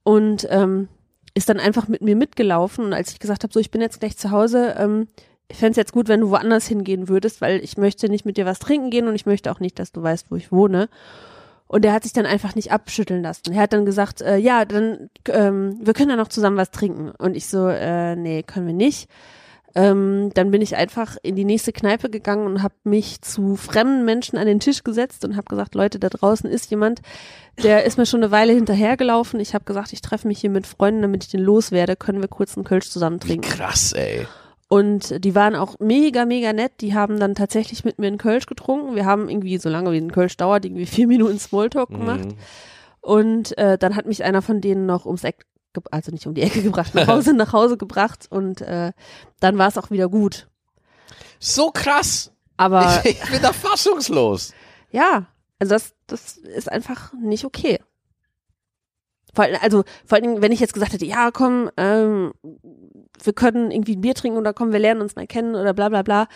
Und 0.02 0.46
ähm, 0.50 0.88
ist 1.34 1.48
dann 1.48 1.60
einfach 1.60 1.88
mit 1.88 2.02
mir 2.02 2.16
mitgelaufen. 2.16 2.84
Und 2.84 2.92
als 2.92 3.12
ich 3.12 3.18
gesagt 3.18 3.42
habe, 3.42 3.52
so 3.52 3.60
ich 3.60 3.70
bin 3.70 3.80
jetzt 3.80 4.00
gleich 4.00 4.16
zu 4.16 4.30
Hause, 4.30 4.74
ähm, 4.78 5.08
ich 5.48 5.56
fände 5.56 5.72
es 5.72 5.76
jetzt 5.76 5.92
gut, 5.92 6.08
wenn 6.08 6.20
du 6.20 6.30
woanders 6.30 6.66
hingehen 6.66 7.08
würdest, 7.08 7.40
weil 7.40 7.62
ich 7.62 7.76
möchte 7.76 8.08
nicht 8.08 8.24
mit 8.24 8.36
dir 8.36 8.46
was 8.46 8.60
trinken 8.60 8.90
gehen 8.90 9.08
und 9.08 9.14
ich 9.14 9.26
möchte 9.26 9.50
auch 9.50 9.60
nicht, 9.60 9.78
dass 9.78 9.92
du 9.92 10.02
weißt, 10.02 10.30
wo 10.30 10.36
ich 10.36 10.52
wohne. 10.52 10.88
Und 11.66 11.84
er 11.84 11.92
hat 11.92 12.02
sich 12.02 12.12
dann 12.12 12.26
einfach 12.26 12.54
nicht 12.54 12.72
abschütteln 12.72 13.22
lassen. 13.22 13.52
Er 13.52 13.62
hat 13.62 13.72
dann 13.72 13.84
gesagt, 13.84 14.22
äh, 14.22 14.36
ja, 14.38 14.64
dann, 14.64 15.08
ähm, 15.28 15.78
wir 15.80 15.92
können 15.92 16.10
ja 16.10 16.16
noch 16.16 16.28
zusammen 16.28 16.56
was 16.56 16.70
trinken. 16.70 17.10
Und 17.10 17.36
ich 17.36 17.46
so, 17.46 17.68
äh, 17.68 18.16
nee, 18.16 18.42
können 18.42 18.66
wir 18.66 18.74
nicht. 18.74 19.08
Ähm, 19.74 20.30
dann 20.34 20.50
bin 20.50 20.62
ich 20.62 20.76
einfach 20.76 21.16
in 21.22 21.36
die 21.36 21.44
nächste 21.44 21.72
Kneipe 21.72 22.10
gegangen 22.10 22.46
und 22.46 22.62
habe 22.62 22.74
mich 22.84 23.22
zu 23.22 23.56
fremden 23.56 24.04
Menschen 24.04 24.36
an 24.36 24.46
den 24.46 24.60
Tisch 24.60 24.82
gesetzt 24.82 25.24
und 25.24 25.36
habe 25.36 25.46
gesagt, 25.46 25.74
Leute, 25.74 25.98
da 25.98 26.08
draußen 26.08 26.50
ist 26.50 26.70
jemand, 26.70 27.02
der 27.62 27.84
ist 27.84 27.96
mir 27.98 28.06
schon 28.06 28.22
eine 28.22 28.32
Weile 28.32 28.52
hinterhergelaufen. 28.52 29.38
Ich 29.38 29.54
habe 29.54 29.64
gesagt, 29.64 29.92
ich 29.92 30.00
treffe 30.00 30.26
mich 30.26 30.40
hier 30.40 30.50
mit 30.50 30.66
Freunden, 30.66 31.02
damit 31.02 31.24
ich 31.24 31.30
den 31.30 31.40
loswerde. 31.40 31.96
Können 31.96 32.20
wir 32.20 32.28
kurz 32.28 32.56
einen 32.56 32.64
Kölsch 32.64 32.90
zusammen 32.90 33.22
Wie 33.22 33.28
trinken? 33.28 33.48
krass, 33.48 33.92
ey. 33.92 34.26
Und 34.68 35.24
die 35.24 35.34
waren 35.34 35.56
auch 35.56 35.76
mega, 35.80 36.24
mega 36.24 36.52
nett. 36.52 36.72
Die 36.80 36.94
haben 36.94 37.18
dann 37.18 37.34
tatsächlich 37.34 37.84
mit 37.84 37.98
mir 37.98 38.06
einen 38.06 38.18
Kölsch 38.18 38.46
getrunken. 38.46 38.94
Wir 38.94 39.04
haben 39.04 39.28
irgendwie, 39.28 39.58
solange 39.58 39.90
wie 39.92 39.98
ein 39.98 40.12
Kölsch 40.12 40.36
dauert, 40.36 40.64
irgendwie 40.64 40.86
vier 40.86 41.06
Minuten 41.08 41.38
Smalltalk 41.38 41.90
gemacht. 41.90 42.26
Mhm. 42.26 42.36
Und 43.00 43.58
äh, 43.58 43.78
dann 43.78 43.96
hat 43.96 44.06
mich 44.06 44.22
einer 44.24 44.42
von 44.42 44.60
denen 44.60 44.86
noch 44.86 45.06
ums 45.06 45.24
Eck, 45.24 45.44
also 45.90 46.10
nicht 46.10 46.26
um 46.26 46.34
die 46.34 46.42
Ecke 46.42 46.62
gebracht, 46.64 46.94
nach 46.94 47.06
Hause, 47.06 47.32
nach 47.32 47.52
Hause 47.52 47.76
gebracht. 47.76 48.26
Und 48.30 48.60
äh, 48.60 48.92
dann 49.40 49.58
war 49.58 49.68
es 49.68 49.78
auch 49.78 49.90
wieder 49.90 50.08
gut. 50.08 50.48
So 51.38 51.70
krass. 51.70 52.32
Aber 52.56 53.00
Ich, 53.04 53.10
ich 53.22 53.30
bin 53.30 53.42
da 53.42 53.52
fassungslos. 53.52 54.52
ja, 54.90 55.26
also 55.58 55.74
das, 55.74 55.92
das 56.06 56.38
ist 56.38 56.72
einfach 56.72 57.12
nicht 57.12 57.44
okay. 57.44 57.80
Vor 59.34 59.44
allem, 59.44 59.58
also 59.60 59.84
vor 60.06 60.18
allem, 60.18 60.42
wenn 60.42 60.52
ich 60.52 60.60
jetzt 60.60 60.72
gesagt 60.72 60.92
hätte, 60.92 61.04
ja, 61.04 61.30
komm, 61.30 61.70
ähm, 61.76 62.32
wir 63.22 63.32
können 63.32 63.70
irgendwie 63.70 63.96
ein 63.96 64.00
Bier 64.00 64.14
trinken 64.14 64.38
oder 64.38 64.52
komm, 64.54 64.72
wir 64.72 64.78
lernen 64.78 65.02
uns 65.02 65.16
mal 65.16 65.26
kennen 65.26 65.54
oder 65.54 65.72
bla 65.74 65.88
bla 65.88 66.02
bla. 66.02 66.28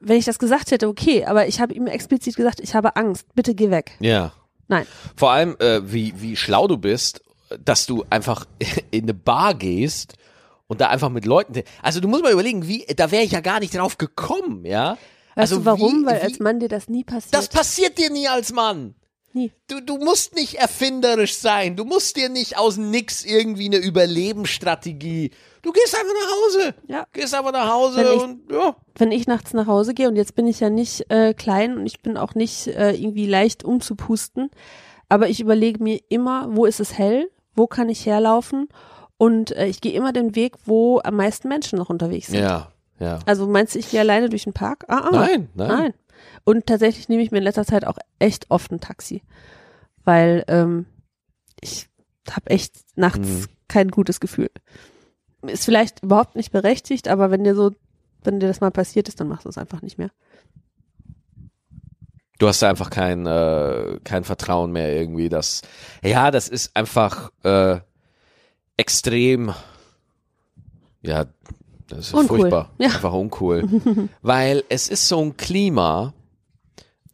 Wenn 0.00 0.16
ich 0.16 0.24
das 0.24 0.38
gesagt 0.38 0.70
hätte, 0.70 0.88
okay, 0.88 1.24
aber 1.26 1.48
ich 1.48 1.60
habe 1.60 1.74
ihm 1.74 1.86
explizit 1.86 2.36
gesagt, 2.36 2.60
ich 2.60 2.74
habe 2.74 2.96
Angst, 2.96 3.26
bitte 3.34 3.54
geh 3.54 3.70
weg. 3.70 3.96
Ja. 4.00 4.32
Nein. 4.68 4.86
Vor 5.16 5.32
allem, 5.32 5.56
äh, 5.58 5.80
wie, 5.92 6.14
wie 6.20 6.36
schlau 6.36 6.66
du 6.68 6.78
bist, 6.78 7.22
dass 7.64 7.86
du 7.86 8.04
einfach 8.10 8.46
in 8.90 9.04
eine 9.04 9.14
Bar 9.14 9.54
gehst 9.54 10.14
und 10.66 10.80
da 10.80 10.88
einfach 10.88 11.08
mit 11.08 11.24
Leuten. 11.24 11.62
Also 11.82 12.00
du 12.00 12.08
musst 12.08 12.22
mal 12.22 12.32
überlegen, 12.32 12.68
wie, 12.68 12.84
da 12.96 13.10
wäre 13.10 13.24
ich 13.24 13.32
ja 13.32 13.40
gar 13.40 13.60
nicht 13.60 13.74
drauf 13.74 13.98
gekommen, 13.98 14.64
ja. 14.64 14.98
Weißt 15.34 15.52
also 15.52 15.58
du 15.58 15.64
warum? 15.64 16.02
Wie, 16.02 16.06
Weil 16.06 16.16
wie, 16.20 16.24
als 16.24 16.38
Mann 16.40 16.60
dir 16.60 16.68
das 16.68 16.88
nie 16.88 17.04
passiert. 17.04 17.34
das 17.34 17.48
passiert 17.48 17.98
dir 17.98 18.10
nie 18.10 18.28
als 18.28 18.52
Mann. 18.52 18.94
Nie. 19.32 19.52
Du, 19.68 19.80
du 19.80 19.98
musst 19.98 20.34
nicht 20.34 20.54
erfinderisch 20.54 21.36
sein. 21.36 21.76
Du 21.76 21.84
musst 21.84 22.16
dir 22.16 22.28
nicht 22.28 22.58
aus 22.58 22.76
nix 22.76 23.24
irgendwie 23.24 23.66
eine 23.66 23.76
Überlebensstrategie. 23.76 25.30
Du 25.62 25.72
gehst 25.72 25.94
einfach 25.94 26.14
nach 26.14 26.30
Hause. 26.60 26.74
Ja. 26.88 27.06
Gehst 27.12 27.34
einfach 27.34 27.52
nach 27.52 27.70
Hause 27.70 27.96
Wenn 27.98 28.16
ich- 28.16 28.22
und 28.22 28.52
ja. 28.52 28.76
Wenn 28.96 29.12
ich 29.12 29.26
nachts 29.26 29.52
nach 29.52 29.66
Hause 29.66 29.94
gehe 29.94 30.08
und 30.08 30.16
jetzt 30.16 30.34
bin 30.34 30.46
ich 30.46 30.60
ja 30.60 30.70
nicht 30.70 31.10
äh, 31.10 31.34
klein 31.34 31.76
und 31.78 31.86
ich 31.86 32.00
bin 32.00 32.16
auch 32.16 32.34
nicht 32.34 32.68
äh, 32.68 32.92
irgendwie 32.92 33.26
leicht 33.26 33.64
umzupusten, 33.64 34.50
aber 35.08 35.28
ich 35.28 35.40
überlege 35.40 35.82
mir 35.82 36.00
immer, 36.08 36.48
wo 36.50 36.64
ist 36.64 36.80
es 36.80 36.96
hell, 36.96 37.30
wo 37.58 37.66
kann 37.66 37.88
ich 37.90 38.06
herlaufen 38.06 38.68
und 39.18 39.50
äh, 39.56 39.66
ich 39.66 39.80
gehe 39.80 39.92
immer 39.92 40.12
den 40.12 40.34
Weg, 40.34 40.54
wo 40.64 41.00
am 41.04 41.16
meisten 41.16 41.48
Menschen 41.48 41.78
noch 41.78 41.90
unterwegs 41.90 42.28
sind. 42.28 42.40
Ja, 42.40 42.72
ja. 43.00 43.18
Also 43.26 43.46
meinst 43.46 43.74
du, 43.74 43.78
ich 43.80 43.90
gehe 43.90 44.00
alleine 44.00 44.28
durch 44.30 44.44
den 44.44 44.52
Park? 44.54 44.84
Ah, 44.88 45.08
ah. 45.08 45.10
Nein, 45.12 45.48
nein. 45.54 45.68
Nein. 45.68 45.94
Und 46.44 46.66
tatsächlich 46.66 47.08
nehme 47.08 47.22
ich 47.22 47.30
mir 47.30 47.38
in 47.38 47.44
letzter 47.44 47.64
Zeit 47.66 47.84
auch 47.86 47.98
echt 48.18 48.46
oft 48.50 48.70
ein 48.72 48.80
Taxi, 48.80 49.22
weil 50.04 50.44
ähm, 50.48 50.86
ich 51.60 51.88
habe 52.30 52.50
echt 52.50 52.76
nachts 52.96 53.28
Mhm. 53.28 53.46
kein 53.68 53.88
gutes 53.90 54.20
Gefühl. 54.20 54.50
Ist 55.42 55.64
vielleicht 55.64 56.02
überhaupt 56.02 56.34
nicht 56.36 56.50
berechtigt, 56.52 57.08
aber 57.08 57.30
wenn 57.30 57.44
dir 57.44 57.54
so, 57.54 57.72
wenn 58.24 58.40
dir 58.40 58.48
das 58.48 58.60
mal 58.60 58.70
passiert 58.70 59.08
ist, 59.08 59.20
dann 59.20 59.28
machst 59.28 59.44
du 59.44 59.48
es 59.48 59.58
einfach 59.58 59.82
nicht 59.82 59.98
mehr. 59.98 60.10
Du 62.38 62.46
hast 62.46 62.62
da 62.62 62.70
einfach 62.70 62.90
kein, 62.90 63.26
äh, 63.26 63.98
kein 64.04 64.22
Vertrauen 64.24 64.70
mehr 64.72 64.94
irgendwie, 64.94 65.28
dass, 65.28 65.62
ja, 66.02 66.30
das 66.30 66.48
ist 66.48 66.76
einfach 66.76 67.30
äh, 67.42 67.80
extrem, 68.76 69.52
ja, 71.02 71.26
das 71.88 71.98
ist 72.08 72.14
Uncool. 72.14 72.38
furchtbar, 72.40 72.70
Ja. 72.78 72.88
einfach 72.88 73.12
uncool, 73.12 73.64
weil 74.22 74.62
es 74.68 74.88
ist 74.88 75.08
so 75.08 75.20
ein 75.20 75.36
Klima, 75.36 76.12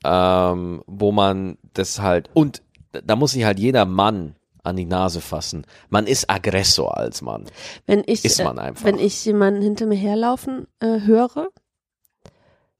ähm, 0.04 0.82
wo 0.86 1.10
man 1.12 1.56
das 1.72 2.00
halt, 2.00 2.28
und 2.34 2.62
da 2.92 3.16
muss 3.16 3.32
sich 3.32 3.44
halt 3.44 3.58
jeder 3.58 3.86
Mann 3.86 4.36
an 4.62 4.76
die 4.76 4.84
Nase 4.86 5.20
fassen. 5.20 5.66
Man 5.90 6.06
ist 6.06 6.30
Aggressor 6.30 6.96
als 6.96 7.20
Mann. 7.22 7.44
Wenn 7.86 8.02
ich, 8.06 8.24
Ist 8.24 8.42
man 8.42 8.56
äh, 8.58 8.62
einfach. 8.62 8.84
wenn 8.84 8.98
ich 8.98 9.24
jemanden 9.24 9.60
hinter 9.62 9.86
mir 9.86 9.96
herlaufen 9.96 10.66
äh, 10.80 11.00
höre 11.00 11.48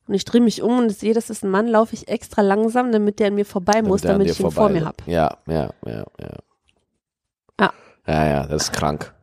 und 0.06 0.14
ich 0.14 0.24
drehe 0.24 0.40
mich 0.40 0.62
um 0.62 0.78
und 0.78 0.90
sehe, 0.90 1.14
das 1.14 1.30
ist 1.30 1.44
ein 1.44 1.50
Mann, 1.50 1.66
laufe 1.68 1.94
ich 1.94 2.08
extra 2.08 2.42
langsam, 2.42 2.92
damit 2.92 3.18
der 3.18 3.28
an 3.28 3.34
mir 3.34 3.46
vorbei 3.46 3.82
muss, 3.82 4.02
damit 4.02 4.26
dir 4.26 4.32
ich 4.32 4.40
ihn 4.40 4.50
vor 4.50 4.68
mir 4.68 4.84
habe. 4.84 4.96
Ja, 5.06 5.38
ja, 5.46 5.70
ja, 5.86 6.04
ja. 6.20 6.36
Ja. 7.60 7.72
Ja, 8.06 8.26
ja, 8.26 8.46
das 8.46 8.64
ist 8.64 8.72
krank. 8.72 9.14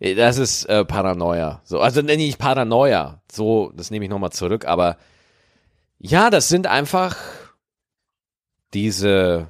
Eh, 0.00 0.14
Das 0.14 0.36
ist 0.38 0.64
äh, 0.66 0.84
Paranoia. 0.84 1.60
So, 1.64 1.80
also 1.80 2.02
nenne 2.02 2.22
ich 2.22 2.38
Paranoia. 2.38 3.22
So, 3.32 3.72
das 3.74 3.90
nehme 3.90 4.04
ich 4.04 4.10
nochmal 4.10 4.32
zurück, 4.32 4.66
aber 4.66 4.96
ja, 5.98 6.30
das 6.30 6.48
sind 6.48 6.66
einfach 6.66 7.16
diese, 8.74 9.48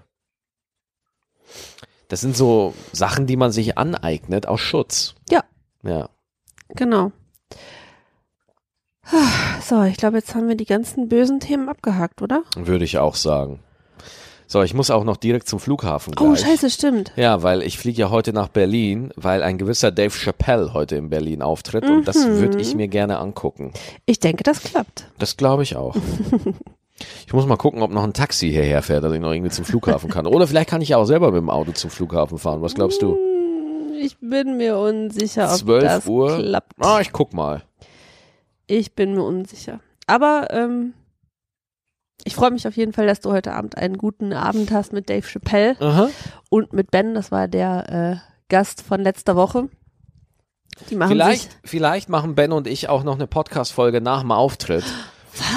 das 2.08 2.20
sind 2.20 2.36
so 2.36 2.74
Sachen, 2.92 3.26
die 3.26 3.36
man 3.36 3.50
sich 3.52 3.76
aneignet 3.76 4.46
aus 4.46 4.60
Schutz. 4.60 5.14
Ja. 5.28 5.44
Ja. 5.82 6.08
Genau. 6.70 7.12
So, 9.62 9.82
ich 9.82 9.96
glaube, 9.96 10.16
jetzt 10.18 10.34
haben 10.34 10.48
wir 10.48 10.54
die 10.56 10.64
ganzen 10.66 11.08
bösen 11.08 11.40
Themen 11.40 11.68
abgehakt, 11.68 12.22
oder? 12.22 12.42
Würde 12.56 12.84
ich 12.84 12.98
auch 12.98 13.14
sagen. 13.14 13.60
So, 14.46 14.62
ich 14.62 14.72
muss 14.72 14.90
auch 14.90 15.04
noch 15.04 15.18
direkt 15.18 15.46
zum 15.48 15.60
Flughafen 15.60 16.14
Oh, 16.18 16.24
gleich. 16.30 16.40
scheiße, 16.40 16.70
stimmt. 16.70 17.12
Ja, 17.16 17.42
weil 17.42 17.62
ich 17.62 17.78
fliege 17.78 18.00
ja 18.00 18.10
heute 18.10 18.32
nach 18.32 18.48
Berlin, 18.48 19.12
weil 19.16 19.42
ein 19.42 19.58
gewisser 19.58 19.90
Dave 19.90 20.10
Chappelle 20.16 20.72
heute 20.72 20.96
in 20.96 21.10
Berlin 21.10 21.42
auftritt 21.42 21.84
und 21.84 22.08
das 22.08 22.16
Mhm. 22.16 22.38
würde 22.38 22.58
ich 22.58 22.74
mir 22.74 22.88
gerne 22.88 23.18
angucken. 23.18 23.72
Ich 24.06 24.20
denke, 24.20 24.44
das 24.44 24.62
klappt. 24.62 25.06
Das 25.18 25.36
glaube 25.36 25.62
ich 25.62 25.76
auch. 25.76 25.94
Ich 27.28 27.32
muss 27.32 27.46
mal 27.46 27.56
gucken, 27.56 27.80
ob 27.82 27.92
noch 27.92 28.02
ein 28.02 28.12
Taxi 28.12 28.50
hierher 28.50 28.82
fährt, 28.82 29.04
dass 29.04 29.12
ich 29.12 29.20
noch 29.20 29.30
irgendwie 29.30 29.52
zum 29.52 29.64
Flughafen 29.64 30.10
kann. 30.10 30.26
Oder 30.26 30.48
vielleicht 30.48 30.68
kann 30.68 30.80
ich 30.82 30.88
ja 30.88 30.96
auch 30.96 31.04
selber 31.04 31.30
mit 31.30 31.40
dem 31.40 31.48
Auto 31.48 31.70
zum 31.70 31.90
Flughafen 31.90 32.38
fahren. 32.38 32.60
Was 32.60 32.74
glaubst 32.74 33.02
du? 33.02 33.12
Hm, 33.14 33.92
Ich 34.00 34.18
bin 34.18 34.56
mir 34.56 34.76
unsicher, 34.76 35.44
ob 35.48 35.56
12 35.58 35.82
das 35.84 36.06
Uhr? 36.08 36.38
klappt. 36.38 36.72
Ah, 36.80 36.98
ich 37.00 37.12
guck 37.12 37.32
mal. 37.34 37.62
Ich 38.68 38.94
bin 38.94 39.14
mir 39.14 39.22
unsicher. 39.24 39.80
Aber 40.06 40.48
ähm, 40.50 40.94
ich 42.24 42.34
freue 42.34 42.50
mich 42.50 42.66
auf 42.68 42.76
jeden 42.76 42.92
Fall, 42.92 43.06
dass 43.06 43.20
du 43.20 43.32
heute 43.32 43.52
Abend 43.52 43.76
einen 43.76 43.98
guten 43.98 44.32
Abend 44.32 44.70
hast 44.70 44.92
mit 44.92 45.08
Dave 45.10 45.26
Chappelle 45.26 45.76
Aha. 45.80 46.10
und 46.50 46.72
mit 46.72 46.90
Ben. 46.90 47.14
Das 47.14 47.30
war 47.32 47.48
der 47.48 48.20
äh, 48.22 48.28
Gast 48.48 48.82
von 48.82 49.00
letzter 49.00 49.34
Woche. 49.36 49.68
Die 50.90 50.96
machen 50.96 51.10
Vielleicht, 51.10 51.50
sich. 51.50 51.60
vielleicht 51.64 52.08
machen 52.08 52.34
Ben 52.36 52.52
und 52.52 52.66
ich 52.68 52.88
auch 52.88 53.02
noch 53.02 53.14
eine 53.16 53.26
Podcast-Folge 53.26 54.00
nach 54.00 54.20
dem 54.20 54.30
Auftritt 54.30 54.84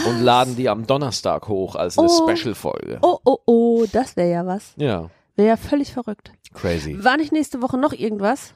und 0.07 0.22
laden 0.22 0.55
die 0.55 0.68
am 0.70 0.88
Donnerstag 0.88 1.47
hoch 1.47 1.76
als 1.76 1.97
eine 1.99 2.07
Oh. 2.09 2.28
Special-Folge. 2.30 2.99
Oh, 3.03 3.20
oh, 3.26 3.38
oh, 3.45 3.86
das 3.91 4.16
wäre 4.16 4.32
ja 4.32 4.45
was. 4.45 4.74
Ja, 4.78 5.09
Wäre 5.36 5.49
ja 5.49 5.57
völlig 5.57 5.93
verrückt. 5.93 6.32
crazy. 6.53 7.03
War 7.03 7.18
nicht 7.18 7.32
nächste 7.32 7.62
Woche 7.62 7.78
noch 7.78 7.93
irgendwas? 7.93 8.53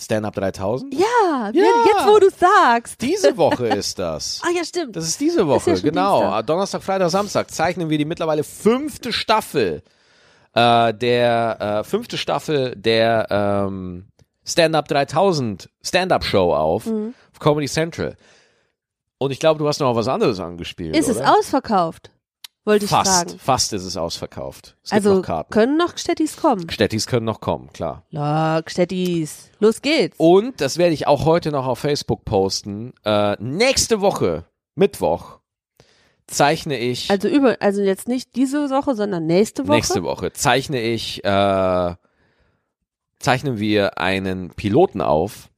Stand-Up 0.00 0.34
3000? 0.34 0.94
Ja, 0.94 1.50
Ja. 1.52 1.64
jetzt 1.86 2.06
wo 2.06 2.18
du 2.18 2.28
sagst. 2.30 3.00
Diese 3.02 3.36
Woche 3.36 3.66
ist 3.68 3.98
das. 3.98 4.40
Ah 4.46 4.50
ja, 4.56 4.64
stimmt. 4.64 4.94
Das 4.96 5.06
ist 5.06 5.20
diese 5.20 5.40
Ist 5.40 5.46
Woche, 5.46 5.70
ja 5.70 5.76
schon 5.76 5.84
genau. 5.90 6.20
Dienstag. 6.20 6.46
Donnerstag, 6.46 6.82
Freitag, 6.82 7.10
Samstag 7.10 7.50
zeichnen 7.50 7.90
wir 7.90 7.98
die 7.98 8.04
mittlerweile 8.04 8.44
fünfte 8.44 9.12
Staffel 9.12 9.82
äh, 10.54 10.94
der 10.94 11.80
äh, 11.80 11.84
fünfte 11.84 12.16
Staffel 12.16 12.74
der 12.76 13.26
ähm, 13.30 14.06
Stand-Up 14.46 14.88
3000 14.88 15.68
Stand-Up 15.82 16.24
Show 16.24 16.54
auf, 16.54 16.86
Mhm. 16.86 17.14
auf 17.32 17.38
Comedy 17.40 17.66
Central. 17.68 18.16
Und 19.18 19.32
ich 19.32 19.40
glaube, 19.40 19.58
du 19.58 19.66
hast 19.66 19.80
noch 19.80 19.94
was 19.96 20.06
anderes 20.08 20.38
angespielt. 20.40 20.96
Ist 20.96 21.08
es 21.08 21.16
oder? 21.18 21.36
ausverkauft? 21.36 22.10
Wollte 22.68 22.84
ich 22.84 22.90
Fast, 22.90 23.30
fragen. 23.30 23.38
fast 23.38 23.72
ist 23.72 23.84
es 23.84 23.96
ausverkauft. 23.96 24.76
Es 24.84 24.90
gibt 24.90 24.94
Also 25.06 25.14
noch 25.16 25.22
Karten. 25.22 25.50
können 25.50 25.76
noch 25.78 25.96
Städtis 25.96 26.36
kommen. 26.36 26.68
Städtis 26.70 27.06
können 27.06 27.24
noch 27.24 27.40
kommen, 27.40 27.70
klar. 27.72 28.04
Lock, 28.10 28.70
Städtis. 28.70 29.50
Los 29.58 29.80
geht's. 29.80 30.16
Und 30.18 30.60
das 30.60 30.76
werde 30.76 30.92
ich 30.92 31.06
auch 31.06 31.24
heute 31.24 31.50
noch 31.50 31.66
auf 31.66 31.78
Facebook 31.78 32.26
posten. 32.26 32.92
Äh, 33.06 33.36
nächste 33.42 34.02
Woche, 34.02 34.44
Mittwoch, 34.74 35.38
zeichne 36.26 36.78
ich. 36.78 37.10
Also 37.10 37.26
über, 37.28 37.56
also 37.60 37.80
jetzt 37.80 38.06
nicht 38.06 38.36
diese 38.36 38.68
Woche, 38.68 38.94
sondern 38.94 39.24
nächste 39.24 39.66
Woche. 39.66 39.76
Nächste 39.76 40.02
Woche 40.02 40.32
zeichne 40.34 40.82
ich, 40.82 41.24
äh, 41.24 41.94
zeichnen 43.18 43.58
wir 43.58 43.96
einen 43.98 44.50
Piloten 44.50 45.00
auf 45.00 45.48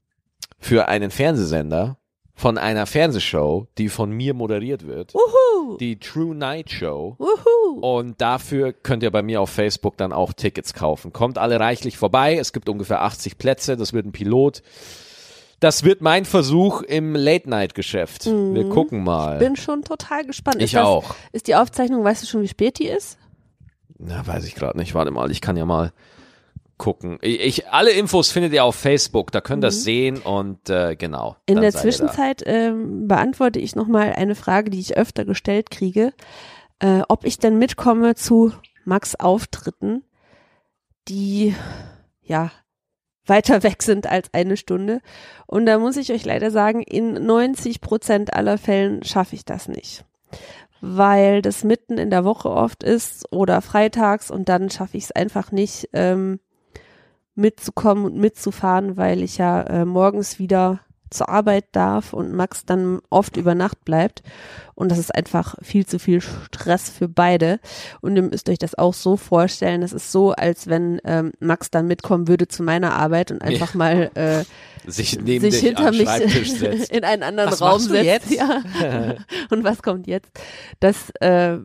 für 0.60 0.86
einen 0.86 1.10
Fernsehsender 1.10 1.96
von 2.36 2.56
einer 2.56 2.86
Fernsehshow, 2.86 3.66
die 3.78 3.88
von 3.88 4.10
mir 4.12 4.32
moderiert 4.32 4.86
wird. 4.86 5.12
Uhu. 5.14 5.20
Die 5.78 5.98
True 5.98 6.34
Night 6.34 6.70
Show. 6.70 7.16
Uhu. 7.18 7.80
Und 7.80 8.20
dafür 8.20 8.72
könnt 8.72 9.02
ihr 9.02 9.10
bei 9.10 9.22
mir 9.22 9.40
auf 9.40 9.50
Facebook 9.50 9.96
dann 9.96 10.12
auch 10.12 10.32
Tickets 10.32 10.74
kaufen. 10.74 11.12
Kommt 11.12 11.38
alle 11.38 11.60
reichlich 11.60 11.96
vorbei. 11.96 12.36
Es 12.36 12.52
gibt 12.52 12.68
ungefähr 12.68 13.02
80 13.02 13.38
Plätze. 13.38 13.76
Das 13.76 13.92
wird 13.92 14.06
ein 14.06 14.12
Pilot. 14.12 14.62
Das 15.60 15.84
wird 15.84 16.00
mein 16.00 16.24
Versuch 16.24 16.80
im 16.80 17.14
Late-Night-Geschäft. 17.14 18.24
Wir 18.26 18.68
gucken 18.70 19.04
mal. 19.04 19.38
Bin 19.38 19.56
schon 19.56 19.82
total 19.82 20.24
gespannt. 20.24 20.56
ich 20.56 20.64
ist 20.64 20.74
das, 20.74 20.86
auch. 20.86 21.14
Ist 21.32 21.48
die 21.48 21.54
Aufzeichnung, 21.54 22.02
weißt 22.02 22.22
du 22.22 22.26
schon, 22.26 22.40
wie 22.42 22.48
spät 22.48 22.78
die 22.78 22.86
ist? 22.86 23.18
Na, 23.98 24.26
weiß 24.26 24.46
ich 24.46 24.54
gerade 24.54 24.78
nicht. 24.78 24.94
Warte 24.94 25.10
mal, 25.10 25.30
ich 25.30 25.42
kann 25.42 25.58
ja 25.58 25.66
mal 25.66 25.92
gucken. 26.80 27.18
Ich, 27.20 27.68
alle 27.68 27.90
Infos 27.90 28.32
findet 28.32 28.54
ihr 28.54 28.64
auf 28.64 28.74
Facebook, 28.74 29.30
da 29.30 29.42
könnt 29.42 29.62
ihr 29.62 29.68
das 29.68 29.84
sehen 29.84 30.18
und 30.18 30.70
äh, 30.70 30.96
genau. 30.96 31.36
In 31.44 31.60
der. 31.60 31.72
Zwischenzeit 31.72 32.42
ähm, 32.46 33.06
beantworte 33.06 33.60
ich 33.60 33.76
nochmal 33.76 34.14
eine 34.14 34.34
Frage, 34.34 34.70
die 34.70 34.80
ich 34.80 34.96
öfter 34.96 35.24
gestellt 35.24 35.70
kriege, 35.70 36.12
äh, 36.80 37.02
ob 37.08 37.24
ich 37.24 37.38
denn 37.38 37.58
mitkomme 37.58 38.14
zu 38.14 38.52
Max 38.84 39.14
Auftritten, 39.14 40.04
die 41.06 41.54
ja 42.22 42.50
weiter 43.26 43.62
weg 43.62 43.82
sind 43.82 44.06
als 44.06 44.30
eine 44.32 44.56
Stunde. 44.56 45.00
Und 45.46 45.66
da 45.66 45.78
muss 45.78 45.98
ich 45.98 46.12
euch 46.12 46.24
leider 46.24 46.50
sagen, 46.50 46.82
in 46.82 47.12
90 47.12 47.82
Prozent 47.82 48.34
aller 48.34 48.56
Fällen 48.56 49.04
schaffe 49.04 49.36
ich 49.36 49.44
das 49.44 49.68
nicht. 49.68 50.06
Weil 50.80 51.42
das 51.42 51.62
mitten 51.62 51.98
in 51.98 52.08
der 52.08 52.24
Woche 52.24 52.48
oft 52.48 52.82
ist 52.82 53.30
oder 53.30 53.60
freitags 53.60 54.30
und 54.30 54.48
dann 54.48 54.70
schaffe 54.70 54.96
ich 54.96 55.04
es 55.04 55.12
einfach 55.12 55.52
nicht, 55.52 55.90
ähm, 55.92 56.40
mitzukommen 57.40 58.04
und 58.04 58.16
mitzufahren, 58.16 58.96
weil 58.96 59.22
ich 59.22 59.38
ja 59.38 59.62
äh, 59.62 59.84
morgens 59.84 60.38
wieder 60.38 60.80
zur 61.10 61.28
Arbeit 61.28 61.64
darf 61.72 62.12
und 62.12 62.32
Max 62.32 62.64
dann 62.64 63.00
oft 63.10 63.36
über 63.36 63.54
Nacht 63.56 63.84
bleibt. 63.84 64.22
Und 64.74 64.90
das 64.90 64.98
ist 64.98 65.12
einfach 65.12 65.56
viel 65.60 65.84
zu 65.84 65.98
viel 65.98 66.20
Stress 66.20 66.88
für 66.88 67.08
beide. 67.08 67.58
Und 68.00 68.14
ihr 68.14 68.22
müsst 68.22 68.48
euch 68.48 68.58
das 68.58 68.76
auch 68.76 68.94
so 68.94 69.16
vorstellen. 69.16 69.80
Das 69.80 69.92
ist 69.92 70.12
so, 70.12 70.30
als 70.30 70.68
wenn 70.68 71.00
ähm, 71.04 71.32
Max 71.40 71.70
dann 71.70 71.88
mitkommen 71.88 72.28
würde 72.28 72.46
zu 72.46 72.62
meiner 72.62 72.94
Arbeit 72.94 73.32
und 73.32 73.42
einfach 73.42 73.74
mal 73.74 74.10
äh, 74.14 74.44
sich 74.88 75.20
neben 75.20 75.50
sich 75.50 75.60
hinter 75.60 75.90
mich 75.90 76.08
in 76.90 77.04
einen 77.04 77.24
anderen 77.24 77.50
Was 77.50 77.60
Raum 77.60 77.80
setzt. 77.80 78.04
jetzt? 78.04 78.30
Ja. 78.30 78.62
und 79.50 79.64
was 79.64 79.82
kommt 79.82 80.06
jetzt? 80.06 80.30
Das 80.78 81.10
äh, 81.20 81.58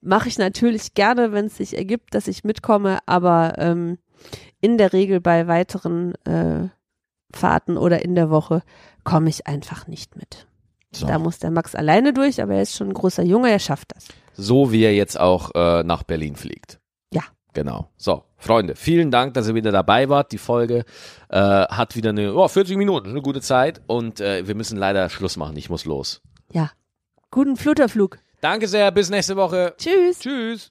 mache 0.00 0.28
ich 0.28 0.38
natürlich 0.38 0.94
gerne, 0.94 1.32
wenn 1.32 1.46
es 1.46 1.56
sich 1.56 1.76
ergibt, 1.76 2.14
dass 2.14 2.26
ich 2.26 2.42
mitkomme, 2.44 2.98
aber 3.06 3.54
ähm, 3.58 3.98
in 4.62 4.78
der 4.78 4.94
Regel 4.94 5.20
bei 5.20 5.46
weiteren 5.46 6.14
äh, 6.24 6.68
Fahrten 7.34 7.76
oder 7.76 8.02
in 8.02 8.14
der 8.14 8.30
Woche 8.30 8.62
komme 9.04 9.28
ich 9.28 9.46
einfach 9.46 9.86
nicht 9.86 10.16
mit. 10.16 10.46
So. 10.94 11.06
Da 11.06 11.18
muss 11.18 11.38
der 11.38 11.50
Max 11.50 11.74
alleine 11.74 12.12
durch, 12.12 12.40
aber 12.40 12.54
er 12.54 12.62
ist 12.62 12.76
schon 12.76 12.88
ein 12.88 12.94
großer 12.94 13.22
Junge, 13.22 13.50
er 13.50 13.58
schafft 13.58 13.94
das. 13.94 14.06
so 14.34 14.72
wie 14.72 14.84
er 14.84 14.94
jetzt 14.94 15.18
auch 15.18 15.50
äh, 15.54 15.82
nach 15.82 16.02
Berlin 16.04 16.36
fliegt. 16.36 16.78
Ja. 17.12 17.22
Genau. 17.54 17.88
So, 17.96 18.24
Freunde, 18.36 18.76
vielen 18.76 19.10
Dank, 19.10 19.34
dass 19.34 19.48
ihr 19.48 19.54
wieder 19.54 19.72
dabei 19.72 20.08
wart. 20.08 20.32
Die 20.32 20.38
Folge 20.38 20.84
äh, 21.28 21.38
hat 21.38 21.96
wieder 21.96 22.10
eine 22.10 22.34
oh, 22.34 22.46
40 22.46 22.76
Minuten, 22.76 23.10
eine 23.10 23.22
gute 23.22 23.40
Zeit 23.40 23.80
und 23.86 24.20
äh, 24.20 24.46
wir 24.46 24.54
müssen 24.54 24.78
leider 24.78 25.08
Schluss 25.08 25.36
machen. 25.36 25.56
Ich 25.56 25.70
muss 25.70 25.84
los. 25.84 26.20
Ja. 26.52 26.70
Guten 27.30 27.56
Flutterflug. 27.56 28.18
Danke 28.42 28.68
sehr, 28.68 28.90
bis 28.92 29.08
nächste 29.08 29.36
Woche. 29.36 29.74
Tschüss. 29.78 30.20
Tschüss. 30.20 30.70